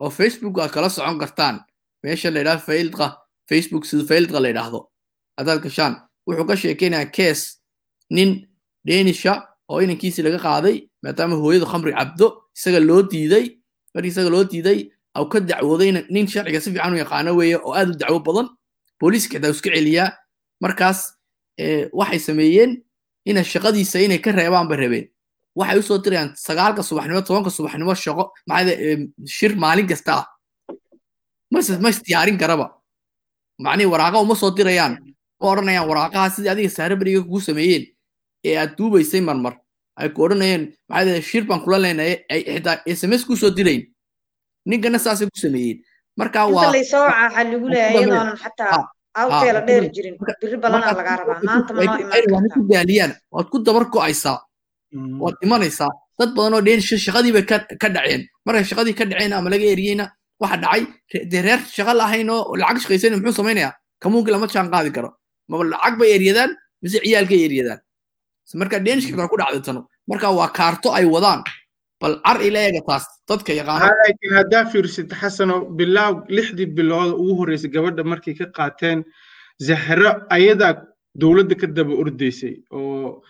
oo 0.00 0.10
facebook 0.10 0.58
aad 0.58 0.70
kala 0.74 0.88
socon 0.90 1.18
kartaan. 1.22 1.56
Meesha 2.02 2.30
la 2.30 2.38
yidhahdo 2.40 2.62
faildqa 2.68 3.06
facebook 3.50 3.84
sida 3.88 4.04
faildqa 4.10 4.40
la 4.42 4.48
yidhaahdo. 4.48 4.80
Haddaad 5.38 5.60
gashaan 5.64 5.94
wuxuu 6.26 6.46
ka 6.48 6.56
sheekeynayaa 6.56 7.12
kees 7.16 7.40
nin 8.10 8.30
danisha 8.86 9.32
oo 9.70 9.78
inankiisii 9.84 10.22
laga 10.26 10.38
qaaday 10.46 10.76
maadaama 11.04 11.34
hooyadu 11.42 11.66
khamri 11.72 11.92
cabdo 11.98 12.26
isaga 12.56 12.80
loo 12.88 13.02
diiday 13.12 13.44
markii 13.94 14.12
isaga 14.14 14.30
loo 14.34 14.44
diiday 14.52 14.78
au 15.18 15.24
ka 15.32 15.38
dacwooday 15.40 15.90
nin 16.14 16.26
sharciga 16.32 16.60
si 16.60 16.70
fiican 16.72 16.92
u 16.94 16.98
yaqaano 17.02 17.30
weeye 17.38 17.56
oo 17.66 17.72
aad 17.78 17.88
u 17.94 17.98
dacwo 18.02 18.18
badan. 18.26 18.46
Booliiska 19.00 19.34
xitaa 19.38 19.50
iska 19.54 19.70
celiyaa. 19.74 20.08
Markaas 20.62 20.98
waxay 21.98 22.18
sameeyeen 22.28 22.70
ina 23.30 23.42
shaqadiisa 23.52 23.98
inay 24.04 24.18
ka 24.24 24.30
reebaan 24.32 24.68
bay 24.70 24.78
rabeen 24.82 25.06
waxay 25.58 25.78
u 25.78 25.82
soo 25.82 25.98
dirayaan 26.04 26.30
sagaalka 26.46 26.82
subaxnimo 26.88 27.20
tobanka 27.26 27.50
subaxnimo 27.56 27.94
shaqo 28.04 28.24
shir 29.36 29.52
maalin 29.62 29.86
kasta. 29.90 30.12
Ah 30.18 30.26
ma 31.50 31.88
isdiyaarin 31.94 32.38
karaba. 32.38 32.66
Macnihi 33.58 33.88
waraaqa 33.92 34.18
uma 34.24 34.34
soo 34.42 34.50
dirayaan. 34.58 34.92
Ma 35.40 35.46
odhanayaan 35.52 35.88
waraaqaha 35.90 36.30
sidii 36.34 36.50
adiga 36.54 36.70
saaraberiga 36.76 37.20
kugu 37.26 37.40
sameeyeen 37.48 37.84
ee 38.44 38.56
aad 38.62 38.76
duubaysay 38.78 39.20
marmar. 39.28 39.54
Ay 40.00 40.08
ku 40.14 40.22
odhanayeen 40.24 40.62
maxaa 40.88 41.20
shir 41.28 41.44
baan 41.48 41.60
kula 41.64 41.78
leenahay 41.84 42.14
ay 42.32 42.40
xitaa 42.56 42.76
sms 42.98 43.22
ku 43.28 43.36
soo 43.36 43.50
dirayn 43.56 43.82
ninkana 44.68 44.98
saasay 44.98 45.26
ku 45.32 45.38
sameeyeen. 45.44 45.78
Marka 46.18 46.46
waa 46.54 46.72
laysoo 46.72 47.04
waxaa 47.08 47.44
lagu 47.52 47.68
leeyahay 47.72 47.94
iyadoonan 48.00 48.36
xataa 48.44 48.80
awteela 49.20 49.60
dheer 49.68 49.84
jirin. 49.94 50.14
biri 50.42 50.56
balanaa 50.64 50.94
lagaa 50.98 51.16
rabaa. 51.20 51.40
maanta 51.48 51.70
ma 51.74 51.82
noo 51.84 52.22
imaan 52.26 52.46
ku 52.54 52.60
daaliyaan 52.70 53.12
waad 53.34 53.46
ku 53.52 53.58
dabar 53.66 53.84
go'aysaa 53.92 54.38
waad 55.22 55.34
dhimanaysaa 55.40 55.90
dad 56.18 56.30
badan 56.36 56.54
oo 56.56 56.62
dheen 56.66 56.80
shaqadii 57.06 57.32
bay 57.36 57.44
ka 57.82 57.88
dhaceen. 57.94 58.22
Markay 58.46 58.64
shaqadii 58.70 58.94
ka 58.98 59.04
dhaceen 59.10 59.32
ama 59.36 59.50
laga 59.52 59.66
eriyeyna 59.74 60.04
waxa 60.40 60.56
dhacay 60.64 60.82
dee 61.30 61.42
reer 61.46 61.60
shaqa 61.76 61.92
lahayn 62.00 62.30
oo 62.34 62.56
lacag 62.60 62.78
shaqaysayna 62.84 63.16
muxuu 63.18 63.36
samaynayaa? 63.40 63.72
Kamuunkii 64.02 64.32
lama 64.34 64.46
jaan 64.54 64.68
qaadi 64.72 64.90
karo. 64.96 65.10
Maba 65.48 65.64
lacag 65.72 65.94
bay 66.00 66.10
eryadaan 66.16 66.50
mise 66.82 66.98
ciyaalkay 67.04 67.40
eryadaan 67.48 67.80
marka 68.54 68.78
dhenishka 68.86 69.16
kale 69.16 69.28
ku 69.32 69.36
dhacday 69.40 69.62
tano. 69.66 69.80
Marka 70.10 70.28
waa 70.38 70.48
kaarto 70.58 70.88
ay 70.98 71.04
wadaan 71.14 71.42
bal 72.00 72.14
car 72.24 72.38
ila 72.48 72.58
eega 72.66 72.80
taas 72.88 73.04
dadka 73.28 73.52
yaqaano. 73.60 73.84
Laakiin 73.86 74.34
haddaa 74.40 74.64
fiirsid 74.72 75.08
xasano 75.20 75.56
bilaaw 75.78 76.12
lixdii 76.36 76.66
bilood 76.76 77.10
ugu 77.20 77.32
horreysay 77.40 77.70
gabadha 77.74 78.02
markay 78.12 78.34
ka 78.40 78.46
qaateen 78.56 79.04
zahro 79.66 80.10
ayadaa 80.36 80.72
dowladda 81.20 81.54
ka 81.60 81.66
daba 81.76 81.92
ordaysay 82.02 82.54
oo 82.72 83.22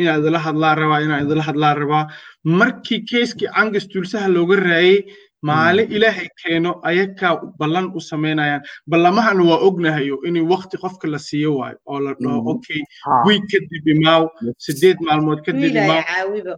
inaa 0.00 0.18
idila 0.20 0.38
hadlaa 0.46 0.74
rabaa 0.80 1.00
inaa 1.06 1.20
idila 1.24 1.42
hadlaa 1.48 1.74
rabaa. 1.82 2.04
Markii 2.44 3.00
keiskii 3.10 3.48
angus 3.60 3.88
tuulsaha 3.92 4.28
looga 4.28 4.56
raayay 4.56 4.98
maalin 5.48 5.88
ilaahay 5.96 6.28
keeno 6.42 6.70
ayakaa 6.90 7.32
ballan 7.60 7.86
u 7.98 8.00
samaynayaan 8.10 8.62
ballamahana 8.90 9.42
waa 9.50 9.60
ognahayo 9.68 10.16
inay 10.28 10.44
wakti 10.52 10.76
qofka 10.84 11.06
la 11.12 11.18
siiyo 11.28 11.50
waayo 11.58 11.78
oo 11.92 11.98
la 12.04 12.12
dhaho 12.22 12.50
okay 12.54 12.80
wiig 13.26 13.42
kadib 13.52 13.84
imaaw 13.94 14.22
sideed 14.64 14.98
maalmood 15.06 15.40
kadib 15.46 15.74
imaaw 15.82 16.02
caawiba 16.10 16.54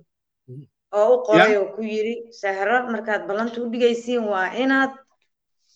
oo 1.01 1.09
u 1.15 1.23
qoray 1.27 1.57
oo 1.61 1.67
ku 1.77 1.83
yiri 1.93 2.15
sahro 2.41 2.77
markaad 2.93 3.23
ballanta 3.29 3.57
u 3.65 3.71
dhigaysiin 3.73 4.23
waa 4.33 4.49
inaad 4.65 4.93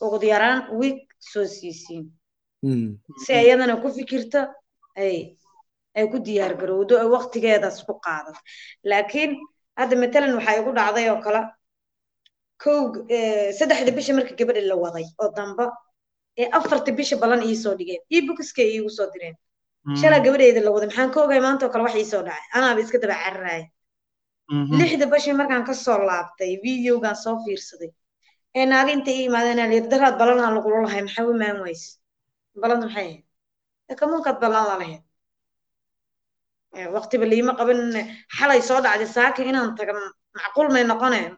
ugu 0.05 0.19
yaraan 0.33 0.61
wiig 0.79 0.99
soo 1.31 1.47
siisiin. 1.57 2.05
Si 3.25 3.33
iyadana 3.33 3.75
ku 3.83 3.89
fikirto 3.97 4.41
ay 4.97 6.07
ku 6.13 6.19
diyaar 6.27 6.55
garowdo 6.61 6.95
oo 7.03 7.09
waktigeedaas 7.17 7.79
ku 7.87 7.95
qaado 8.05 8.33
laakiin 8.91 9.33
hadda 9.79 9.97
matalan 10.03 10.35
waxaa 10.39 10.59
igu 10.61 10.71
dhacday 10.79 11.07
oo 11.11 11.21
kale 11.25 11.41
kow 12.63 12.79
saddexda 13.59 13.91
bisha 13.99 14.13
marka 14.19 14.33
gabadha 14.41 14.63
la 14.71 14.77
waday 14.85 15.07
oo 15.23 15.29
damba 15.37 15.65
ee 16.41 16.49
afarta 16.59 16.91
bisha 16.99 17.17
ballan 17.23 17.43
iisoo 17.49 17.75
dhigeen 17.79 18.03
io 18.15 18.21
bukiska 18.29 18.63
iigu 18.63 18.91
soo 18.99 19.09
direen. 19.15 19.37
Shalaa 20.01 20.21
gabadheyda 20.27 20.61
la 20.67 20.71
waday. 20.75 20.89
Maxaan 20.91 21.11
ka 21.15 21.19
ogay 21.25 21.41
maanta 21.47 21.63
oo 21.67 21.73
kale 21.73 21.83
wax 21.87 21.95
iisoo 22.03 22.23
dhacay. 22.27 22.47
Anaaba 22.57 22.81
iska 22.85 22.99
daba 23.03 23.17
cararaaya 23.25 23.67
lixda 24.81 25.07
bishii 25.13 25.35
markaan 25.41 25.65
ka 25.69 25.75
soo 25.85 25.99
laabtay 26.09 26.53
videogan 26.65 27.17
soo 27.25 27.37
fiirsaday. 27.45 27.91
Ee 28.59 28.67
naaga 28.71 28.91
inta 28.97 29.11
ii 29.11 29.25
imaadeen 29.31 29.59
aa 29.63 29.69
layidhi 29.71 29.89
daraad 29.93 30.15
ballanaa 30.21 30.51
lagula 30.57 30.79
lahay 30.87 31.03
maxaa 31.07 31.25
u 31.29 31.33
imaan 31.37 31.59
weyse 31.67 31.89
ballanta 32.63 32.87
maxay 32.87 33.05
ahayd? 33.07 33.23
Kamuunkaad 34.01 34.39
ballan 34.43 34.65
la 34.71 34.75
lahayd 34.83 35.03
waqtiba 36.97 37.25
liima 37.33 37.53
qaban 37.61 37.81
xalay 38.39 38.61
soo 38.69 38.81
dhacday. 38.85 39.09
Saaka 39.17 39.41
inaan 39.51 39.71
taga 39.79 39.93
macquul 40.39 40.69
may 40.75 40.85
noqoneen 40.93 41.33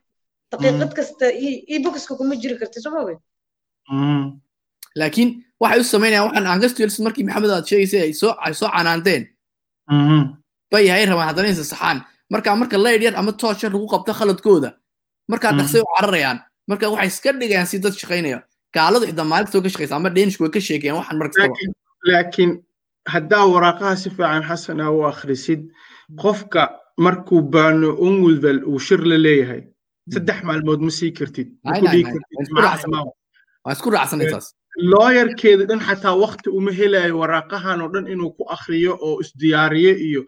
daqiiqad 0.52 0.92
kasta 0.98 1.26
io 1.72 1.78
bokiska 1.84 2.12
kuma 2.18 2.34
jiri 2.42 2.56
karta 2.60 2.78
soo 2.84 2.92
moge 2.96 3.14
laakiin 5.00 5.28
waxay 5.62 5.80
u 5.80 5.84
samaynayaan 5.84 6.26
waxaan 6.28 6.46
angastils 6.54 6.96
markii 7.06 7.24
maxamed 7.26 7.50
aad 7.50 7.66
sheegaysay 7.70 8.00
ay 8.06 8.12
soo 8.20 8.32
ay 8.46 8.54
soo 8.60 8.68
canaanteen 8.76 9.22
bay 10.72 10.86
hay 10.92 11.04
rabaan 11.06 11.28
haddana 11.30 11.48
insa 11.52 11.64
saxaan. 11.72 11.98
Marka 12.32 12.54
marka 12.56 12.76
layd 12.78 13.02
yar 13.02 13.14
ama 13.20 13.32
toosh 13.40 13.62
yar 13.64 13.72
lagu 13.74 13.86
qabto 13.92 14.12
khaladkooda. 14.18 14.70
Markaa 15.30 15.52
dhaqsay 15.58 15.80
u 15.82 15.88
cararayaan. 15.96 16.38
Marka 16.70 16.84
waxay 16.92 17.06
iska 17.12 17.30
dhigayaan 17.40 17.66
si 17.70 17.78
dad 17.84 17.94
shaqaynaya 18.00 18.38
gaaladu 18.74 19.06
xitaa 19.10 19.24
maalinta 19.30 19.52
soo 19.52 19.62
ka 19.64 19.68
shaqeysa 19.74 19.94
ama 19.96 20.08
dhenishku 20.16 20.42
way 20.44 20.50
ka 20.56 20.60
sheekeen 20.68 20.94
waxaan 20.98 21.18
mar 21.20 21.28
kastaba 21.28 21.54
laakiin 22.10 22.50
haddaa 23.14 23.44
waraaqaha 23.54 23.96
si 24.02 24.08
fiican 24.16 24.42
xasana 24.48 24.84
u 24.96 24.98
akhrisid 25.12 25.60
qofka 26.22 26.62
markuu 27.04 27.42
baano 27.54 27.88
unwilvel 28.06 28.58
uu 28.70 28.78
shir 28.86 29.00
la 29.10 29.16
leeyahay 29.26 29.62
saddex 30.08 30.38
maalmood 30.48 30.80
ma 30.86 30.90
sii 30.90 31.12
kartid 31.18 31.48
isku 33.72 33.90
looyarkeeda 34.92 35.64
dhan 35.70 35.80
xataa 35.88 36.14
wakti 36.24 36.48
uma 36.58 36.72
helayo 36.78 37.18
waraaqahan 37.22 37.80
oo 37.82 37.88
dhan 37.94 38.06
inuu 38.12 38.30
ku 38.36 38.42
akhriyo 38.54 38.92
oo 39.06 39.20
isdiyaariyo 39.24 39.92
iyo 40.08 40.22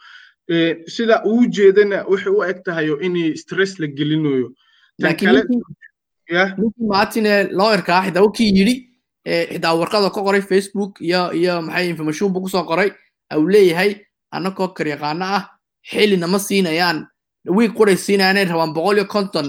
sida 0.95 1.23
uu 1.31 1.47
jeedana 1.57 1.99
waxay 2.11 2.33
u 2.39 2.43
eg 2.51 2.59
tahayo 2.67 2.95
inay 3.07 3.37
stress 3.43 3.79
la 3.81 3.87
gelinayo 3.87 4.49
martine 6.79 7.49
lawyerka 7.59 7.93
ah 7.99 8.05
xitaa 8.07 8.31
kii 8.37 8.51
yidhi 8.59 8.75
xitaa 9.53 9.75
warqada 9.81 10.11
ka 10.11 10.21
qoray 10.27 10.43
facebook 10.43 11.01
iyo 11.01 11.33
iyo 11.33 11.63
maxay 11.63 11.89
information 11.89 12.33
buu 12.33 12.43
ku 12.43 12.49
soo 12.49 12.65
qoray 12.65 12.91
uu 13.37 13.49
leeyahay 13.55 13.91
annagoo 14.31 14.69
karyaqaano 14.77 15.25
ah 15.39 15.43
xilina 15.91 16.27
ma 16.27 16.39
siinayaan 16.39 16.99
wiig 17.57 17.73
quray 17.79 17.97
siinayaan 17.97 18.37
inay 18.37 18.45
rabaan 18.53 18.75
boqol 18.77 18.97
iyo 18.99 19.07
konton 19.15 19.49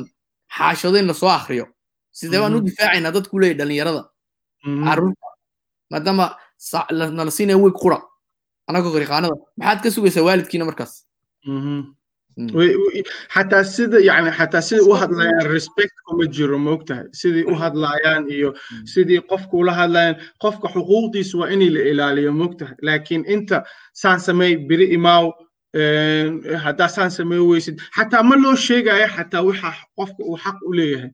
xaashado 0.58 0.98
in 1.02 1.08
la 1.08 1.14
soo 1.22 1.30
akriyo 1.40 1.66
sidee 2.20 2.40
baan 2.42 2.56
u 2.58 2.62
difaacaynaa 2.68 3.12
dadku 3.18 3.40
leeyahy 3.42 3.58
dhalinyarada 3.60 4.02
carruurta 4.86 5.28
maadaama 5.92 6.26
nala 7.18 7.32
siinaya 7.38 7.58
wiig 7.64 7.78
qura 7.84 7.98
annagoo 8.68 8.92
karyaqaanada 8.96 9.36
maxaad 9.60 9.80
ka 9.84 9.90
sugaysaa 9.96 10.26
waalidkiina 10.28 10.66
markaas 10.70 10.94
xataa 13.34 13.64
sida 13.64 13.98
yani 14.10 14.32
xataa 14.38 14.62
sidai 14.62 14.86
u 14.90 14.94
hadlayaan 15.02 15.48
respect 15.56 15.94
kuma 16.06 16.26
jiro 16.36 16.58
maogtahay 16.68 17.06
sidai 17.22 17.44
u 17.52 17.56
hadlayaan 17.56 18.24
iyo 18.36 18.50
sidii 18.94 19.22
qofka 19.30 19.54
ula 19.62 19.74
hadlayaan 19.82 20.16
qofka 20.44 20.68
xuquuqdiisa 20.74 21.38
waa 21.40 21.50
inay 21.54 21.70
la 21.76 21.82
ilaaliyo 21.92 22.32
maogtahay 22.34 22.76
laakiin 22.88 23.24
inta 23.36 23.64
saan 24.02 24.20
samey 24.20 24.58
beri 24.70 24.86
imaaw 24.98 25.26
haddaa 25.74 26.88
saan 26.96 27.12
samey 27.12 27.40
weysid 27.40 27.80
xataa 27.98 28.24
ma 28.24 28.36
loo 28.44 28.56
sheegayo 28.56 29.08
xataa 29.16 29.42
waxa 29.48 29.70
qofka 29.98 30.22
uu 30.30 30.38
xaq 30.44 30.58
u 30.70 30.74
leeyahay. 30.78 31.10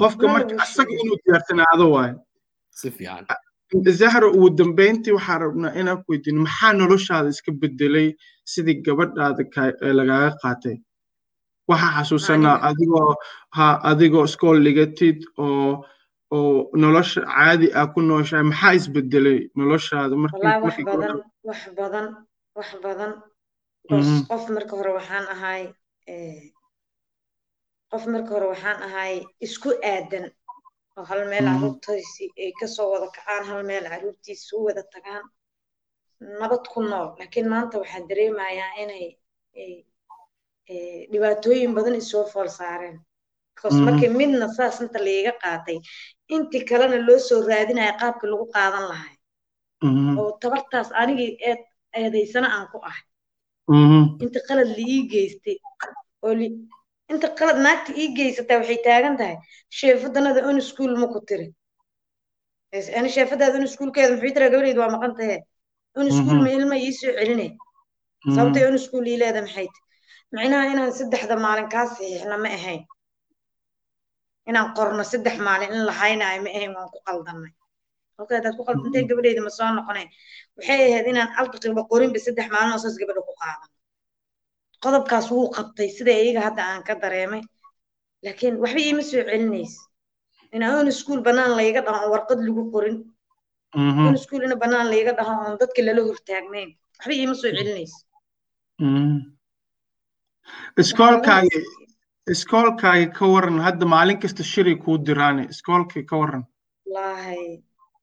Qofka 0.00 0.24
marka 0.32 0.54
asaga 0.62 0.92
inuu 1.02 1.16
diyaarsanaado 1.24 1.86
waayo. 1.94 2.16
Zahra 4.00 4.26
ugu 4.32 4.50
dambeyntii 4.58 5.12
waxaan 5.12 5.40
rabnaa 5.40 5.72
inaan 5.80 5.98
ku 6.02 6.12
weydiino 6.12 6.40
maxaa 6.46 6.72
noloshaada 6.72 7.28
iska 7.28 7.52
bedelay 7.52 8.08
sidii 8.52 8.80
gabadhaada 8.86 9.44
lagaga 9.98 10.36
qaatay? 10.42 10.76
Waxaa 11.68 11.92
xasuusanaa 11.96 12.56
adigoo 12.68 13.14
ha 13.56 13.66
adigoo 13.90 14.24
iskool 14.24 14.58
dhigatid 14.64 15.18
oo 15.38 15.84
oo 16.32 16.70
nolosha 16.80 17.20
caadi 17.28 17.68
ah 17.80 17.86
ku 17.92 18.00
nooshahay. 18.00 18.44
Maxaa 18.50 18.72
isbedelay 18.78 19.38
noloshaada 19.56 20.14
wax 20.16 20.32
badan 20.88 21.16
wax 21.44 21.58
badan 21.76 22.06
wax 22.56 22.68
badan 22.84 23.12
qof 24.30 24.44
marka 24.56 24.74
hore 24.78 24.92
waxaan 24.98 25.26
ahay 25.34 25.62
qof 27.90 28.04
marka 28.12 28.30
hore 28.34 28.46
waxaan 28.52 28.78
ahay 28.86 29.14
isku 29.46 29.70
aadan 29.92 30.26
oo 30.98 31.04
hal 31.10 31.20
meel 31.30 31.46
carruurtaisi 31.50 32.24
ay 32.42 32.50
ka 32.60 32.66
soo 32.76 32.88
wada 32.92 33.06
kacaan 33.16 33.44
hal 33.48 33.60
meel 33.70 33.84
carruurtiisa 33.92 34.50
u 34.56 34.64
wada 34.66 34.82
tagaan 34.94 35.24
nabad 36.40 36.64
ku 36.72 36.80
nool. 36.90 37.08
Laakiin 37.18 37.48
maanta 37.52 37.78
waxaan 37.82 38.04
dareemayaa 38.10 38.70
inay 38.82 39.06
dhibaatooyin 41.12 41.74
badan 41.76 41.94
isoo 42.02 42.24
fool 42.32 42.48
saareen. 42.58 42.96
Because 43.54 43.78
markii 43.86 44.10
midna 44.20 44.46
saas 44.56 44.80
inta 44.84 44.98
laiga 45.06 45.32
qaatay 45.42 45.78
intii 46.34 46.64
kalena 46.68 46.98
loo 47.08 47.18
soo 47.28 47.40
raadinaya 47.48 47.92
qaabka 48.00 48.24
lagu 48.32 48.46
qaadan 48.54 48.84
lahay 48.90 49.14
oo 50.20 50.30
tabartaas 50.42 50.88
anigii 51.00 51.30
eed 51.48 51.60
eedaysana 52.00 52.48
aan 52.56 52.66
ku 52.72 52.78
ahay 52.88 53.04
inta 54.24 54.40
qalad 54.48 54.70
liii 54.78 55.02
geystay. 55.12 55.56
Oo 56.24 56.32
inta 57.12 57.28
qalad 57.38 57.58
naagta 57.66 57.90
ii 58.00 58.08
geysataa 58.18 58.58
waxay 58.60 58.78
taagan 58.86 59.14
tahay. 59.20 59.36
Sheefadanada 59.78 60.40
un 60.48 60.58
iskuul 60.62 60.94
ma 61.00 61.06
ku 61.12 61.20
tiri. 61.28 61.46
Ani 62.98 63.08
sheefadaada 63.16 63.56
un 63.58 63.66
iskuulkeeda 63.68 64.12
muxuu 64.14 64.34
tiraa 64.34 64.52
gabadheyda 64.52 64.80
waa 64.82 64.94
maqan 64.96 65.12
tahe 65.18 65.36
un 65.98 66.06
iskuul 66.12 66.40
ma 66.44 66.50
ilma 66.58 66.76
ii 66.86 66.92
soo 67.00 67.12
celinay 67.18 67.50
sababtay 68.34 68.64
un 68.68 68.76
iskuul 68.80 69.06
ii 69.12 69.20
leeda 69.22 69.40
maxay 69.46 69.66
ti 69.74 69.80
micnaha 70.36 70.64
inaan 70.72 70.92
saddexda 70.98 71.34
maalin 71.44 71.68
kaa 71.74 71.86
saxiixna 71.90 72.36
ma 72.44 72.48
ahayn. 72.58 72.82
Inaan 74.48 74.68
qorno 74.76 75.02
saddex 75.12 75.36
maalin 75.46 75.70
in 75.76 75.82
la 75.88 75.92
haynaayo 76.00 76.40
ma 76.44 76.50
ahayn 76.56 76.72
waan 76.76 76.88
ku 76.94 76.98
qaldanay 77.08 77.52
halka 78.18 78.34
hadaad 78.38 78.54
ku 78.58 78.62
qaldantay 78.68 79.02
gabadheyda 79.10 79.40
ma 79.46 79.50
soo 79.58 79.70
noqoneen 79.78 80.08
waxay 80.58 80.80
ahayd 80.86 81.06
inaan 81.12 81.30
aldaqiiba 81.40 81.82
qorinba 81.92 82.18
saddex 82.26 82.48
maalin 82.54 82.78
saas 82.84 82.96
gabadha 83.02 83.22
ku 83.28 83.34
qaadan. 83.42 83.68
Qodobkaas 84.84 85.26
wuu 85.34 85.46
qabtay 85.56 85.88
sida 85.98 86.12
iyaga 86.22 86.40
hadda 86.48 86.62
aan 86.70 86.82
ka 86.88 86.94
dareemay. 87.02 87.42
Laakiin 88.24 88.54
waxba 88.62 88.80
iima 88.86 89.02
soo 89.10 89.22
celinaysa 89.28 89.80
inaan 90.56 90.88
iskuul 90.92 91.20
bannaan 91.28 91.52
layga 91.60 91.80
dhaho 91.86 91.98
oon 92.04 92.12
warqad 92.14 92.38
lagu 92.48 92.62
qorin. 92.74 92.96
Un 94.08 94.14
iskuul 94.20 94.42
ina 94.46 94.56
bannaan 94.62 94.86
layga 94.92 95.12
dhaho 95.18 95.32
oon 95.44 95.56
dadka 95.62 95.80
lala 95.86 96.02
hortaagnayn. 96.08 96.70
Waxba 96.98 97.12
iima 97.20 97.34
soo 97.40 97.50
celinaysa 97.56 97.98
iskoolkaagi 100.82 101.58
iskoolkaagi 102.34 103.06
ka 103.18 103.24
waran 103.34 103.58
hadda 103.66 103.84
maalin 103.94 104.18
kasta 104.22 104.42
shiray 104.52 104.76
kuu 104.84 104.96
diraane 105.06 105.42
iskoolkii 105.54 106.04
ka 106.10 106.16
waran 106.22 106.44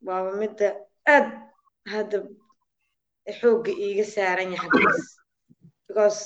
waaba 0.07 0.31
midda 0.41 0.67
aad 1.15 1.27
hadda 1.93 2.17
xoogga 3.39 3.71
iiga 3.85 4.05
saaran 4.15 4.49
yahay 4.55 4.69
xaggiis 4.73 5.07
because 5.87 6.19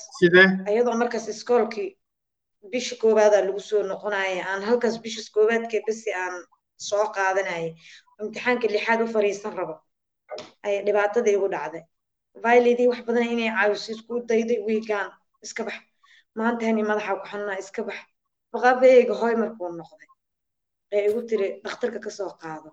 iyadoo 0.72 0.96
markaas 1.02 1.26
iskoolkii 1.34 1.90
bisha 2.72 2.96
koobaadaa 3.02 3.42
lagu 3.48 3.62
soo 3.70 3.84
noqonaya 3.92 4.44
aan 4.52 4.62
halkaas 4.70 4.96
bisha 5.04 5.22
koobaadkee 5.36 5.82
basi 5.88 6.10
aan 6.24 6.36
soo 6.90 7.06
qaadanayay 7.16 7.68
imtixaanka 8.22 8.68
lixaad 8.76 9.00
u 9.06 9.08
fariisan 9.16 9.54
rabo 9.60 9.76
ay 10.66 10.76
dhibaatadii 10.86 11.36
igu 11.38 11.48
dhacday. 11.56 11.84
Violedii 12.44 12.88
wax 12.92 13.02
badan 13.08 13.26
inay 13.34 13.50
caawiso 13.58 13.92
isku 13.96 14.14
dayday 14.30 14.60
wiigaan 14.68 15.10
iska 15.46 15.64
bax. 15.68 15.78
Maanta 16.38 16.64
hani 16.68 16.84
madaxa 16.90 17.14
ku 17.20 17.26
xanunaa 17.32 17.58
iska 17.64 17.82
bax. 17.88 18.00
Baqaabeeyga 18.54 19.14
hoy 19.22 19.34
markuu 19.42 19.70
noqday 19.80 20.10
ee 20.96 21.02
igu 21.10 21.20
tiri 21.30 21.48
dhakhtarka 21.64 22.00
ka 22.06 22.12
soo 22.18 22.32
qaado 22.42 22.70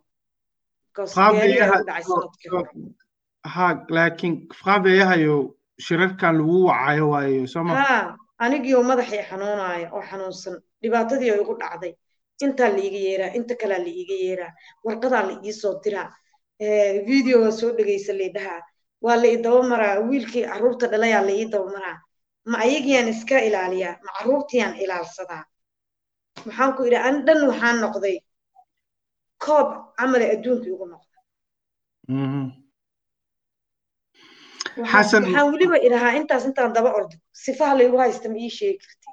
laakiin 3.96 4.34
qaabeeyahayo 4.64 5.36
shirarkan 5.86 6.34
lagu 6.38 6.56
wacayo 6.68 7.04
waayo 7.12 7.46
sooma 7.54 7.72
anigiioo 8.44 8.82
madaxii 8.90 9.22
xanuunaya 9.30 9.88
oo 9.96 10.02
xanuunsan 10.10 10.54
dhibaatadii 10.82 11.30
oo 11.32 11.40
igu 11.42 11.54
dhacday. 11.60 11.92
Intaa 12.44 12.68
la 12.68 12.78
iiga 12.86 12.98
yeeraa 13.06 13.34
inta 13.38 13.54
kalaa 13.60 13.78
la 13.86 13.90
iiga 14.00 14.16
yeeraa. 14.24 14.52
Warqadaa 14.84 15.22
la 15.28 15.34
iisoo 15.46 15.74
diraa 15.84 16.08
videoga 17.08 17.50
soo 17.58 17.70
dhegaysa 17.76 18.12
laydhahaa 18.20 18.60
waa 19.04 19.16
la 19.22 19.26
ii 19.32 19.36
dabamaraa 19.44 20.00
wiilkii 20.08 20.44
carruurta 20.50 20.86
dhalayaa 20.92 21.22
la 21.28 21.32
ii 21.40 21.46
dabamaraa 21.54 21.98
ma 22.50 22.58
ayagiyaan 22.64 23.08
iska 23.08 23.38
ilaaliyaa? 23.48 23.94
Ma 24.04 24.10
carruurtiyaan 24.18 24.74
ilaalsadaa? 24.84 25.44
Maxaan 26.46 26.72
ku 26.76 26.82
idhi 26.88 26.96
ani 26.96 27.18
dhan 27.26 27.40
waxaan 27.48 27.76
noqday 27.84 28.16
koob 29.44 29.68
camale 29.98 30.26
adduunka 30.34 30.66
igu 30.72 30.84
noqday 30.92 31.22
waxaan 34.80 35.46
weliba 35.52 35.76
idhahaa 35.86 36.16
intaas 36.18 36.44
intaan 36.48 36.72
daba 36.76 36.90
ordo. 36.98 37.16
Sifaha 37.44 37.74
laygu 37.78 37.96
haysta 38.02 38.28
ma 38.32 38.38
ii 38.44 38.50
sheegi 38.58 38.78
karti. 38.84 39.08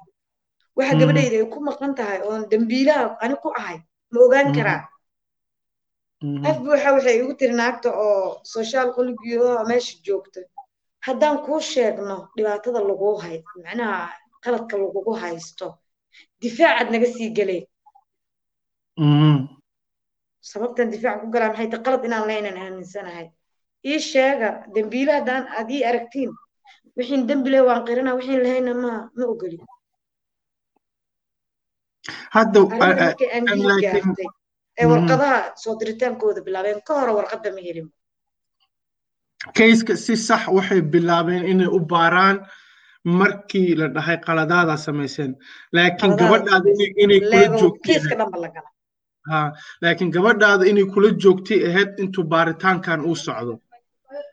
Waxa 0.76 0.94
gabadhayda 1.00 1.36
ay 1.40 1.46
ku 1.52 1.58
maqan 1.68 1.92
tahay 1.98 2.20
oon 2.28 2.42
dembiilaha 2.50 3.04
ani 3.24 3.34
ku 3.42 3.48
ahay 3.60 3.78
ma 4.12 4.18
ogaan 4.26 4.48
karaa 4.56 4.82
af 6.48 6.56
buuxa 6.64 6.88
waxay 6.96 7.16
igu 7.20 7.32
tiri 7.38 7.54
naagta 7.60 7.88
oo 8.06 8.40
soshaal 8.52 8.88
qoligiyo 8.96 9.64
meesha 9.68 9.94
joogta. 10.06 10.40
Haddaan 11.06 11.36
kuu 11.44 11.60
sheegno 11.72 12.16
dhibaatada 12.36 12.80
laguu 12.90 13.16
hay 13.24 13.36
macnaha 13.64 13.98
qaladka 14.44 14.74
lagugu 14.82 15.12
haysto 15.22 15.66
difaacaad 16.40 16.88
naga 16.92 17.06
sii 17.14 17.30
gelay 17.38 17.60
sababtan 20.50 20.88
difaac 20.92 21.16
ku 21.22 21.26
galaa 21.34 21.50
maxay 21.52 21.68
ta 21.72 21.78
qalad 21.84 22.02
inaan 22.08 22.26
leynan 22.30 22.56
aaminsanahay? 22.64 23.26
Ii 23.90 23.98
sheega 24.10 24.48
dembiile 24.74 25.12
haddaan 25.18 25.44
aad 25.58 25.68
ii 25.76 25.82
aragtiin 25.90 26.30
wixiin 26.96 27.22
dembi 27.28 27.48
leh 27.52 27.62
waan 27.68 27.82
qirana 27.88 28.10
wixiin 28.18 28.40
lahayna 28.44 28.72
ma 28.82 28.92
ma 33.66 33.74
gaartay 33.84 34.28
ee 34.80 34.86
warqadaha 34.92 35.36
soo 35.62 35.74
diritaankooda 35.80 36.40
bilaabeen 36.46 36.80
ka 36.86 36.92
hore 37.00 37.12
warqadda 37.18 37.50
ma 37.56 37.60
helin. 37.66 37.88
Kayska 39.58 39.92
si 40.04 40.14
sax 40.28 40.42
waxay 40.56 40.80
bilaabeen 40.92 41.44
inay 41.52 41.68
u 41.76 41.78
baaraan 41.92 42.36
markii 43.20 43.70
la 43.80 43.86
dhahay 43.96 44.18
qaladaada 44.26 44.74
samayseen. 44.86 45.32
Laakiin 45.76 46.12
gabadhaada 46.20 46.68
inay 47.04 47.20
kula 47.28 47.58
joogteen 47.60 48.02
laakiin 49.82 50.10
gabadhaada 50.16 50.64
inay 50.70 50.86
kula 50.94 51.10
joogtay 51.22 51.60
ahayd 51.68 51.90
intuu 52.02 52.24
baaritaankan 52.32 53.00
uu 53.08 53.16
socdo. 53.26 53.54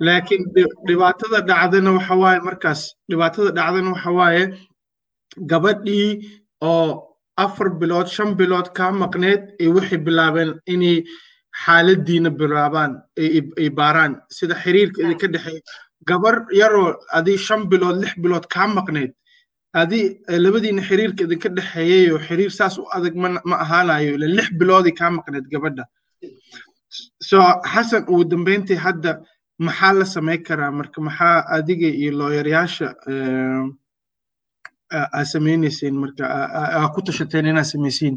Laakiin 0.06 0.44
dhibaatada 0.88 1.39
dhacdana 1.50 1.92
waxa 1.98 2.16
waaye 2.24 2.39
markaas 2.48 2.82
dhibaatada 3.10 3.52
dhacdana 3.58 3.89
waxa 3.96 4.12
waaye 4.20 4.44
gabadhii 5.52 6.10
oo 6.62 6.88
afar 7.38 7.70
bilood 7.80 8.08
shan 8.16 8.36
bilood 8.39 8.68
kaa 8.78 8.92
maqneed 9.04 9.42
ee 9.64 9.68
waxay 9.76 9.98
bilaabeen 10.08 10.52
inay 10.74 10.98
xaaladiina 11.64 12.30
bilaabaan 12.39 12.92
ay 13.62 13.70
baaraan. 13.80 14.14
Sida 14.38 14.56
xiriirka 14.64 14.98
idinka 15.04 15.28
dhexeeya 15.34 15.62
gabar 16.10 16.36
yaroo 16.62 16.89
adii 17.18 17.38
shan 17.48 17.62
bilood 17.72 17.98
lix 18.02 18.14
bilood 18.24 18.46
kaa 18.54 18.68
maqneed 18.78 19.12
adii 19.80 20.05
labadiina 20.43 20.82
xiriirka 20.88 21.24
idinka 21.26 21.49
dhexeeyayoo 21.57 22.19
xiriir 22.28 22.51
saas 22.59 22.78
u 22.78 22.84
adag 22.97 23.15
ma 23.15 23.55
ahaanayo 23.63 24.09
ila 24.15 24.28
lix 24.38 24.47
biloodii 24.59 24.95
kaa 24.99 25.09
maqneed 25.17 25.45
gabadha. 25.53 25.84
So 27.30 27.38
xasan 27.74 28.03
ugu 28.11 28.24
dambeyntii 28.32 28.80
hadda 28.86 29.11
maxaa 29.65 29.93
la 29.99 30.05
samay 30.05 30.38
karaa? 30.47 30.72
Marka 30.80 30.99
maxaa 31.07 31.45
adiga 31.55 31.88
iyo 31.88 32.11
looyaryaasha 32.19 32.88
aa 34.91 35.24
samaynayseen 35.34 35.95
marka 36.03 36.24
aa 36.78 36.88
ku 36.93 36.99
tashateen 37.07 37.45
inaad 37.51 37.67
samaysiin 37.74 38.15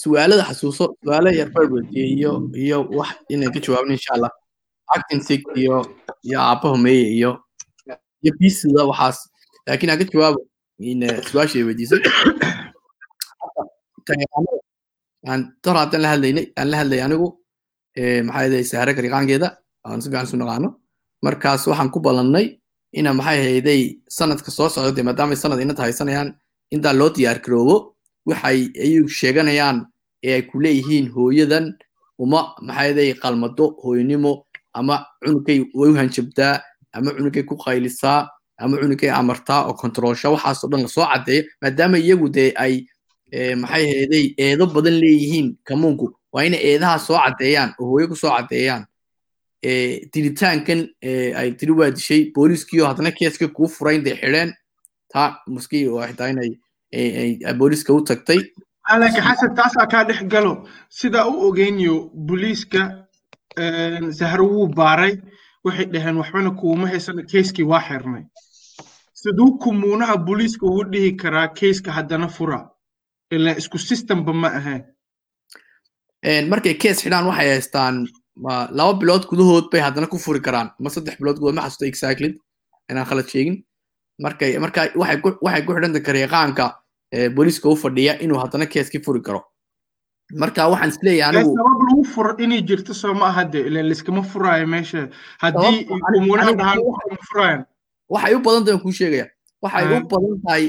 su'aalada 0.00 0.44
xasuuso 0.48 0.84
su'aalo 1.04 1.30
yar 1.40 1.50
barbadiye 1.54 2.04
iyo 2.16 2.32
iyo 2.64 2.78
wax 2.98 3.10
inaan 3.32 3.52
ka 3.54 3.60
jawaabno 3.64 3.92
insha 3.96 4.10
allah. 4.16 4.32
Acting 4.96 5.22
sig 5.28 5.42
iyo 5.60 5.76
iyo 6.28 6.38
aabbaha 6.40 6.76
meeye 6.84 7.08
iyo 7.18 7.30
iyo 8.24 8.32
bisida 8.40 8.82
waxaas 8.90 9.18
laakiin 9.66 9.92
ka 10.00 10.04
jawaabo 10.12 10.40
su'aasha 11.28 11.56
ay 11.60 11.64
weydiisay 11.68 12.00
tor 15.62 15.76
haddaan 15.80 16.02
la 16.04 16.08
hadlaynay 16.12 16.46
aan 16.58 16.68
la 16.72 16.76
hadlay 16.80 17.00
anigu 17.06 17.28
maxaa 18.26 18.44
yidhahay 18.44 18.64
sahare 18.72 18.92
gariqaankeeda 18.98 19.48
aan 19.86 20.00
si 20.02 20.08
fiican 20.10 20.26
isu 20.28 20.36
naqaano 20.42 20.68
markaas 21.24 21.62
waxaan 21.70 21.90
ku 21.94 21.98
ballannay 22.06 22.46
ina 22.98 23.10
maxay 23.18 23.38
hayday 23.46 23.80
sanadka 24.16 24.50
soo 24.56 24.68
socda 24.74 24.90
dee 24.96 25.36
sanad 25.42 25.58
inanta 25.64 25.82
haysanayaan 25.86 26.28
intaa 26.74 26.94
loo 27.00 27.10
diyaar 27.16 27.38
garoobo 27.44 27.76
waxay 28.28 28.58
ayuu 28.84 29.08
sheeganayaan 29.18 29.76
ee 30.26 30.34
ay 30.36 30.42
ku 30.50 30.56
leeyihiin 30.64 31.06
hooyadan 31.14 31.66
uma 32.22 32.40
maxaa 32.66 32.86
yidhay 32.88 33.10
qalmado 33.22 33.64
hooyanimo 33.82 34.32
ama 34.78 34.96
cunugay 35.22 35.58
way 35.78 35.90
u 35.92 35.96
hanjabtaa 36.00 36.54
ama 36.96 37.10
cunugay 37.16 37.42
ku 37.50 37.54
qaylisaa 37.64 38.20
ama 38.58 38.76
cunugay 38.80 39.10
amartaa 39.20 39.60
oo 39.68 39.74
kontroolsha 39.82 40.30
waxaasoo 40.34 40.68
dhan 40.72 40.82
la 40.86 40.88
soo 40.96 41.06
caddeeyo 41.12 41.42
maadaama 41.62 41.98
iyagu 41.98 42.28
dee 42.36 42.50
ay 42.64 42.74
maxay 43.62 43.84
hayday 43.92 44.26
eedo 44.46 44.66
badan 44.76 44.96
leeyihiin 45.02 45.48
kamuunku 45.68 46.06
waa 46.32 46.44
inay 46.48 46.60
eedaha 46.70 46.98
soo 47.06 47.18
caddeeyaan 47.24 47.70
oo 47.80 47.86
hooyo 47.90 48.08
ku 48.12 48.16
soo 48.22 48.32
dilitaankan 50.12 50.80
ay 51.40 51.48
tiri 51.58 51.72
waa 51.72 51.90
dishay 51.96 52.30
booliiskiio 52.34 52.86
haddana 52.86 53.10
keeska 53.18 53.48
kuu 53.48 53.68
furayn 53.76 54.04
day 54.04 54.14
xidheen 54.20 54.50
taa 55.12 55.28
muskii 55.54 55.84
xitaa 56.08 56.28
inay 56.32 56.50
booliiska 57.58 57.92
u 57.92 58.00
tagtay 58.10 58.40
laakiin 59.00 59.24
xasan 59.28 59.54
taasaa 59.60 59.86
kaa 59.92 60.04
dhex 60.08 60.20
galo 60.34 60.52
sidaa 60.88 61.24
u 61.32 61.34
ogeynayo 61.48 61.96
booliiska 62.26 62.80
zahro 64.18 64.44
wuu 64.52 64.66
baaray 64.68 65.14
waxay 65.64 65.86
dhaheen 65.92 66.16
waxbana 66.22 66.50
kuuma 66.60 66.86
haysana 66.92 67.22
keiskii 67.32 67.64
waa 67.72 67.80
xirnay. 67.88 68.24
Siduu 69.20 69.58
kumuunaha 69.58 70.16
booliiska 70.26 70.66
ugu 70.66 70.84
dhihi 70.92 71.12
karaa 71.22 71.48
keiska 71.48 71.92
haddana 71.92 72.28
fura. 72.28 72.58
Ilaa 73.30 73.56
isku 73.60 73.78
systemba 73.78 74.32
ma 74.32 74.48
ahayn 74.48 74.82
markay 76.50 76.74
kees 76.74 76.98
xidhaan 77.04 77.26
waxay 77.26 77.48
haystaan 77.54 78.06
laba 78.78 78.94
bilood 79.00 79.24
gudahood 79.30 79.70
bay 79.72 79.80
haddana 79.80 80.06
ku 80.06 80.18
furi 80.18 80.40
karaan. 80.40 80.70
Ma 80.80 80.90
saddex 80.90 81.16
bilood 81.20 81.36
gudahood 81.38 81.54
ma 81.56 81.62
xasuusta 81.66 81.86
exactly. 81.86 82.30
Inaan 82.90 83.06
khalad 83.06 83.28
sheegin. 83.32 83.56
Markay 84.22 84.58
marka 84.58 84.80
waxay 84.96 85.20
ku 85.22 85.72
xidhanta 85.74 86.00
kareeqaanka 86.06 86.64
booliiska 87.36 87.68
u 87.68 87.76
fadhiya 87.76 88.18
inuu 88.24 88.38
haddana 88.42 88.66
keeskii 88.66 89.02
furi 89.06 89.20
karo 89.22 89.40
marka 90.32 90.68
waxaan 90.70 90.88
is 90.88 90.98
leeyahay 91.02 91.36
anigu 91.36 91.52
sabab 91.56 91.80
lagu 91.88 92.04
furo 92.14 92.32
inay 92.38 92.62
jirto 92.62 92.94
soo 92.94 93.14
ma 93.14 93.26
aha 93.28 93.44
de 93.44 93.60
ila 93.68 93.82
liskama 93.82 94.22
furaayo 94.22 94.66
meesha. 94.66 95.08
Haddii 95.42 95.84
dhahaan 95.84 96.56
ma 97.10 97.16
furaayan 97.28 97.64
waxay 98.08 98.34
u 98.34 98.40
badan 98.40 98.64
tahay 98.64 98.80
kuu 98.82 98.92
sheegaya. 98.92 99.26
Waxay 99.62 99.84
u 99.84 100.00
badan 100.08 100.40
tahay 100.46 100.64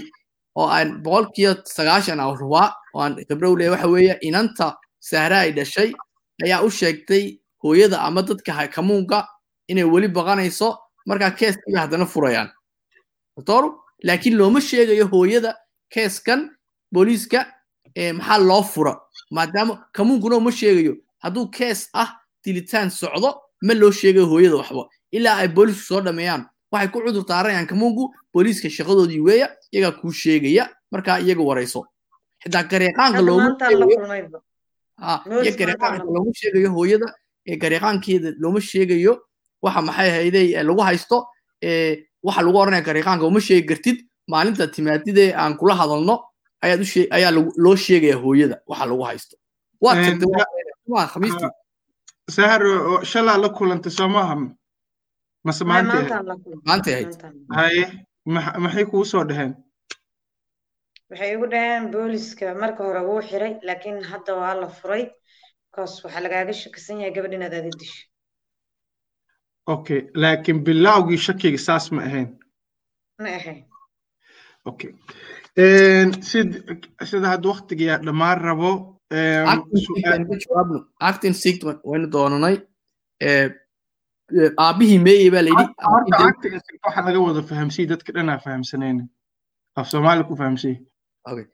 oo 0.56 0.68
aan 0.68 1.02
boqolkiiba 1.04 1.64
sagaashan 1.66 2.20
aan 2.20 2.36
rubaa 2.38 2.74
oo 2.94 3.02
aan 3.02 3.16
khibro 3.28 3.52
u 3.52 3.58
leeyahay 3.58 3.76
waxa 3.78 3.88
weeye 3.88 4.18
inanta 4.22 4.76
sahra 5.00 5.40
ay 5.46 5.52
dhashay 5.52 5.94
ayaa 6.44 6.62
u 6.64 6.70
sheegtay 6.70 7.40
hooyada 7.64 8.02
ama 8.02 8.22
dadka 8.22 8.68
kamuunka 8.76 9.28
inay 9.68 9.84
weli 9.84 10.08
baqanayso 10.08 10.78
markaa 11.08 11.32
keeskiiba 11.32 11.80
haddana 11.80 12.06
furayaan. 12.06 12.50
Doctor 13.38 13.64
laakiin 14.04 14.38
looma 14.38 14.60
sheegayo 14.62 15.08
hooyada 15.08 15.56
keeskan 15.94 16.52
booliiska 16.94 17.46
maxaa 18.20 18.38
loo 18.40 18.64
fura 18.64 18.94
maadaama 19.32 19.86
kamuunkuna 19.92 20.36
uma 20.38 20.52
sheegayo. 20.52 20.96
Hadduu 21.24 21.48
kees 21.52 21.90
ah 21.94 22.10
dilitaan 22.46 22.90
socdo 22.90 23.30
ma 23.62 23.74
loo 23.74 23.92
sheegayo 23.92 24.26
hooyada 24.28 24.56
waxba. 24.56 24.86
Ilaa 25.12 25.36
ay 25.42 25.48
booliisku 25.48 25.84
soo 25.88 26.02
dhameeyaan 26.02 26.46
waxay 26.72 26.90
ku 26.92 27.00
cudur 27.06 27.26
daarayaan 27.26 27.68
kamuunku 27.68 28.14
booliiska 28.34 28.70
shaqadoodii 28.70 29.20
weeya 29.28 29.48
iyagaa 29.72 29.98
kuu 30.02 30.12
sheegaya 30.12 30.70
markaa 30.92 31.20
iyaga 31.20 31.42
warayso 31.44 31.86
xitaa 32.44 32.64
gareeqaanka 32.64 33.22
looma 36.14 36.32
sheegayo 36.34 36.72
hooyada 36.72 37.06
ee 37.48 37.56
gareeqaankeeda 37.58 38.30
looma 38.40 38.62
sheegayo 38.62 39.14
waxa 39.62 39.82
maxay 39.82 40.10
hayday 40.10 40.64
lagu 40.64 40.82
haysto 40.82 41.28
waxa 42.24 42.42
lagu 42.42 42.58
oranaya 42.58 42.82
gareeqaanka 42.84 43.26
uma 43.26 43.40
sheegi 43.40 43.68
kartid. 43.68 43.98
Maalinta 44.28 44.68
timaadidee 44.68 45.34
aan 45.38 45.54
kula 45.58 45.76
hadalno 45.76 46.16
ayaa 47.18 47.32
loo 47.64 47.76
sheegaya 47.86 48.16
hooyada 48.24 48.56
waxa 48.70 48.86
lagu 48.90 49.04
haysto. 49.10 49.36
Sahar 52.36 52.62
shalaa 53.12 53.38
la 53.44 53.50
kulantay 53.58 53.92
soo 53.98 54.10
maaha 54.16 54.36
mase 55.46 55.64
maanta 55.70 55.98
maantay 56.68 56.94
ahayd. 56.94 57.12
haye 57.58 57.84
maxay 58.64 58.86
kuu 58.92 59.06
soo 59.12 59.24
dhaheen? 59.30 59.54
Waxay 61.10 61.30
igu 61.36 61.46
dhaheen 61.54 61.84
booliska 61.94 62.46
marka 62.62 62.82
hore 62.88 63.02
wuu 63.10 63.22
xiray 63.30 63.54
laakiin 63.68 63.98
hadda 64.12 64.32
waa 64.42 64.54
la 64.62 64.68
furay. 64.78 65.04
Bcause 65.72 66.02
waxaa 66.04 66.24
lagaaga 66.26 66.54
shakisan 66.62 66.98
yahay 67.02 67.14
gabadh 67.16 67.36
inaad 67.38 67.54
aada 67.58 67.72
disho 67.82 68.04
okay 69.74 70.02
laakiin 70.22 70.60
bilowgii 70.66 71.18
shakiga 71.28 71.60
saas 71.68 71.86
ma 71.92 72.02
ahayn. 72.08 72.28
Ma 73.24 73.30
ahayn. 73.40 73.60
Okay 74.70 74.92
sida 75.56 77.28
hadda 77.32 77.52
dhammaan 78.06 78.40
rabo 78.48 79.00
acting 81.00 81.34
sict 81.34 81.64
waynu 81.84 82.08
doonanay 82.12 82.58
aabihii 84.60 85.00
meeye 85.00 85.32
baa 85.32 85.42
layidhi 85.48 85.66
waxa 86.86 87.02
laga 87.06 87.20
wada 87.20 87.42
fahamsiy 87.52 87.86
dadka 87.92 88.12
dhanaa 88.14 88.40
fahamsanayna 88.46 89.04
af 89.76 89.88
soomaali 89.92 90.24
ku 90.28 90.36
fahamsiy 90.36 90.76
okay 91.30 91.46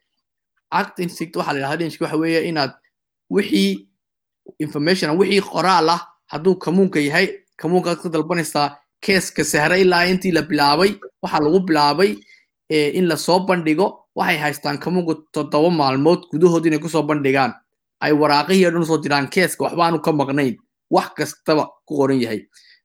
acting 0.71 1.09
sict 1.09 1.35
waxaa 1.35 1.53
la 1.53 1.75
dhinishka 1.77 2.05
waxa 2.05 2.17
weeye 2.17 2.41
inaad 2.49 2.71
wixii 3.29 3.87
information 4.59 5.17
wixii 5.21 5.41
qoraal 5.53 5.89
ah 5.95 6.01
hadduu 6.33 6.55
kamuunka 6.65 6.99
yahay 6.99 7.27
kamuunkaad 7.61 7.97
ka 8.03 8.09
dalbanaysaa 8.09 8.69
keeska 9.05 9.43
sahre 9.43 9.81
ilaa 9.81 10.03
intii 10.11 10.31
la 10.37 10.41
bilaabay 10.49 10.91
waxaa 11.23 11.43
lagu 11.45 11.59
bilaabay 11.67 12.11
in 12.97 13.07
la 13.11 13.15
soo 13.17 13.39
bandhigo 13.47 13.87
waxay 14.15 14.37
haystaan 14.43 14.77
kamuunka 14.83 15.13
toddoba 15.33 15.69
maalmood 15.69 16.21
gudahood 16.31 16.65
inay 16.65 16.79
ku 16.79 16.89
soo 16.89 17.03
bandhigaan. 17.03 17.53
Ay 18.01 18.11
waraaqihii 18.21 18.65
dhan 18.71 18.81
u 18.81 18.85
soo 18.85 18.97
diraan 19.03 19.27
keeska 19.29 19.63
waxbaanu 19.65 19.99
ka 20.05 20.11
maqnayn. 20.11 20.55
Wax 20.95 21.09
kastaba 21.17 21.63
ku 21.87 21.95
qoran 21.99 22.19
yahay. 22.23 22.39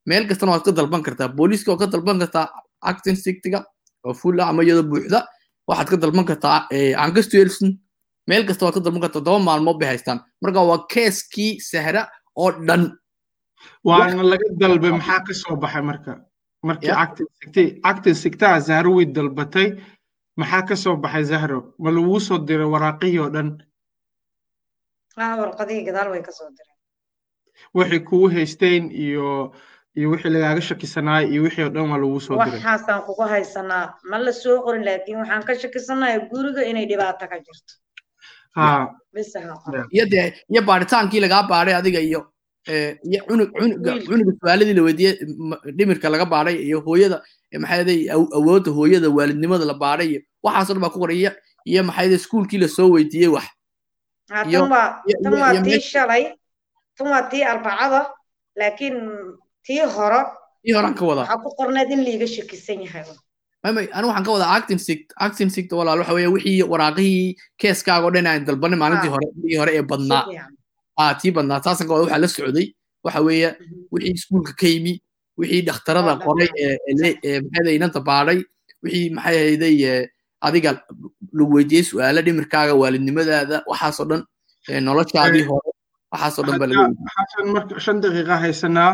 Meel 0.06 0.26
kastana 0.28 0.52
waad 0.52 0.64
ka 0.66 0.72
dalban 0.72 1.02
kartaa. 1.02 1.28
Booliiska 1.38 1.70
waad 1.72 1.80
ka 1.80 1.86
dalban 1.86 2.18
kartaa 2.22 2.46
acting 2.82 3.16
sictiga 3.16 3.64
oo 4.04 4.14
full 4.14 4.40
ah 4.40 4.48
ama 4.50 4.62
iyadoo 4.62 4.82
buuxda. 4.90 5.26
Waxaad 5.68 5.88
ka 5.90 5.96
dalban 5.96 6.24
kartaa 6.30 6.68
angastuelson 7.04 7.78
meel 8.28 8.44
kasta 8.46 8.64
waad 8.66 8.74
ka 8.74 8.80
dalban 8.80 9.00
kartaa. 9.02 9.20
Toddoba 9.20 9.38
maalmood 9.48 9.78
bay 9.80 9.88
haystaan. 9.88 10.20
Marka 10.42 10.60
waa 10.70 10.86
keeskii 10.92 11.60
sahra 11.60 12.06
oo 12.36 12.50
dhan. 12.66 12.92
Waana 13.84 14.22
laga 14.22 14.46
dalbay 14.60 14.90
maxaa 14.98 15.20
ka 15.26 15.56
baxay 15.56 15.82
marka 15.82 16.12
markii 16.68 16.90
acting 17.04 17.28
sigtay 17.40 17.68
acting 17.90 18.16
sigtaa 18.24 18.60
zahro 18.68 18.90
way 18.96 19.06
dalbatay 19.16 19.68
maxaa 20.40 20.62
ka 20.68 20.74
soo 20.82 20.96
baxay 21.04 21.24
zahro 21.32 21.58
ma 21.82 21.90
laguu 21.96 22.20
soo 22.26 22.38
diray 22.48 22.68
waraaqihii 22.74 23.18
oo 23.24 23.30
dhan? 23.34 23.48
Warqadihii 25.16 25.84
gadaal 25.88 26.10
way 26.12 26.22
ka 26.22 26.32
soo 26.38 26.48
direen. 26.56 26.76
Waxay 27.74 28.00
kugu 28.08 28.28
haysteen 28.34 28.90
iyo 29.04 29.52
iyo 29.96 30.10
wixii 30.12 30.30
lagaaga 30.34 30.60
shakisanaay 30.68 31.24
iyo 31.32 31.42
wixii 31.46 31.64
oo 31.64 31.72
dhan 31.74 31.88
waa 31.90 31.98
laguu 32.02 32.20
soo 32.20 32.36
diray. 32.36 32.52
Waxaasaan 32.52 33.02
kugu 33.06 33.22
haysanaa. 33.32 33.86
Ma 34.10 34.18
la 34.18 34.32
soo 34.32 34.56
qorin 34.64 34.84
laakiin 34.88 35.18
waxaan 35.22 35.42
ka 35.48 35.52
shakisanahay 35.62 36.18
guriga 36.30 36.62
inay 36.70 36.86
dhibaato 36.90 37.24
ka 37.30 37.36
jirto. 37.46 37.72
Qoro 39.64 39.80
iyo 39.96 40.04
dee 40.12 40.26
iyo 40.52 40.62
baaritaankii 40.68 41.20
lagaa 41.24 41.42
baaray 41.50 41.74
adiga 41.80 42.00
iyo 42.00 42.20
iyo 43.10 43.20
cunug 43.28 43.50
cunuga 43.58 43.90
Wiil. 43.94 44.06
cunuga 44.08 44.32
su'aaladii 44.40 44.74
la 44.78 44.82
weydiiyey 44.86 45.14
m- 45.50 45.60
dhimirka 45.78 46.06
laga 46.14 46.26
baaray 46.34 46.56
iyo 46.66 46.78
hooyada 46.86 47.18
maxay 47.62 47.80
ahayd 47.82 47.90
awoodda 48.38 48.70
hooyada 48.78 49.08
waalidnimada 49.16 49.64
la 49.70 49.74
baaray 49.84 50.08
iyo 50.12 50.20
waxaasoo 50.46 50.74
dhan 50.74 50.82
baa 50.84 50.92
ku 50.94 50.98
qoray 51.04 51.18
iyo 51.70 51.80
ahayd 51.92 52.12
iskuulkii 52.18 52.58
la 52.62 52.68
soo 52.76 52.88
weydiiyey 52.94 53.30
wax. 53.36 53.46
Tii 55.66 55.80
shalay 55.80 56.24
tan 56.96 57.06
waa 57.12 57.22
tii 57.30 57.42
arbacada 57.44 58.00
laakiin 58.58 58.96
tii 59.66 59.80
hore 59.96 60.20
ii 60.68 60.72
horaan 60.76 60.94
ka 60.98 61.04
wadaa. 61.06 61.22
waxaa 61.26 61.42
ku 61.44 61.50
qorneed 61.58 61.90
in 61.94 62.00
liiga 62.06 62.26
shakisan 62.26 62.80
yahay 62.86 63.04
mamay 63.64 63.86
anigu 63.92 64.08
waxaan 64.10 64.24
ka 64.26 64.32
wadaa 64.36 64.52
acting 64.56 64.80
sict 64.86 65.12
acting 65.26 65.50
sict 65.50 65.70
walaal 65.72 65.98
waxa 66.02 66.14
weeye 66.16 66.30
wixii 66.34 66.62
waraaqihii 66.72 67.36
keeskaaga 67.60 68.08
dhan 68.14 68.26
aan 68.30 68.44
dalbanay 68.48 68.78
maalintii 68.82 69.10
Ah. 69.10 69.14
hore 69.14 69.26
tii 69.42 69.56
hore 69.60 69.72
ee 69.78 69.82
badnaa 69.90 70.22
tii 71.20 71.32
badnaa 71.36 71.60
taasan 71.66 71.86
ka 71.88 71.92
wada 71.94 72.04
waxaa 72.04 72.22
la 72.24 72.28
socday 72.36 72.66
waxa 73.04 73.20
weeye 73.26 73.48
wixii 73.92 74.12
iskuulka 74.18 74.52
ka 74.60 74.66
yimi 74.72 74.92
wixii 75.38 75.62
dhakhtarada 75.68 76.12
qoray 76.24 76.48
ee 76.62 77.74
inanta 77.78 78.00
baadhay 78.08 78.38
wixii 78.82 79.10
maxay 79.16 79.36
ahayday 79.42 79.74
ee 79.92 80.02
adiga 80.46 80.70
lagu 81.38 81.52
weydiiyey 81.56 81.84
su'aalo 81.90 82.20
dhimirkaaga 82.26 82.74
waalidnimadaada 82.80 83.56
waxaasoo 83.70 84.06
dhan 84.10 84.22
noloshaadii 84.88 85.44
hore 85.50 85.70
waxaasoo 86.12 86.44
dhan 86.46 86.58
baa 86.60 86.68
weydiiyey 86.72 87.80
shan 87.86 87.96
daqiiqa 88.04 88.34
haysanaa 88.44 88.90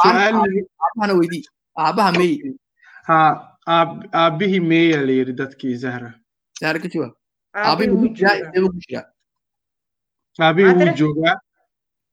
aabahana 0.00 1.14
weydii 1.20 1.42
aabaha 1.84 2.10
meey 2.18 2.34
ha 3.08 3.18
aab- 3.76 4.04
aabihii 4.22 4.60
meeya 4.72 4.98
la 5.08 5.12
yidhi 5.18 5.32
dadkii 5.40 5.74
zahra 5.84 6.10
saare 6.60 6.78
ka 6.84 6.88
jawaab 6.94 7.12
aabihii 7.54 7.98
ku 8.02 8.08
jiraa 8.16 9.04
aabihii 10.40 10.94
joogaa. 11.00 11.36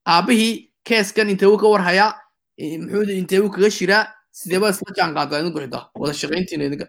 Aabihii 0.05 0.53
keeskan 0.87 1.29
intee 1.29 1.47
uu 1.47 1.57
ka 1.57 1.67
warhayaa 1.73 2.11
muxuu 2.83 3.03
intee 3.21 3.39
uu 3.39 3.49
kaga 3.55 3.69
shiraa 3.79 4.03
sidee 4.31 4.59
baa 4.59 4.69
isla 4.75 4.91
jaan 4.97 5.13
qaadaa 5.17 5.39
idinku 5.41 5.59
xitaa 5.63 5.83
wada 5.99 6.13
shaqayntiina 6.21 6.63
idinka 6.69 6.85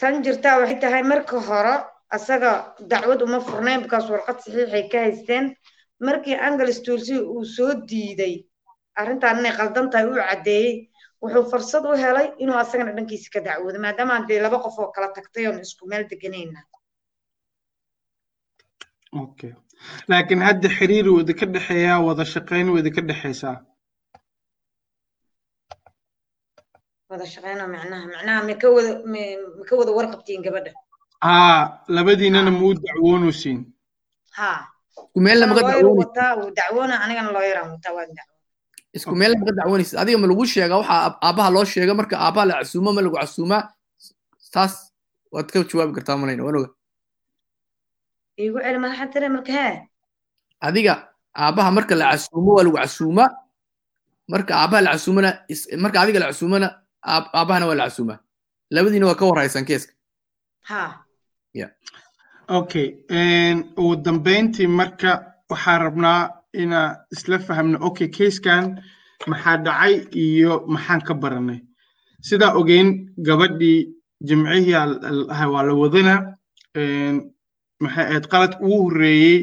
tan 0.00 0.22
jirtaa 0.24 0.58
waxay 0.60 0.78
tahay 0.80 1.02
marka 1.02 1.40
hore 1.48 1.74
asaga 2.16 2.50
dacwad 2.90 3.22
uma 3.26 3.40
furnayn 3.48 3.80
bakaas 3.84 4.06
warqad 4.12 4.38
saxiixay 4.44 4.84
ka 4.92 4.98
haysteen. 5.06 5.44
Markii 6.06 6.34
angeles 6.48 6.82
tulsi 6.82 7.14
uu 7.20 7.44
soo 7.44 7.72
diiday 7.88 8.34
arrintan 9.00 9.38
inay 9.40 9.52
qaldan 9.58 9.90
tahay 9.90 10.06
uu 10.10 10.18
caddeeyey 10.28 10.72
wuxuu 11.22 11.44
fursad 11.50 11.84
u 11.90 11.94
helay 12.04 12.28
inuu 12.42 12.56
asagana 12.62 12.92
dhankiisa 12.96 13.30
ka 13.34 13.40
dacwoodo 13.46 13.78
maadaama 13.84 14.12
aan 14.14 14.26
dee 14.28 14.40
laba 14.44 14.58
qof 14.64 14.78
oo 14.78 14.90
kala 14.94 15.08
tagtay 15.16 15.46
oon 15.46 15.60
isku 15.66 15.86
meel 15.90 16.04
deganayna 16.10 16.60
okay. 19.12 19.52
Laakiin 20.08 20.40
hadda 20.42 20.68
xiriir 20.68 21.06
wada 21.16 21.34
ka 21.34 21.46
dhexeeyaa 21.46 22.00
wada 22.06 22.24
shaqayn 22.24 22.68
wada 22.74 22.90
ka 22.96 23.00
dhexaysaa 23.08 23.56
wada 27.10 27.26
shaqeyno 27.34 27.64
macnaha 27.74 28.04
macnaha 28.12 28.40
wada 29.80 29.92
warqabtiin 29.98 30.42
gabadha? 30.46 30.72
Haa 31.22 31.82
labadiinana 31.88 32.50
ma 32.50 32.60
u 32.68 32.74
dacwoonaysiin 32.74 33.60
haa. 34.38 34.58
Isku 34.96 35.20
meel 35.20 35.38
lamaga 35.40 35.60
looyar 35.62 35.76
dacwoonaysid 35.76 35.98
wataa 36.08 36.32
wuu 36.38 36.50
dacwoona 36.58 36.94
anigana 37.04 37.30
looyaraan 37.36 37.70
wataa 37.74 37.92
waan 37.96 38.10
dacwo 38.16 38.34
isku 38.96 39.14
meel 39.20 39.32
lamaga 39.32 39.52
dacwoonaysid 39.58 39.96
adiga 40.02 40.18
ma 40.22 40.26
lagu 40.30 40.44
sheegaa 40.52 40.78
waxaa 40.82 41.00
aab- 41.06 41.18
aabbaha 41.26 41.50
loo 41.56 41.64
sheega 41.72 41.94
marka 42.00 42.14
aabbaha 42.26 42.46
la 42.48 42.54
casuumo 42.60 42.90
ma 42.96 43.00
lagu 43.04 43.16
casuumaa? 43.20 43.62
Taas 44.54 44.74
waad 45.34 45.48
ka 45.52 45.58
jawaabi 45.70 45.92
kartaa 45.96 46.16
malayna 46.22 46.44
waan 46.46 46.56
oga 46.60 46.70
iigu 48.40 48.58
celi 48.64 48.78
madaxa 48.78 49.06
tire 49.12 49.28
marka 49.28 49.52
hee? 49.52 49.76
Adiga 50.66 50.94
aabbaha 51.36 51.70
marka 51.76 51.94
la 51.94 52.10
casuumo 52.12 52.50
waa 52.56 52.64
lagu 52.64 52.76
casuumaa. 52.76 53.30
Marka 54.32 54.52
aabbaha 54.56 54.82
la 54.86 54.90
casuumana 54.94 55.30
marka 55.84 56.00
adiga 56.02 56.18
la 56.20 56.26
casuumana 56.30 56.68
aab- 57.12 57.30
aabbahana 57.38 57.66
waa 57.68 57.74
la 57.80 57.84
casuumaa. 57.88 58.18
Labadiina 58.74 59.06
waa 59.06 59.14
ka 59.20 59.24
warhaysaan 59.26 59.64
keeska. 59.68 59.92
Haa. 60.68 60.92
Okay 62.48 62.88
ugu 63.78 63.96
dambeyntii 64.04 64.66
marka 64.66 65.10
waxaa 65.50 65.78
rabnaa 65.78 66.30
inaa 66.52 66.96
isla 67.12 67.38
fahamno 67.38 67.78
okay 67.86 68.08
keyskan 68.08 68.64
maxaa 69.30 69.56
dhacay 69.64 69.94
iyo 70.24 70.64
maxaan 70.66 71.00
ka 71.06 71.14
baranay. 71.14 71.60
Sidaa 72.20 72.52
ogeyn 72.60 72.88
gabadhii 73.26 73.88
jimcihii 74.26 74.74
waa 75.52 75.62
la 75.68 75.72
wadana 75.82 76.14
maxay 77.84 78.04
ahayd? 78.10 78.24
Qalad 78.32 78.52
ugu 78.64 78.78
horreeyey 78.84 79.38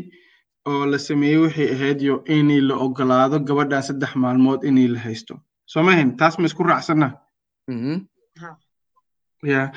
oo 0.69 0.85
la 0.91 0.97
sameeyey 1.07 1.39
waxay 1.45 1.67
ahayd 1.75 1.99
yo 2.09 2.15
inay 2.37 2.61
la 2.69 2.75
ogolaado 2.85 3.37
gabadhan 3.47 3.83
saddex 3.87 4.11
maalmood 4.23 4.61
inay 4.69 4.87
la 4.95 4.99
haysto. 5.05 5.35
Soo 5.71 5.83
mahayn 5.87 6.17
taas 6.19 6.35
ma 6.39 6.45
isku 6.49 6.63
raacsana 6.63 7.07
Mhm. 7.73 7.95
ya 9.53 9.71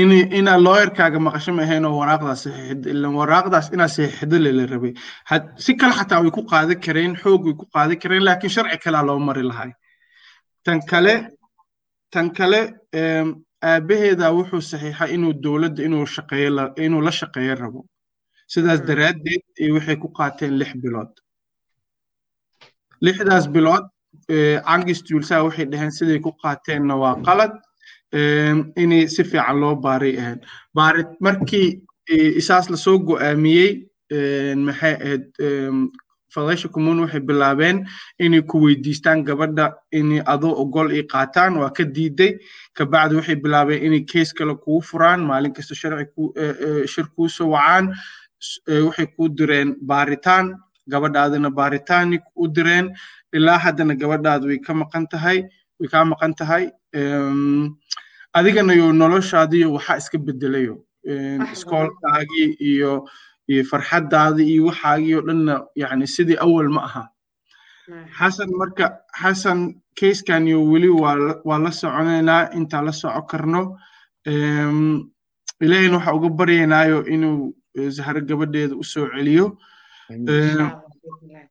in 0.00 0.10
inaa 0.38 0.58
looyarkaaga 0.66 1.18
maqasho 1.26 1.52
ma 1.56 1.62
ahayn 1.66 1.84
oo 1.88 1.96
waraaqdaas 2.00 2.40
saxiixid 2.44 2.82
ilan 2.92 3.12
waraaqdaas 3.20 3.66
inaa 3.74 3.88
saxiixdo 3.96 4.36
lela 4.44 4.64
rabay. 4.72 4.92
Si 5.64 5.72
kale 5.80 5.92
xataa 5.98 6.22
way 6.22 6.30
ku 6.36 6.42
qaadan 6.52 6.80
kareen 6.84 7.12
xoog 7.22 7.42
way 7.46 7.54
ku 7.60 7.66
qaadan 7.74 7.98
kareen 8.02 8.24
laakiin 8.28 8.52
sharci 8.54 8.78
kalaa 8.84 9.04
loo 9.08 9.18
mari 9.28 9.42
lahay. 9.50 9.70
Tan 10.64 10.80
kale 10.90 11.14
tan 12.12 12.26
kale 12.38 12.60
em, 13.00 13.28
aabaheeda 13.70 14.26
wuxuu 14.36 14.62
saxiixay 14.70 15.10
inuu 15.14 15.32
dowladda 15.44 15.80
inuu 15.86 16.06
shaqeeyo 16.16 16.64
inuu 16.86 17.02
la 17.06 17.12
shaqeeyo 17.20 17.54
rabo 17.62 17.80
sidaas 18.52 18.80
Mm. 18.80 18.86
daraaddeed 18.88 19.42
waxay 19.76 19.96
ku 20.02 20.08
qaateen 20.18 20.52
lix 20.60 20.72
bilood. 20.82 21.12
Lixdaas 23.04 23.46
bilood 23.54 23.84
cangis 24.68 25.00
juulsaa 25.08 25.42
waxay 25.46 25.66
dhaheen 25.72 25.90
siday 25.98 26.18
ku 26.24 26.30
qaateenna 26.42 26.94
waa 27.02 27.14
qalad 27.26 27.52
inay 28.82 29.08
si 29.14 29.22
fiican 29.30 29.56
loo 29.62 29.74
baaray 29.84 30.14
ahayd 30.22 30.40
baarid 30.76 31.08
markii 31.20 31.68
isaas 32.40 32.70
la 32.70 32.76
soo 32.84 32.98
go'aamiyey 33.08 33.70
maxay 34.66 34.94
ahayd 35.04 35.24
fadaysha 36.34 36.68
commun 36.74 37.00
waxay 37.04 37.20
bilaabeen 37.28 37.76
inay 38.24 38.42
ku 38.50 38.56
weydiistaan 38.64 39.24
gabadha 39.26 39.66
inay 39.98 40.22
adoo 40.34 40.54
ogol 40.62 40.88
ay 40.96 41.02
qaataan 41.12 41.52
waa 41.60 41.70
ka 41.76 41.84
diiday. 41.96 42.32
Kabacdi 42.76 43.14
waxay 43.18 43.36
bilaabeen 43.44 43.82
inay 43.86 44.02
kees 44.10 44.32
kale 44.38 44.54
kuu 44.64 44.80
furaan 44.88 45.20
maalin 45.28 45.52
kasta 45.56 45.74
sharci 45.80 46.06
shir 46.92 47.06
kuu 47.14 47.28
soo 47.36 47.50
wacaan 47.54 47.84
waxay 48.86 49.06
kuu 49.16 49.28
direen 49.38 49.76
baaritaan 49.90 50.46
gabadhaadina 50.92 51.50
baaritaani 51.50 52.18
u 52.36 52.48
direen 52.48 52.86
ilaa 53.32 53.58
haddana 53.64 53.94
gabadhaadu 53.94 54.46
way 54.50 54.58
ka 54.66 54.72
maqan 54.74 55.06
tahay 55.12 55.38
way 55.80 55.88
kaa 55.92 56.04
maqan 56.04 56.34
tahay 56.40 56.64
Em, 56.94 57.74
adigana 58.38 58.72
yo 58.80 58.92
noloshaadiyo 58.92 59.72
waxaa 59.76 59.96
iska 59.98 60.18
bedelayo. 60.18 60.74
Wax 61.40 61.52
iskoolkaagii 61.52 62.48
iyo 62.70 62.92
iyo 63.50 63.62
farxaddaadii 63.70 64.46
iyo 64.54 64.62
waxaagii 64.68 65.14
oo 65.18 65.22
dhanna 65.26 65.54
yani 65.74 66.06
sidii 66.06 66.38
awal 66.44 66.68
ma 66.76 66.82
aha. 66.88 67.02
Xasan 68.18 68.50
marka 68.60 68.86
xasan 69.20 69.60
keyskan 69.98 70.46
iyo 70.48 70.62
weli 70.70 70.88
waa 70.88 71.58
la- 71.64 71.72
soconaynaa 71.80 72.50
intaan 72.58 72.84
la 72.86 72.92
soco 72.92 73.22
karno. 73.30 73.62
Em, 74.26 75.10
ilaahayna 75.60 75.96
waxaa 75.98 76.14
uga 76.18 76.28
baryaynaayo 76.38 76.98
inuu 77.14 77.40
eh, 77.48 77.54
zahro 77.96 78.20
gabadheeda 78.28 78.74
u 78.76 78.84
soo 78.84 79.06
celiyo. 79.14 79.46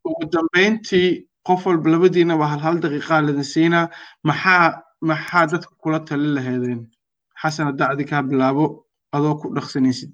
Ugu 0.07 0.25
dambeyntii 0.33 1.27
qof 1.47 1.65
walba 1.67 1.89
labadiinaba 1.93 2.45
hal 2.51 2.59
hal 2.65 2.77
daqiiqaa 2.83 3.21
ladin 3.27 3.43
siinaa 3.53 3.87
maxaa 4.23 4.81
maxaa 5.09 5.45
dadka 5.51 5.71
kula 5.81 5.99
tali 6.07 6.27
lahaydeen? 6.35 6.81
Xasan 7.41 7.65
haddaa 7.69 7.89
adi 7.93 8.05
kaa 8.11 8.21
bilaabo 8.29 8.65
adoo 9.15 9.35
ku 9.41 9.45
dhaqsanaysid. 9.55 10.11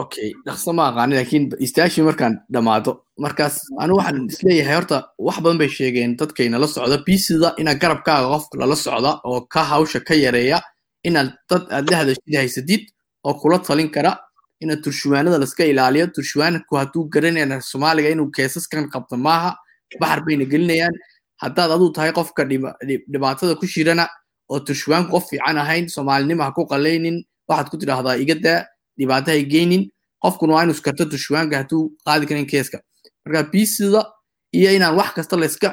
Okay 0.00 0.30
dhaqso 0.46 0.72
ma 0.72 0.88
aqaani 0.90 1.14
laakiin 1.18 1.44
istaashii 1.66 2.04
markaan 2.08 2.34
dhammaado 2.52 2.92
markaas 3.24 3.56
anigu 3.82 3.98
waxaan 4.00 4.26
is 4.30 4.42
leeyahay 4.46 4.74
horta 4.78 4.96
wax 5.26 5.36
badan 5.44 5.58
bay 5.58 5.68
sheegeen 5.68 6.16
dadkayna 6.20 6.58
la 6.62 6.66
socda. 6.66 6.96
Biisida 7.06 7.48
inaad 7.60 7.78
garabkaaga 7.82 8.28
qof 8.34 8.44
lala 8.60 8.76
socda 8.76 9.10
oo 9.28 9.40
ka 9.52 9.62
hawsha 9.70 10.00
ka 10.08 10.14
yareeya 10.24 10.58
inaad 11.08 11.28
dad 11.50 11.62
aad 11.76 11.84
la 11.90 11.96
hadashid 12.00 12.34
haysatid 12.42 12.82
oo 13.26 13.34
kula 13.40 13.58
talin 13.66 13.90
kara 13.94 14.12
inaad 14.62 14.80
turshuwaanada 14.84 15.38
laska 15.44 15.64
ilaaliyo 15.72 16.06
turshuwaanku 16.16 16.72
hadduu 16.80 17.04
garanayna 17.14 17.60
soomaaliga 17.70 18.08
inuu 18.14 18.30
keesaskan 18.36 18.88
qabto 18.94 19.16
maaha 19.26 19.50
baxar 20.00 20.20
bayna 20.26 20.44
gelinayaan 20.52 20.94
haddaad 21.42 21.70
aduu 21.76 21.90
tahay 21.96 22.12
qofka 22.18 22.42
dhiba- 22.50 22.76
dhib- 22.88 23.06
dhibaatada 23.12 23.54
ku 23.60 23.66
shirana 23.74 24.04
oo 24.52 24.60
turshuwaanku 24.66 25.10
qof 25.14 25.24
fiican 25.30 25.58
ahayn 25.64 25.88
soomaalinima 25.94 26.44
ha 26.46 26.52
ku 26.56 26.62
qalaynin 26.72 27.16
waxaad 27.48 27.68
ku 27.72 27.76
tidhaahdaa 27.82 28.16
iga 28.22 28.34
daa 28.46 28.60
dhibaato 28.98 29.30
hay 29.34 29.44
geynin 29.54 29.82
qofkuna 30.24 30.52
waa 30.54 30.62
inuu 30.64 30.74
iskarto 30.78 31.04
turshuwaanka 31.12 31.54
hadduu 31.60 31.82
qaadi 32.06 32.24
karin 32.30 32.46
keeska 32.52 32.78
marka 33.24 33.42
biisida 33.52 34.00
iyo 34.58 34.70
inaan 34.76 34.94
wax 35.00 35.10
kasta 35.16 35.36
layska 35.42 35.68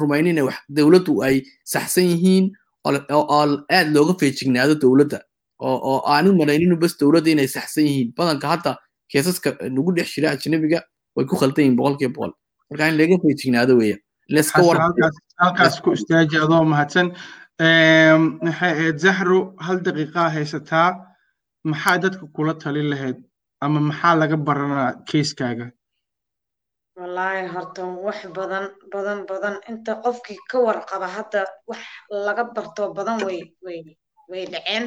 rumaynin 0.00 0.38
dowladdu 0.76 1.12
ay 1.26 1.36
saxsan 1.72 2.04
yihiin 2.12 2.46
oo 2.84 3.38
aad 3.76 3.88
looga 3.96 4.14
feejignaado 4.20 4.74
dowladda 4.84 5.18
oo 5.66 5.78
oo 5.90 5.98
aanu 6.14 6.32
malaynin 6.40 6.76
bas 6.82 6.94
dowladda 7.00 7.30
inay 7.34 7.48
saxsan 7.56 7.84
yihiin. 7.88 8.08
Badanka 8.16 8.46
hadda 8.52 8.70
keesaska 9.10 9.50
nagu 9.76 9.90
dhex 9.96 10.08
jira 10.14 10.28
ajnabiga 10.36 10.80
way 11.16 11.24
ku 11.30 11.36
khaldan 11.40 11.62
yihiin 11.64 11.76
boqolkiiba 11.80 12.14
boqol. 12.16 12.32
Marka 12.70 12.84
in 12.90 12.96
laga 13.00 13.16
feejignaado 13.22 13.74
weya 13.80 13.96
halkaas 15.42 15.80
ku 15.82 15.92
istaaji 15.96 16.36
adoo 16.44 16.64
mahadsan. 16.72 17.06
Maxay 18.44 18.72
ahayd 18.74 18.98
zahro 19.04 19.38
hal 19.66 19.78
daqiiqaa 19.86 20.28
haysataa 20.36 20.88
maxaa 21.70 21.96
dadka 22.04 22.24
kula 22.36 22.54
talin 22.62 22.88
lahayd 22.92 23.16
ama 23.64 23.80
maxaa 23.88 24.14
laga 24.20 24.36
baranaa 24.48 24.90
keiskaaga 25.10 25.66
wallaahi 26.98 27.46
horta 27.54 27.82
wax 28.06 28.18
badan 28.36 28.64
badan 28.92 29.18
badan. 29.30 29.54
Inta 29.70 29.92
qofkii 30.04 30.38
ka 30.50 30.58
warqaba 30.66 31.06
hadda 31.16 31.40
wax 31.70 31.80
laga 32.26 32.44
barto 32.54 32.82
badan 32.98 33.18
way 33.26 33.40
way 33.66 33.78
way 34.30 34.44
dhaceen 34.52 34.84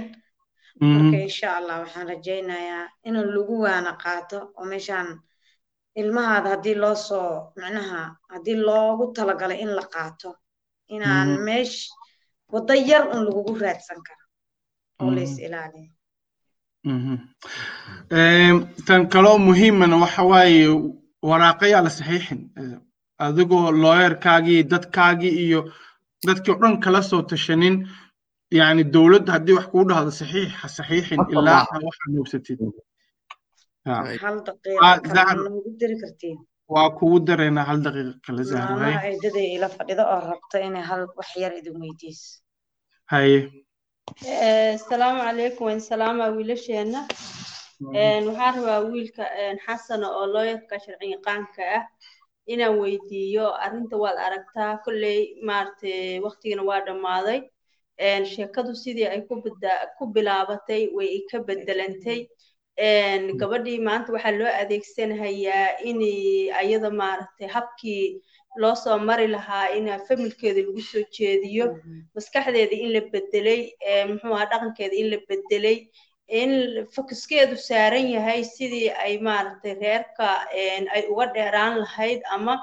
marka 0.80 1.18
insha 1.28 1.48
allah 1.58 1.76
waxaan 1.84 2.08
rajaynayaa 2.12 2.86
inuu 3.08 3.26
lagu 3.36 3.56
waana 3.66 3.92
qaato 4.04 4.38
oo 4.58 4.66
meeshaan 4.72 5.10
ilmahaada 6.02 6.50
haddii 6.54 6.76
loo 6.84 6.96
soo 6.96 7.32
macnaha 7.62 8.02
haddii 8.34 8.56
loogu 8.68 9.04
talagalay 9.16 9.60
in 9.66 9.72
la 9.78 9.86
qaato 9.96 10.30
inaan 10.96 11.30
meesh 11.48 11.78
waddo 12.54 12.74
yar 12.90 13.04
un 13.14 13.22
lagugu 13.26 13.54
raadsan 13.64 14.00
karo 14.08 14.26
oo 15.02 15.12
lays 15.16 15.34
ilaaliyo. 15.46 15.92
Tan 18.88 19.02
kaloo 19.14 19.38
muhiimana 19.48 19.96
waxa 20.04 20.24
waaye 20.32 20.68
waraaqayaa 21.30 21.82
la 21.86 21.90
saxiixin. 21.90 22.40
Adigoo 23.26 23.72
looyarkaagii 23.84 24.64
dadkaagii 24.72 25.34
iyo 25.46 25.62
dadkii 26.28 26.52
o 26.54 26.60
dhan 26.62 26.80
kala 26.84 27.02
soo 27.10 27.22
tashanin 27.22 27.76
yani 28.60 28.84
dowladda 28.96 29.32
haddii 29.36 29.56
wax 29.60 29.68
kuu 29.74 29.84
dhahdo 29.90 30.12
saxiix 30.22 30.50
ha 30.62 30.68
saxiixin 30.78 31.20
ilaa 31.34 31.64
waxaa 31.88 32.10
kartiin 36.02 36.38
waa 36.74 36.90
kugu 37.00 37.18
daraynaa 37.28 37.66
hal 37.70 37.80
daqiiqa 37.86 38.14
kala 38.26 38.44
maamaha 38.54 39.02
eedaday 39.10 39.48
ila 39.56 39.68
fadhido 39.78 40.04
oo 40.14 40.20
rabta 40.32 40.58
inay 40.68 40.84
hal 40.90 41.02
wax 41.18 41.30
yar 41.44 41.54
idin 41.60 41.76
weydiis 41.82 42.20
haye 43.14 43.38
asalaamu 44.76 45.20
calaykum 45.28 45.66
waan 45.68 45.82
salaamaa 45.92 46.30
wiilasheena 46.38 47.00
waxaan 47.86 48.56
rabaa 48.58 48.80
wiilka 48.92 49.24
xasana 49.66 50.08
oo 50.18 50.26
looyarka 50.36 50.76
sharci 50.86 51.08
yaqaanka 51.16 51.62
ah 51.78 51.84
inaan 52.54 52.76
weydiiyo 52.84 53.46
arrinta 53.66 53.96
waad 54.04 54.18
aragtaa 54.28 54.72
kolley 54.86 55.20
maaragtay 55.48 56.20
waktigana 56.26 56.64
waa 56.70 56.82
dhammaaday 56.88 57.40
sheekadu 58.34 58.74
sidii 58.84 59.08
ay 59.14 59.22
ku 59.98 60.04
bilaabatay 60.14 60.84
way 60.98 61.26
ka 61.32 61.38
bedelantay. 61.48 62.20
Gabadhii 63.42 63.80
maanta 63.88 64.14
waxaa 64.16 64.38
loo 64.40 64.52
adeegsanahayaa 64.62 65.68
in 65.90 66.00
ayada 66.62 66.90
maaragtay 67.02 67.48
habkii 67.56 68.22
loo 68.62 68.76
soo 68.84 68.98
mari 69.08 69.28
lahaa 69.36 69.68
in 69.78 69.86
familkeeda 70.08 70.62
lagu 70.68 70.82
soo 70.92 71.04
jeediyo. 71.18 71.66
Maskaxdeeda 72.16 72.76
in 72.84 72.90
la 72.96 73.02
bedelay 73.14 73.62
muxuu 74.10 74.34
ahaa 74.36 74.50
dhaqankeeda 74.52 74.96
in 75.02 75.08
la 75.12 75.18
bedelay. 75.30 75.78
In 76.42 76.52
fokuskeedu 76.96 77.56
saaran 77.68 78.08
yahay 78.16 78.42
sidii 78.56 78.90
ay 79.06 79.14
maaragtay 79.28 79.74
reerka 79.84 80.28
ay 80.96 81.04
uga 81.12 81.26
dheeraan 81.36 81.74
lahayd 81.84 82.22
ama 82.36 82.54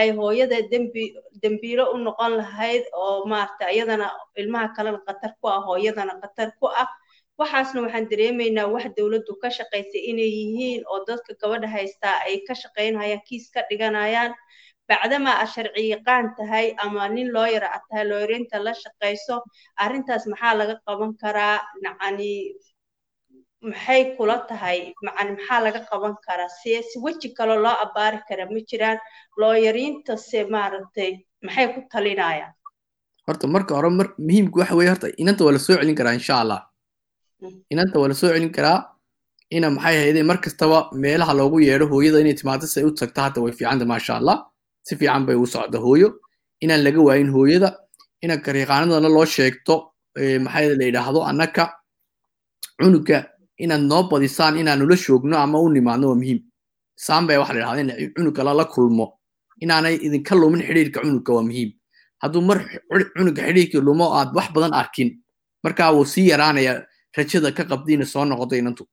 ay 0.00 0.10
hooyada 0.18 0.58
dembi 0.72 1.04
dembiilo 1.42 1.84
u 1.94 1.96
noqon 2.06 2.32
lahayd 2.40 2.84
oo 3.02 3.24
maaragtay 3.30 3.66
ayadana 3.72 4.06
ilmaha 4.40 4.68
kalena 4.76 5.00
khatar 5.06 5.32
ku 5.40 5.46
ah 5.48 5.60
hooyadana 5.68 6.14
khatar 6.22 6.50
ku 6.60 6.66
ah. 6.82 6.88
Waxaasna 7.38 7.80
waxaan 7.86 8.06
dareemaynaa 8.10 8.66
wax 8.74 8.84
dowladdu 8.98 9.32
ka 9.42 9.48
shaqaysay 9.58 10.02
inay 10.10 10.30
yihiin 10.38 10.82
oo 10.90 10.98
dadka 11.08 11.32
gabadha 11.40 11.68
haystaa 11.76 12.16
ay 12.26 12.36
ka 12.46 12.54
shaqaynayaan 12.62 13.22
kiis 13.28 13.46
ka 13.54 13.60
dhiganayaan. 13.70 14.34
Bacdama 14.88 15.32
a 15.42 15.46
sharci 15.46 15.84
yaqaan 15.94 16.34
tahay 16.36 16.74
ama 16.82 17.06
nin 17.08 17.28
looyara 17.36 17.68
a 17.76 17.78
tahay 17.88 18.04
looyarinta 18.10 18.58
la 18.66 18.72
shaqayso 18.82 19.36
arrintaas 19.84 20.24
maxaa 20.32 20.54
laga 20.60 20.74
qaban 20.86 21.12
karaa? 21.22 21.62
Nacani 21.84 22.32
maxay 23.62 24.16
kula 24.16 24.36
tahay? 24.48 24.92
Macani 25.04 25.30
maxaa 25.36 25.60
laga 25.64 25.80
qaban 25.90 26.14
karaa? 26.26 26.48
Si 26.62 26.70
si 26.90 26.98
weji 27.04 27.34
kale 27.36 27.56
loo 27.64 27.76
abaari 27.84 28.20
kara 28.28 28.46
ma 28.50 28.60
jiraan 28.70 28.98
looyariinta 29.40 30.16
se 30.18 30.44
maaragtay 30.44 31.10
maxay 31.42 31.66
ku 31.74 31.80
talinayaan 31.92 32.52
horta 33.26 33.46
marka 33.46 33.74
hore 33.76 33.90
mar 33.90 34.06
muhiimku 34.18 34.58
waxa 34.60 34.74
weeye 34.78 34.90
horta 34.92 35.08
inanta 35.22 35.44
waa 35.44 35.52
la 35.56 35.58
soo 35.58 35.76
celin 35.80 35.96
karaa 36.00 36.14
insha 36.18 36.34
allah 36.42 36.60
inanta 37.72 37.98
waa 38.00 38.08
la 38.12 38.14
soo 38.20 38.28
celin 38.32 38.52
karaa 38.56 38.78
ina 39.56 39.68
maxay 39.76 39.96
hayde 40.02 40.20
mar 40.30 40.38
kastaba 40.44 40.78
meelaha 41.02 41.32
loogu 41.40 41.58
yeedho 41.68 41.86
hooyada 41.92 42.18
inay 42.24 42.34
timaado 42.40 42.66
si 42.72 42.80
ay 42.80 42.86
u 42.88 42.92
tagto 43.00 43.20
hadda 43.26 43.40
way 43.44 43.52
fiicanta 43.58 43.84
maasha 43.92 44.12
allah 44.20 44.36
si 44.86 44.96
fiican 45.00 45.26
bay 45.26 45.36
ugu 45.36 45.46
socda 45.54 45.78
hooyo. 45.86 46.08
Inaan 46.64 46.82
laga 46.86 47.00
waayin 47.08 47.30
hooyada 47.36 47.68
ina 48.24 48.36
kariiqaanadana 48.44 49.08
loo 49.16 49.26
sheegto 49.36 49.74
maxay 50.44 50.66
la 50.80 50.84
yidhaahdo 50.88 51.20
annaka 51.30 51.64
cunuga 52.80 53.18
inaad 53.58 53.82
noo 53.90 54.02
badisaan 54.10 54.56
inaan 54.58 54.78
nula 54.78 54.96
shoogno 54.96 55.36
ama 55.36 55.58
u 55.60 55.68
nimaadno 55.68 56.08
waa 56.08 56.14
muhiim. 56.20 56.40
Saambaya 56.96 57.40
waxa 57.40 57.54
la 57.54 57.76
yidhahda 57.76 57.96
in 58.58 58.66
kulmo. 58.74 59.18
Inaanay 59.60 59.94
idinka 60.06 60.34
lumin 60.34 60.62
xidhiirka 60.62 61.00
cunuga 61.02 61.32
waa 61.34 61.42
muhiim. 61.42 61.70
Hadduu 62.22 62.42
mar 62.42 62.58
cunuga 63.16 63.42
xidhiirkii 63.42 63.80
lumo 63.80 64.06
aad 64.14 64.34
wax 64.34 64.48
badan 64.54 64.72
arkin 64.74 65.18
markaa 65.64 65.92
wuu 65.92 66.04
sii 66.04 66.28
yaraanaya 66.28 66.86
rajada 67.16 67.52
ka 67.52 67.64
qabdi 67.64 67.94
ina 67.94 68.06
soo 68.06 68.24
noqoto 68.24 68.56
inantu. 68.56 68.84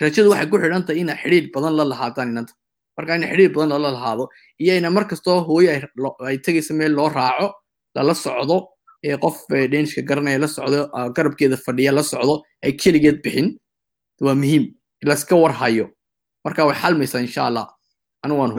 Rajadu 0.00 0.30
waxay 0.30 0.48
ku 0.50 0.56
xidhan 0.58 0.84
tahay 0.86 1.00
ina 1.00 1.14
xidhiir 1.16 1.50
badan 1.54 1.76
la 1.76 1.84
lahaadaan 1.84 2.28
inanta. 2.32 2.52
Marka 2.96 3.16
ina 3.16 3.26
xidhiir 3.30 3.50
badan 3.54 3.68
lala 3.70 3.90
lahaado 3.96 4.28
iyo 4.58 4.76
ina 4.78 4.90
mar 4.90 5.04
kastoo 5.06 5.40
hooyo 5.46 5.70
ay 6.26 6.38
tegaysa 6.38 6.74
meel 6.74 6.92
loo 6.94 7.08
raaco 7.08 7.54
lala 7.94 8.14
socdo 8.14 8.68
ee 9.04 9.16
qof 9.24 9.36
dhenishka 9.72 10.02
garanaya 10.08 10.38
la 10.38 10.48
socdo 10.48 10.80
garabkeeda 11.16 11.56
fadhiya 11.56 11.92
la 11.92 12.02
socdo 12.02 12.34
ay 12.64 12.72
keligeed 12.80 13.18
bixin 13.24 13.48
waa 14.20 14.34
muhiim. 14.34 14.64
Laska 15.02 15.34
war 15.36 15.52
hayo. 15.52 15.86
Marka 16.44 16.66
way 16.66 16.74
xalmaysaa 16.82 17.20
insha 17.26 17.42
allah 17.48 17.66
anu 18.24 18.34
waan 18.40 18.50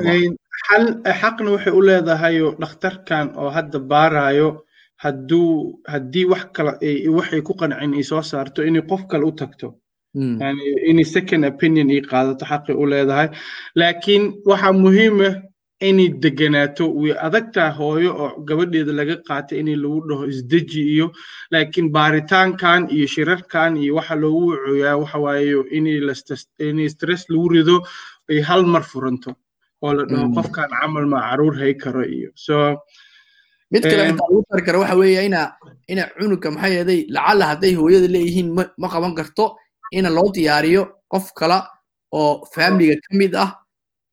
xal 0.68 0.86
xaqna 1.22 1.50
waxay 1.56 1.74
u 1.80 1.82
leedahayo 1.88 2.48
dhakhtarkan 2.62 3.28
oo 3.38 3.50
hadda 3.58 3.80
baarayo 3.92 4.50
hadduu 5.04 5.80
haddii 5.94 6.26
wax 6.32 6.44
kale 6.56 6.72
waxay 7.18 7.42
ku 7.48 7.54
qancin 7.60 7.94
ay 7.98 8.04
soo 8.04 8.22
saarto 8.22 8.60
inay 8.64 8.82
qof 8.89 9.02
kale 9.10 9.26
u 9.30 9.32
tagto. 9.32 9.68
Yani 10.16 10.64
inay 10.89 11.06
second 11.06 11.46
opinion 11.46 11.89
ay 11.89 12.02
qaadato 12.12 12.46
xaqay 12.52 12.76
u 12.82 12.86
leedahay. 12.92 13.30
Laakiin 13.80 14.24
waxaa 14.50 14.74
muhiim 14.84 15.18
ah 15.28 15.34
inay 15.90 16.10
deganaato 16.24 16.86
way 17.02 17.14
adagtaa 17.28 17.70
hooyo 17.80 18.12
oo 18.24 18.30
gabadheeda 18.48 18.94
laga 19.00 19.16
qaatay 19.28 19.58
inay 19.62 19.76
lagu 19.84 20.00
dhaho 20.10 20.24
isdeji 20.34 20.82
iyo 20.96 21.08
laakiin 21.52 21.88
baaritaankan 21.96 22.82
iyo 22.96 23.08
shirarkan 23.14 23.78
iyo 23.84 23.96
waxa 23.98 24.16
loogu 24.24 24.48
wacooyaa 24.52 24.96
waxa 25.02 25.18
waaye 25.26 25.56
inay 25.78 26.90
stress 26.94 27.24
lagu 27.34 27.48
rido 27.54 27.78
ay 28.30 28.40
hal 28.48 28.64
mar 28.74 28.84
furanto. 28.92 29.32
Oo 29.84 29.94
la 29.98 30.04
dhaho 30.10 30.26
qofkan 30.38 30.70
camal 30.70 31.06
ma 31.14 31.20
carruur 31.28 31.56
hay 31.62 31.74
karo 31.74 32.04
iyo. 32.06 32.30
So 32.46 32.56
mid 33.74 33.82
kale 33.84 34.04
xitaa 34.14 34.28
lagu 34.30 34.40
tari 34.50 34.62
karo 34.68 34.78
waxa 34.84 34.96
weeye 35.02 35.26
ina 35.26 35.42
ina 35.90 36.04
cunuga 36.20 36.50
maxaa 36.54 36.74
yeeday 36.78 37.00
lacalla 37.16 37.46
hadday 37.52 37.74
hooyada 37.80 38.08
leeyihiin 38.16 38.50
ma 38.82 38.88
qaban 38.94 39.14
karto 39.18 39.46
ina 39.98 40.10
loo 40.18 40.30
diyaariyo 40.36 40.84
qof 41.14 41.34
kala 41.40 41.58
oo 42.14 42.46
familiga 42.54 42.96
ka 43.06 43.12
mid 43.22 43.34
ah 43.36 43.50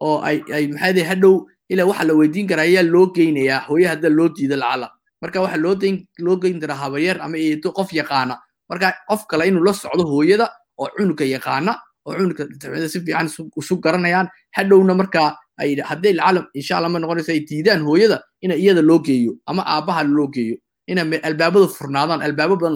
oo 0.00 0.16
ay 0.28 0.36
ay 0.56 0.64
maxaa 0.72 0.88
yeeday 0.88 1.06
hadhow 1.10 1.34
ilaa 1.68 1.86
waxa 1.90 2.04
la 2.04 2.14
weydiin 2.14 2.46
karaa 2.48 2.62
ayaa 2.70 2.82
loo 2.82 3.06
geynayaa 3.16 3.60
hooye 3.68 3.86
hadda 3.88 4.08
loo 4.08 4.28
diida 4.28 4.56
lacalla 4.56 4.88
marka 5.22 5.40
waxa 5.40 5.56
loo 5.56 6.36
geyn 6.42 6.60
karaa 6.60 6.76
habaryar 6.82 7.20
ama 7.22 7.36
eedo 7.36 7.72
qof 7.72 7.92
yaqaana. 7.92 8.34
Marka 8.70 8.94
qof 9.08 9.26
kale 9.26 9.48
inuu 9.48 9.64
la 9.64 9.72
socdo 9.72 10.04
hooyada 10.04 10.46
oo 10.78 10.88
cunuga 10.96 11.24
yaqaana 11.24 11.72
oo 12.06 12.14
cunuga 12.14 12.44
si 12.88 13.00
fiican 13.00 13.26
isu 13.60 13.76
garanayaan 13.84 14.28
hadhowna 14.56 14.94
markaa 14.94 15.36
ay 15.58 15.76
hadday 15.90 16.12
lacala 16.12 16.46
insha 16.54 16.76
allah 16.78 16.90
ma 16.90 16.98
noqonayso 16.98 17.32
ay 17.32 17.40
diidaan 17.48 17.82
hooyada 17.88 18.22
ina 18.44 18.54
iyada 18.54 18.82
loo 18.82 18.98
geeyo 18.98 19.32
ama 19.46 19.62
aabaha 19.66 20.02
loo 20.04 20.28
geeyo. 20.28 20.56
Ina 20.88 21.02
albaabadu 21.28 21.68
furnaadaan 21.68 22.22
albaabo 22.22 22.56
badan 22.56 22.74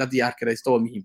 la 0.00 0.06
diyaar 0.06 0.34
karaysto 0.40 0.72
waa 0.72 0.78
muhiim. 0.84 1.04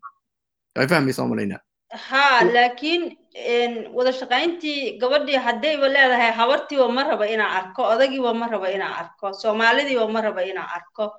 Way 0.75 0.87
fahmaysaa 0.87 1.27
malaynaa 1.27 1.59
ha 2.07 2.43
laakiin 2.55 3.03
wada 3.33 4.11
shaqayntii 4.13 4.99
gabadhii 5.01 5.39
haddayba 5.41 5.87
leedahay 5.89 6.31
habartiiba 6.31 6.87
ma 6.93 7.03
raba 7.03 7.25
inaan 7.25 7.49
arko 7.59 7.81
odagiiba 7.93 8.33
ma 8.33 8.47
raba 8.47 8.69
inaan 8.69 8.93
arko 8.93 9.33
soomaalidiiba 9.33 10.05
ma 10.11 10.21
raba 10.21 10.41
inaan 10.45 10.69
arko 10.77 11.13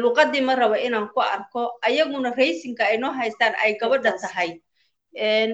luqadii 0.00 0.40
ma 0.40 0.54
raba 0.56 0.76
inaan 0.80 1.08
ku 1.12 1.20
arko 1.20 1.76
ayaguna 1.84 2.32
raysinka 2.32 2.84
ay 2.88 2.96
noo 2.98 3.12
haystaan 3.12 3.52
ay 3.64 3.76
gabadha 3.80 4.16
tahay. 4.16 4.60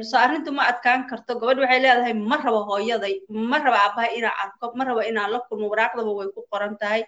So 0.06 0.14
arrintu 0.18 0.54
ma 0.54 0.70
adkaan 0.70 1.10
karto 1.10 1.34
gabadh 1.34 1.58
waxay 1.66 1.80
leedahay 1.82 2.14
ma 2.14 2.36
raba 2.38 2.62
hooyaday 2.70 3.14
ma 3.50 3.58
raba 3.58 3.78
aabahay 3.90 4.22
inaan 4.22 4.36
arko 4.44 4.70
ma 4.78 4.84
raba 4.86 5.02
inaan 5.02 5.30
la 5.34 5.40
kulmo 5.50 5.66
waraaqdaba 5.66 6.14
way 6.14 6.28
ku 6.30 6.46
qoran 6.46 6.78
tahay. 6.78 7.02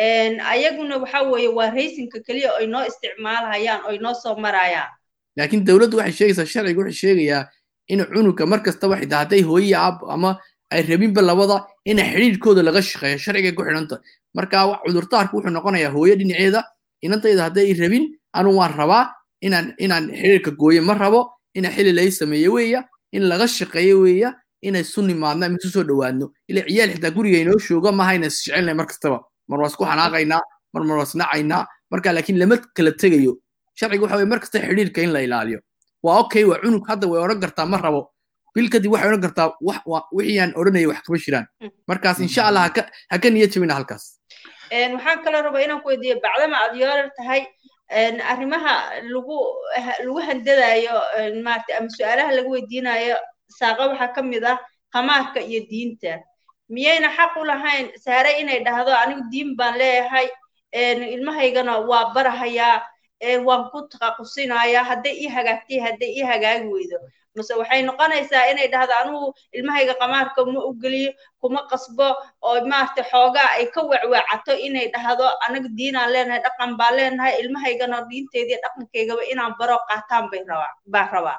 Ayaguna 0.00 0.96
waxa 0.96 1.28
weeye 1.28 1.48
waa 1.52 1.68
raysinka 1.68 2.24
keliya 2.24 2.56
oy 2.56 2.66
noo 2.66 2.84
isticmaalhayaan 2.88 3.84
oy 3.84 3.98
noo 4.00 4.14
soo 4.16 4.32
marayaan. 4.40 4.88
Laakiin 5.36 5.60
dowladdu 5.68 5.96
waxay 6.00 6.12
sheegaysaa 6.32 6.48
sharciga 6.48 6.80
wuxuu 6.80 7.00
sheegayaa 7.04 7.44
in 7.92 8.00
cunuga 8.12 8.44
mar 8.52 8.60
kastaba 8.66 8.94
xitaa 9.00 9.20
hadday 9.22 9.42
hooyi 9.50 9.74
aab 9.74 9.96
ama 10.14 10.30
ay 10.74 10.82
rabinba 10.90 11.22
labada 11.22 11.56
ina 11.90 12.02
xidhiidhkooda 12.12 12.62
laga 12.68 12.80
shaqeeyo 12.90 13.18
sharcigay 13.24 13.52
ku 13.58 13.62
xidhanta 13.66 13.96
marka 14.36 14.56
cudurdaarku 14.84 15.34
wuxuu 15.36 15.52
noqonayaa 15.56 15.92
hooyo 15.96 16.14
dhinaceeda 16.20 16.60
inantayda 17.06 17.42
hadday 17.48 17.74
rabin 17.82 18.04
anu 18.38 18.50
waan 18.58 18.72
rabaa 18.80 19.04
inaan 19.46 19.66
inaan 19.84 20.04
xidhiidhka 20.20 20.50
gooyo 20.60 20.82
ma 20.88 20.94
rabo 20.94 21.20
ina 21.58 21.68
xili 21.76 21.92
lay 21.98 22.10
sameeyo 22.20 22.50
weeya 22.56 22.80
in 23.16 23.22
laga 23.30 23.46
shaqeeyo 23.58 23.96
weeya 24.04 24.30
inay 24.62 24.84
su 24.84 25.02
nimaadna 25.02 25.46
soo 25.74 25.84
dhowaadno 25.88 26.26
ila 26.50 26.60
ciyaal 26.68 26.90
xitaa 26.94 27.10
guriga 27.16 27.38
inoo 27.44 27.58
jooga 27.68 27.90
maaha 27.92 28.14
inay 28.18 28.30
isjecelnay 28.32 28.74
mar 28.80 28.86
mar 29.50 29.58
waa 29.60 29.70
isku 29.72 29.84
xanaaqaynaa 29.90 30.42
mar 30.74 30.82
mar 30.88 30.96
waa 31.00 31.08
isnacaynaa 31.10 31.66
marka 31.90 32.12
laakiin 32.16 32.38
lama 32.42 32.56
kala 32.76 32.92
tegayo 33.02 33.32
sharciga 33.78 34.02
waxa 34.04 34.16
weye 34.20 34.28
mar 34.32 34.40
kasta 34.42 34.58
xidhiidhka 34.68 35.00
in 35.06 35.12
la 35.16 35.20
ilaaliyo 35.26 35.58
waa 36.02 36.18
okay 36.22 36.44
waa 36.50 36.60
cunug 36.64 36.84
hadda 36.90 37.06
way 37.10 37.20
odhan 37.24 37.40
kartaa 37.44 37.66
ma 37.72 37.78
rabo. 37.84 38.02
Bil 38.54 38.68
kadib 38.72 38.92
waxay 38.92 39.08
odhan 39.10 39.22
kartaa 39.26 39.48
wixii 40.16 40.38
aan 40.42 40.52
odhanaya 40.60 40.88
wax 40.90 41.00
kama 41.06 41.18
jiraan. 41.24 41.46
Markaas 41.88 42.18
insha 42.26 42.42
allah 42.48 42.62
ha 43.10 43.16
ka 43.22 43.28
niyad 43.30 43.50
jabina 43.54 43.74
halkaas. 43.78 44.04
Waxaan 44.94 45.18
kaloo 45.24 45.42
rabaa 45.46 45.62
inaan 45.66 45.80
ku 45.82 45.88
weydiiyo 45.92 46.16
bacdama 46.24 46.56
aad 46.62 46.74
yoorar 46.82 47.10
tahay? 47.18 47.42
Arrimaha 48.32 48.74
lagu 49.14 49.36
lagu 50.06 50.20
handadayo 50.28 50.94
maarata 51.46 51.72
ama 51.78 51.88
su'aalaha 51.96 52.30
lagu 52.38 52.50
weydiinayo 52.54 53.16
saaqa 53.58 53.82
waxaa 53.90 54.14
ka 54.14 54.22
mid 54.22 54.44
ah 54.52 54.58
khamaarka 54.94 55.40
iyo 55.42 55.60
diinta. 55.70 56.12
Miyayna 56.74 57.08
xaq 57.16 57.34
u 57.40 57.44
lahayn 57.50 57.86
saare 58.04 58.30
inay 58.40 58.62
dhahdo 58.66 58.92
anigu 59.02 59.22
diin 59.32 59.56
baan 59.58 59.74
leeyahay. 59.78 60.26
Ilmahaygana 61.14 61.78
waa 61.90 62.14
barahayaa 62.14 62.82
waan 63.46 63.70
ku 63.72 63.78
taqaqusinayaa 63.92 64.84
hadday 64.90 65.14
ii 65.24 65.28
hagaagtay 65.36 65.78
hadday 65.86 66.10
ii 66.18 66.24
hagaagi 66.32 66.68
weydo. 66.74 66.98
Mase 67.36 67.52
waxay 67.60 67.82
noqonaysaa 67.88 68.50
inay 68.52 68.68
dhahdo 68.72 68.92
anigu 69.00 69.32
ilmahayga 69.56 69.94
qamaarka 70.00 70.40
ma 70.46 70.60
u 70.68 70.72
geliyo 70.82 71.12
kuma 71.40 71.60
qasbo 71.70 72.08
oo 72.42 72.56
maarata 72.70 73.02
xoogaa 73.12 73.48
ay 73.58 73.66
ka 73.74 73.80
wacwaacato 73.90 74.52
inay 74.66 74.86
dhahdo 74.94 75.24
anaga 75.46 75.68
diinaan 75.78 76.10
leenahay 76.14 76.40
dhaqan 76.46 76.70
baan 76.80 76.94
leenahay 76.98 77.32
ilmahaygana 77.42 78.02
diinteediiyo 78.10 78.58
dhaqankaygaba 78.64 79.22
inaan 79.32 79.54
baro 79.60 79.76
qaataan 79.88 80.24
bay 80.30 80.42
rabaa 80.50 80.72
baan 80.94 81.08
rabaa. 81.14 81.38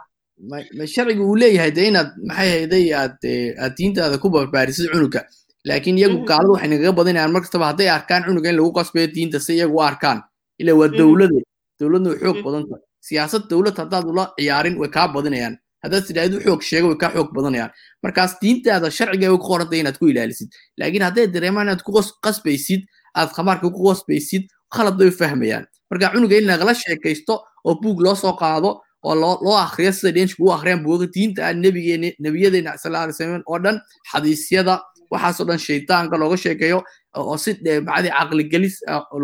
Ma 0.78 0.86
sharciga 0.94 1.24
uu 1.24 1.36
leeyahay 1.36 1.72
de 1.76 1.84
inaad 1.92 2.10
maxay 2.28 2.50
hayday 2.56 2.86
aad 3.02 3.18
aad 3.64 3.74
diintaada 3.78 4.18
ku 4.24 4.30
barbaarisid 4.30 4.88
cunuga? 4.94 5.22
Laakiin 5.68 5.98
iyagu 6.00 6.24
gaaladu 6.30 6.54
waxay 6.56 6.70
nagaga 6.72 6.92
badinayaan 7.00 7.32
mar 7.36 7.42
kastaba 7.44 7.66
hadday 7.72 7.90
arkaan 7.98 8.24
cunuga 8.28 8.50
in 8.50 8.56
lagu 8.60 8.72
qasbayo 8.80 9.08
diinta 9.16 9.40
si 9.46 9.54
iyagu 9.60 9.76
u 9.78 9.82
arkaan 9.92 10.20
ila 10.62 10.72
waa 10.80 10.88
dowlade 11.00 11.40
dowladna 11.82 12.10
way 12.12 12.20
xoog 12.24 12.38
badan 12.46 12.64
tahay. 12.70 12.82
Siyaasad 13.08 13.44
dowlad 13.52 13.76
haddaad 13.82 14.06
ula 14.12 14.24
ciyaarin 14.40 14.76
way 14.82 14.90
kaa 14.96 15.08
badinayaan. 15.16 15.56
Haddaad 15.84 16.04
tidhaahid 16.08 16.34
u 16.38 16.40
xoog 16.46 16.62
sheego 16.70 16.88
way 16.92 16.98
kaa 17.04 17.12
xoog 17.16 17.30
badanayaan. 17.38 17.72
Markaas 18.04 18.32
diintaada 18.42 18.88
sharciga 18.98 19.28
way 19.32 19.38
ku 19.42 19.48
qorantay 19.52 19.80
inaad 19.84 19.98
ku 20.02 20.06
ilaalisid. 20.12 20.50
Laakiin 20.80 21.04
hadday 21.08 21.26
dareemaan 21.36 21.66
inaad 21.68 21.82
ku 21.88 21.92
qasbaysid 22.26 22.82
aad 23.20 23.30
khamaarka 23.36 23.68
ku 23.76 23.82
qasbaysid 23.90 24.44
khalad 24.76 24.96
bay 25.00 25.12
fahmayaan. 25.20 25.66
Marka 25.92 26.14
cunuga 26.14 26.36
in 26.40 26.46
lagala 26.52 26.74
sheekaysto 26.84 27.34
oo 27.68 27.76
buug 27.82 28.00
loo 28.06 28.16
soo 28.16 28.34
qaado 28.42 28.80
oo 29.04 29.16
loo 29.16 29.58
akhriyo 29.66 29.92
sida 29.98 30.12
dhenshku 30.16 30.44
u 30.48 30.52
akhriyaan 30.56 30.84
buuga 30.86 31.06
diinta 31.16 31.40
ah 31.48 31.54
nebigeena 31.64 32.10
nebiyadeena 32.24 32.78
sallallahu 32.82 33.04
alayhi 33.06 33.18
wasallam 33.18 33.44
oo 33.52 33.60
dhan 33.64 33.78
xadiisyada 34.12 34.74
waxaasoo 35.12 35.46
dhan 35.50 35.60
shaytaanka 35.68 36.16
looga 36.22 36.38
sheekeeyo 36.38 36.80
oo 37.18 37.38
si 37.44 37.52
bacdi 37.88 38.10
caqligelis 38.18 38.76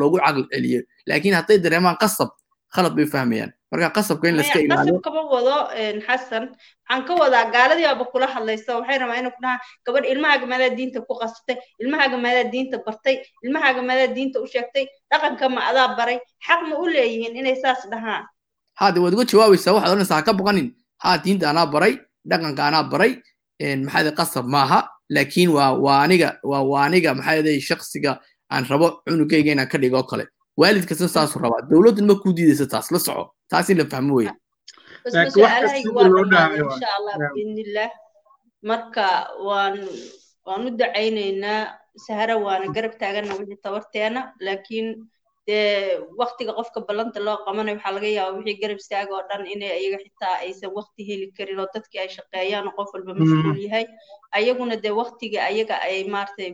loogu 0.01 0.17
caqli 0.25 0.43
celiyo. 0.51 0.81
Laakiin 1.07 1.35
hadday 1.39 1.57
dareemaan 1.65 1.97
qasab 2.01 2.29
khalad 2.77 2.93
bay 2.97 3.07
fahmayaan. 3.13 3.51
Marka 3.71 3.89
qasabka 3.97 4.25
in 4.29 4.35
laska 4.39 4.59
ilaaliyo 4.65 5.01
wado 5.33 5.55
xasan. 6.07 6.43
Waxaan 6.87 7.01
ka 7.07 7.13
wadaa 7.21 7.45
gaaladii 7.55 7.85
baaba 7.89 8.05
kula 8.13 8.27
hadlaysa 8.33 8.71
waxay 8.79 8.97
rabaa 9.01 9.17
inay 9.19 9.31
ku 9.35 9.41
dhahaan 9.43 9.59
gabadh 9.85 10.05
ilmahaaga 10.13 10.45
maadaa 10.51 10.71
diinta 10.77 10.99
ku 11.07 11.13
qasatay 11.21 11.55
ilmahaaga 11.81 12.17
maadaa 12.25 12.47
diinta 12.53 12.77
bartay 12.85 13.15
ilmahaaga 13.45 13.81
maadaa 13.89 14.13
diinta 14.15 14.37
u 14.43 14.47
sheegtay 14.53 14.85
dhaqanka 15.11 15.45
ma 15.55 15.61
adaa 15.69 15.87
baray. 15.97 16.17
Xaq 16.47 16.59
ma 16.69 16.75
u 16.83 16.85
leeyihiin 16.95 17.33
inay 17.39 17.55
saas 17.63 17.81
dhahaan. 17.91 18.23
Haade 18.79 18.99
waad 19.03 19.13
uga 19.17 19.25
jawaabaysaa 19.31 19.73
waxaad 19.75 19.91
odhanaysaa 19.91 20.19
ha 20.19 20.27
ka 20.27 20.33
baqanin 20.39 20.67
haa 21.03 21.17
diinta 21.23 21.45
anaa 21.51 21.67
baray 21.73 21.93
dhaqanka 22.29 22.61
anaa 22.69 22.83
baray. 22.91 23.11
Maxaa 23.85 24.11
qasab 24.19 24.45
maaha? 24.55 24.79
Laakiin 25.15 25.49
waa 25.57 25.71
waa 25.85 25.99
aniga 26.05 26.29
waa 26.43 26.63
waa 26.71 26.83
aniga 26.87 27.09
maxaa 27.17 27.59
shaksiga 27.69 28.11
aan 28.53 28.63
rabo 28.69 28.87
cunugayga 29.07 29.51
inaan 29.55 29.67
ka 29.71 29.77
dhigo 29.81 30.03
kale 30.09 30.25
waalidkasna 30.61 31.07
saasuu 31.15 31.41
rabaa 31.45 31.61
dowladdan 31.71 32.05
ma 32.09 32.15
kuu 32.23 32.33
diidaysa 32.37 32.65
taas 32.73 32.87
la 32.93 32.99
soco 33.07 33.23
taas 33.51 33.69
in 33.71 33.77
la 33.81 33.85
fahmo 33.93 34.13
weya 34.19 34.33
marka 38.69 39.07
waan 39.47 39.75
waan 40.47 40.67
u 40.67 40.71
dacaynaynaa 40.81 41.59
sahara 42.05 42.35
waana 42.45 42.67
garab 42.75 42.93
taagana 43.01 43.33
wixii 43.39 43.59
tabarteena 43.65 44.21
laakiin 44.45 44.87
dee 45.47 45.99
waktiga 46.21 46.51
qofka 46.59 46.79
ballanta 46.87 47.19
loo 47.27 47.37
qabanayo 47.45 47.75
waxaa 47.77 47.93
laga 47.97 48.09
yaabaa 48.17 48.37
wixii 48.39 48.59
garab 48.63 48.79
istaaga 48.83 49.11
oo 49.17 49.23
dhan 49.29 49.43
inay 49.53 49.71
ayaga 49.77 49.97
xitaa 50.05 50.35
aysan 50.45 50.71
wakti 50.77 51.01
heli 51.09 51.27
karin 51.37 51.59
oo 51.63 51.67
dadkii 51.75 51.99
ay 52.03 52.09
shaqeeyaan 52.17 52.67
oo 52.69 52.73
qof 52.77 52.89
walba 52.95 53.13
mashquul 53.19 53.57
yahay 53.65 53.85
ayaguna 54.37 54.75
dee 54.83 54.93
waktiga 55.01 55.39
ayaga 55.51 55.75
ay 55.87 55.97
maaragtay 56.13 56.49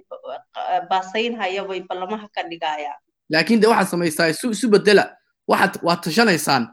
baasaynhaya 0.91 1.61
bay 1.69 1.81
ballamaha 1.89 2.27
ka 2.35 2.41
dhigayaan 2.51 2.99
laakiin 3.29 3.61
de 3.61 3.67
waxaad 3.67 3.87
samaysaa 3.91 4.27
isu 4.29 4.51
isu 4.51 4.69
bedela 4.69 5.05
waxaad 5.47 5.79
waad 5.83 6.01
tashanaysaan. 6.03 6.67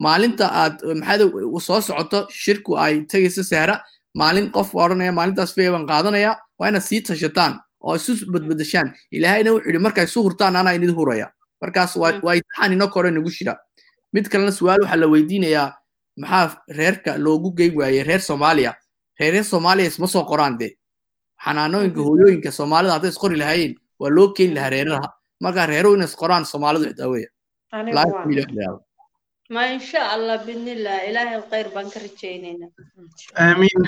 Maalinta 0.00 0.46
aad 0.52 0.74
maxaad 1.00 1.20
soo 1.66 1.80
socoto 1.80 2.26
shirku 2.30 2.76
ay 2.78 3.04
tegayso 3.10 3.42
sahra 3.42 3.80
maalin 4.14 4.50
qof 4.52 4.74
odhanaya 4.74 5.12
maalintaas 5.12 5.54
fee 5.54 5.70
baan 5.70 5.86
qaadanaya 5.86 6.36
waa 6.58 6.68
inaad 6.68 6.82
sii 6.82 7.00
tashataan 7.00 7.60
oo 7.80 7.94
isu 7.96 8.12
badbadashaan 8.32 8.92
ilaahayna 9.10 9.50
wuxuu 9.52 9.68
yidhi 9.68 9.78
markay 9.86 10.04
isu 10.04 10.22
hurtaan 10.22 10.56
anaa 10.56 10.72
inid 10.74 10.90
huraya. 10.98 11.30
Markaas 11.60 11.96
waa 11.96 12.10
imtixaan 12.34 12.72
ino 12.72 12.88
kore 12.88 13.10
nagu 13.10 13.30
jira. 13.30 13.56
Mid 14.12 14.28
kalena 14.28 14.52
su'aal 14.52 14.80
waxaa 14.84 14.96
la 15.00 15.06
weydiinayaa 15.06 15.68
maxaa 16.16 16.56
reerka 16.78 17.18
loogu 17.18 17.50
geyn 17.56 17.74
waayey 17.76 18.02
reer 18.04 18.20
soomaaliya. 18.20 18.74
Reer 19.20 19.44
soomaaliya 19.44 19.88
isma 19.88 20.06
soo 20.06 20.24
qoraan 20.24 20.58
de. 20.58 20.76
Xanaanooyinka 21.44 22.00
hooyooyinka 22.00 22.50
soomaalida 22.52 22.92
hadday 22.92 23.10
isqori 23.10 23.36
lahaayeen 23.36 23.74
waa 24.00 24.10
loo 24.10 24.28
keeni 24.36 24.54
lahaa 24.54 24.70
reeraha 24.70 25.08
marka 25.44 25.62
reeruhu 25.72 25.94
inay 25.98 26.08
isqoraan 26.10 26.44
soomaalidu 26.52 26.84
xitaa 26.90 27.08
weya 27.14 27.28
ma 29.56 29.62
insha 29.76 30.00
allah 30.14 30.36
bidnillah 30.46 30.96
ilaahay 31.08 31.40
khayr 31.50 31.66
baan 31.74 31.86
ka 31.94 31.98
rajaynayna 32.06 32.66
aamiin 33.44 33.82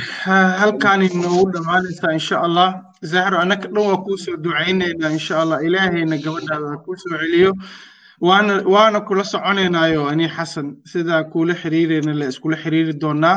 halkaan 0.63 1.01
inoogu 1.09 1.45
dhammaanaysaa 1.55 2.13
insha 2.19 2.37
allah 2.47 2.69
zahro 3.13 3.37
annaka 3.45 3.67
dhan 3.75 3.85
waa 3.91 4.01
kuu 4.07 4.19
soo 4.25 4.37
ducaynaynaa 4.45 5.11
insha 5.19 5.35
allah 5.43 5.59
ilaahayna 5.69 6.17
gabadhaada 6.27 6.67
ha 6.75 6.77
kuu 6.85 6.97
soo 7.03 7.17
celiyo 7.23 7.51
waana 8.29 8.55
waana 8.75 8.99
kula 9.09 9.25
soconaynaayo 9.33 10.03
ani 10.13 10.27
xasan 10.37 10.69
sidaa 10.93 11.23
kuula 11.33 11.55
xiriirayna 11.63 12.13
la 12.21 12.27
iskula 12.33 12.57
xiriiri 12.63 12.95
doonaa 13.03 13.37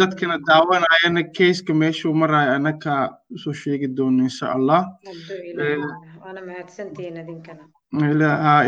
dadkana 0.00 0.36
daawanayana 0.48 1.22
keiska 1.36 1.72
meeshuu 1.82 2.14
maraayo 2.22 2.52
annaka 2.58 2.92
u 3.34 3.38
soo 3.44 3.54
sheegi 3.62 3.88
doono 3.98 4.20
insha 4.28 4.46
allah 4.56 4.80
waana 6.26 6.40
mahadsantihiin 6.50 7.16
idinkana 7.22 7.64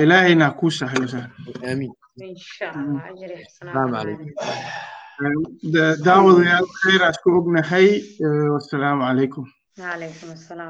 ilaahayna 0.04 0.44
ha 0.48 0.56
kuu 0.60 0.70
sahlo 0.80 1.06
aamin 1.68 1.92
daawadayaal 6.06 6.68
khayr 6.80 7.02
aan 7.06 7.12
isku 7.14 7.28
ognahay 7.38 7.88
wasalaamu 8.54 9.02
calaykum 9.08 9.44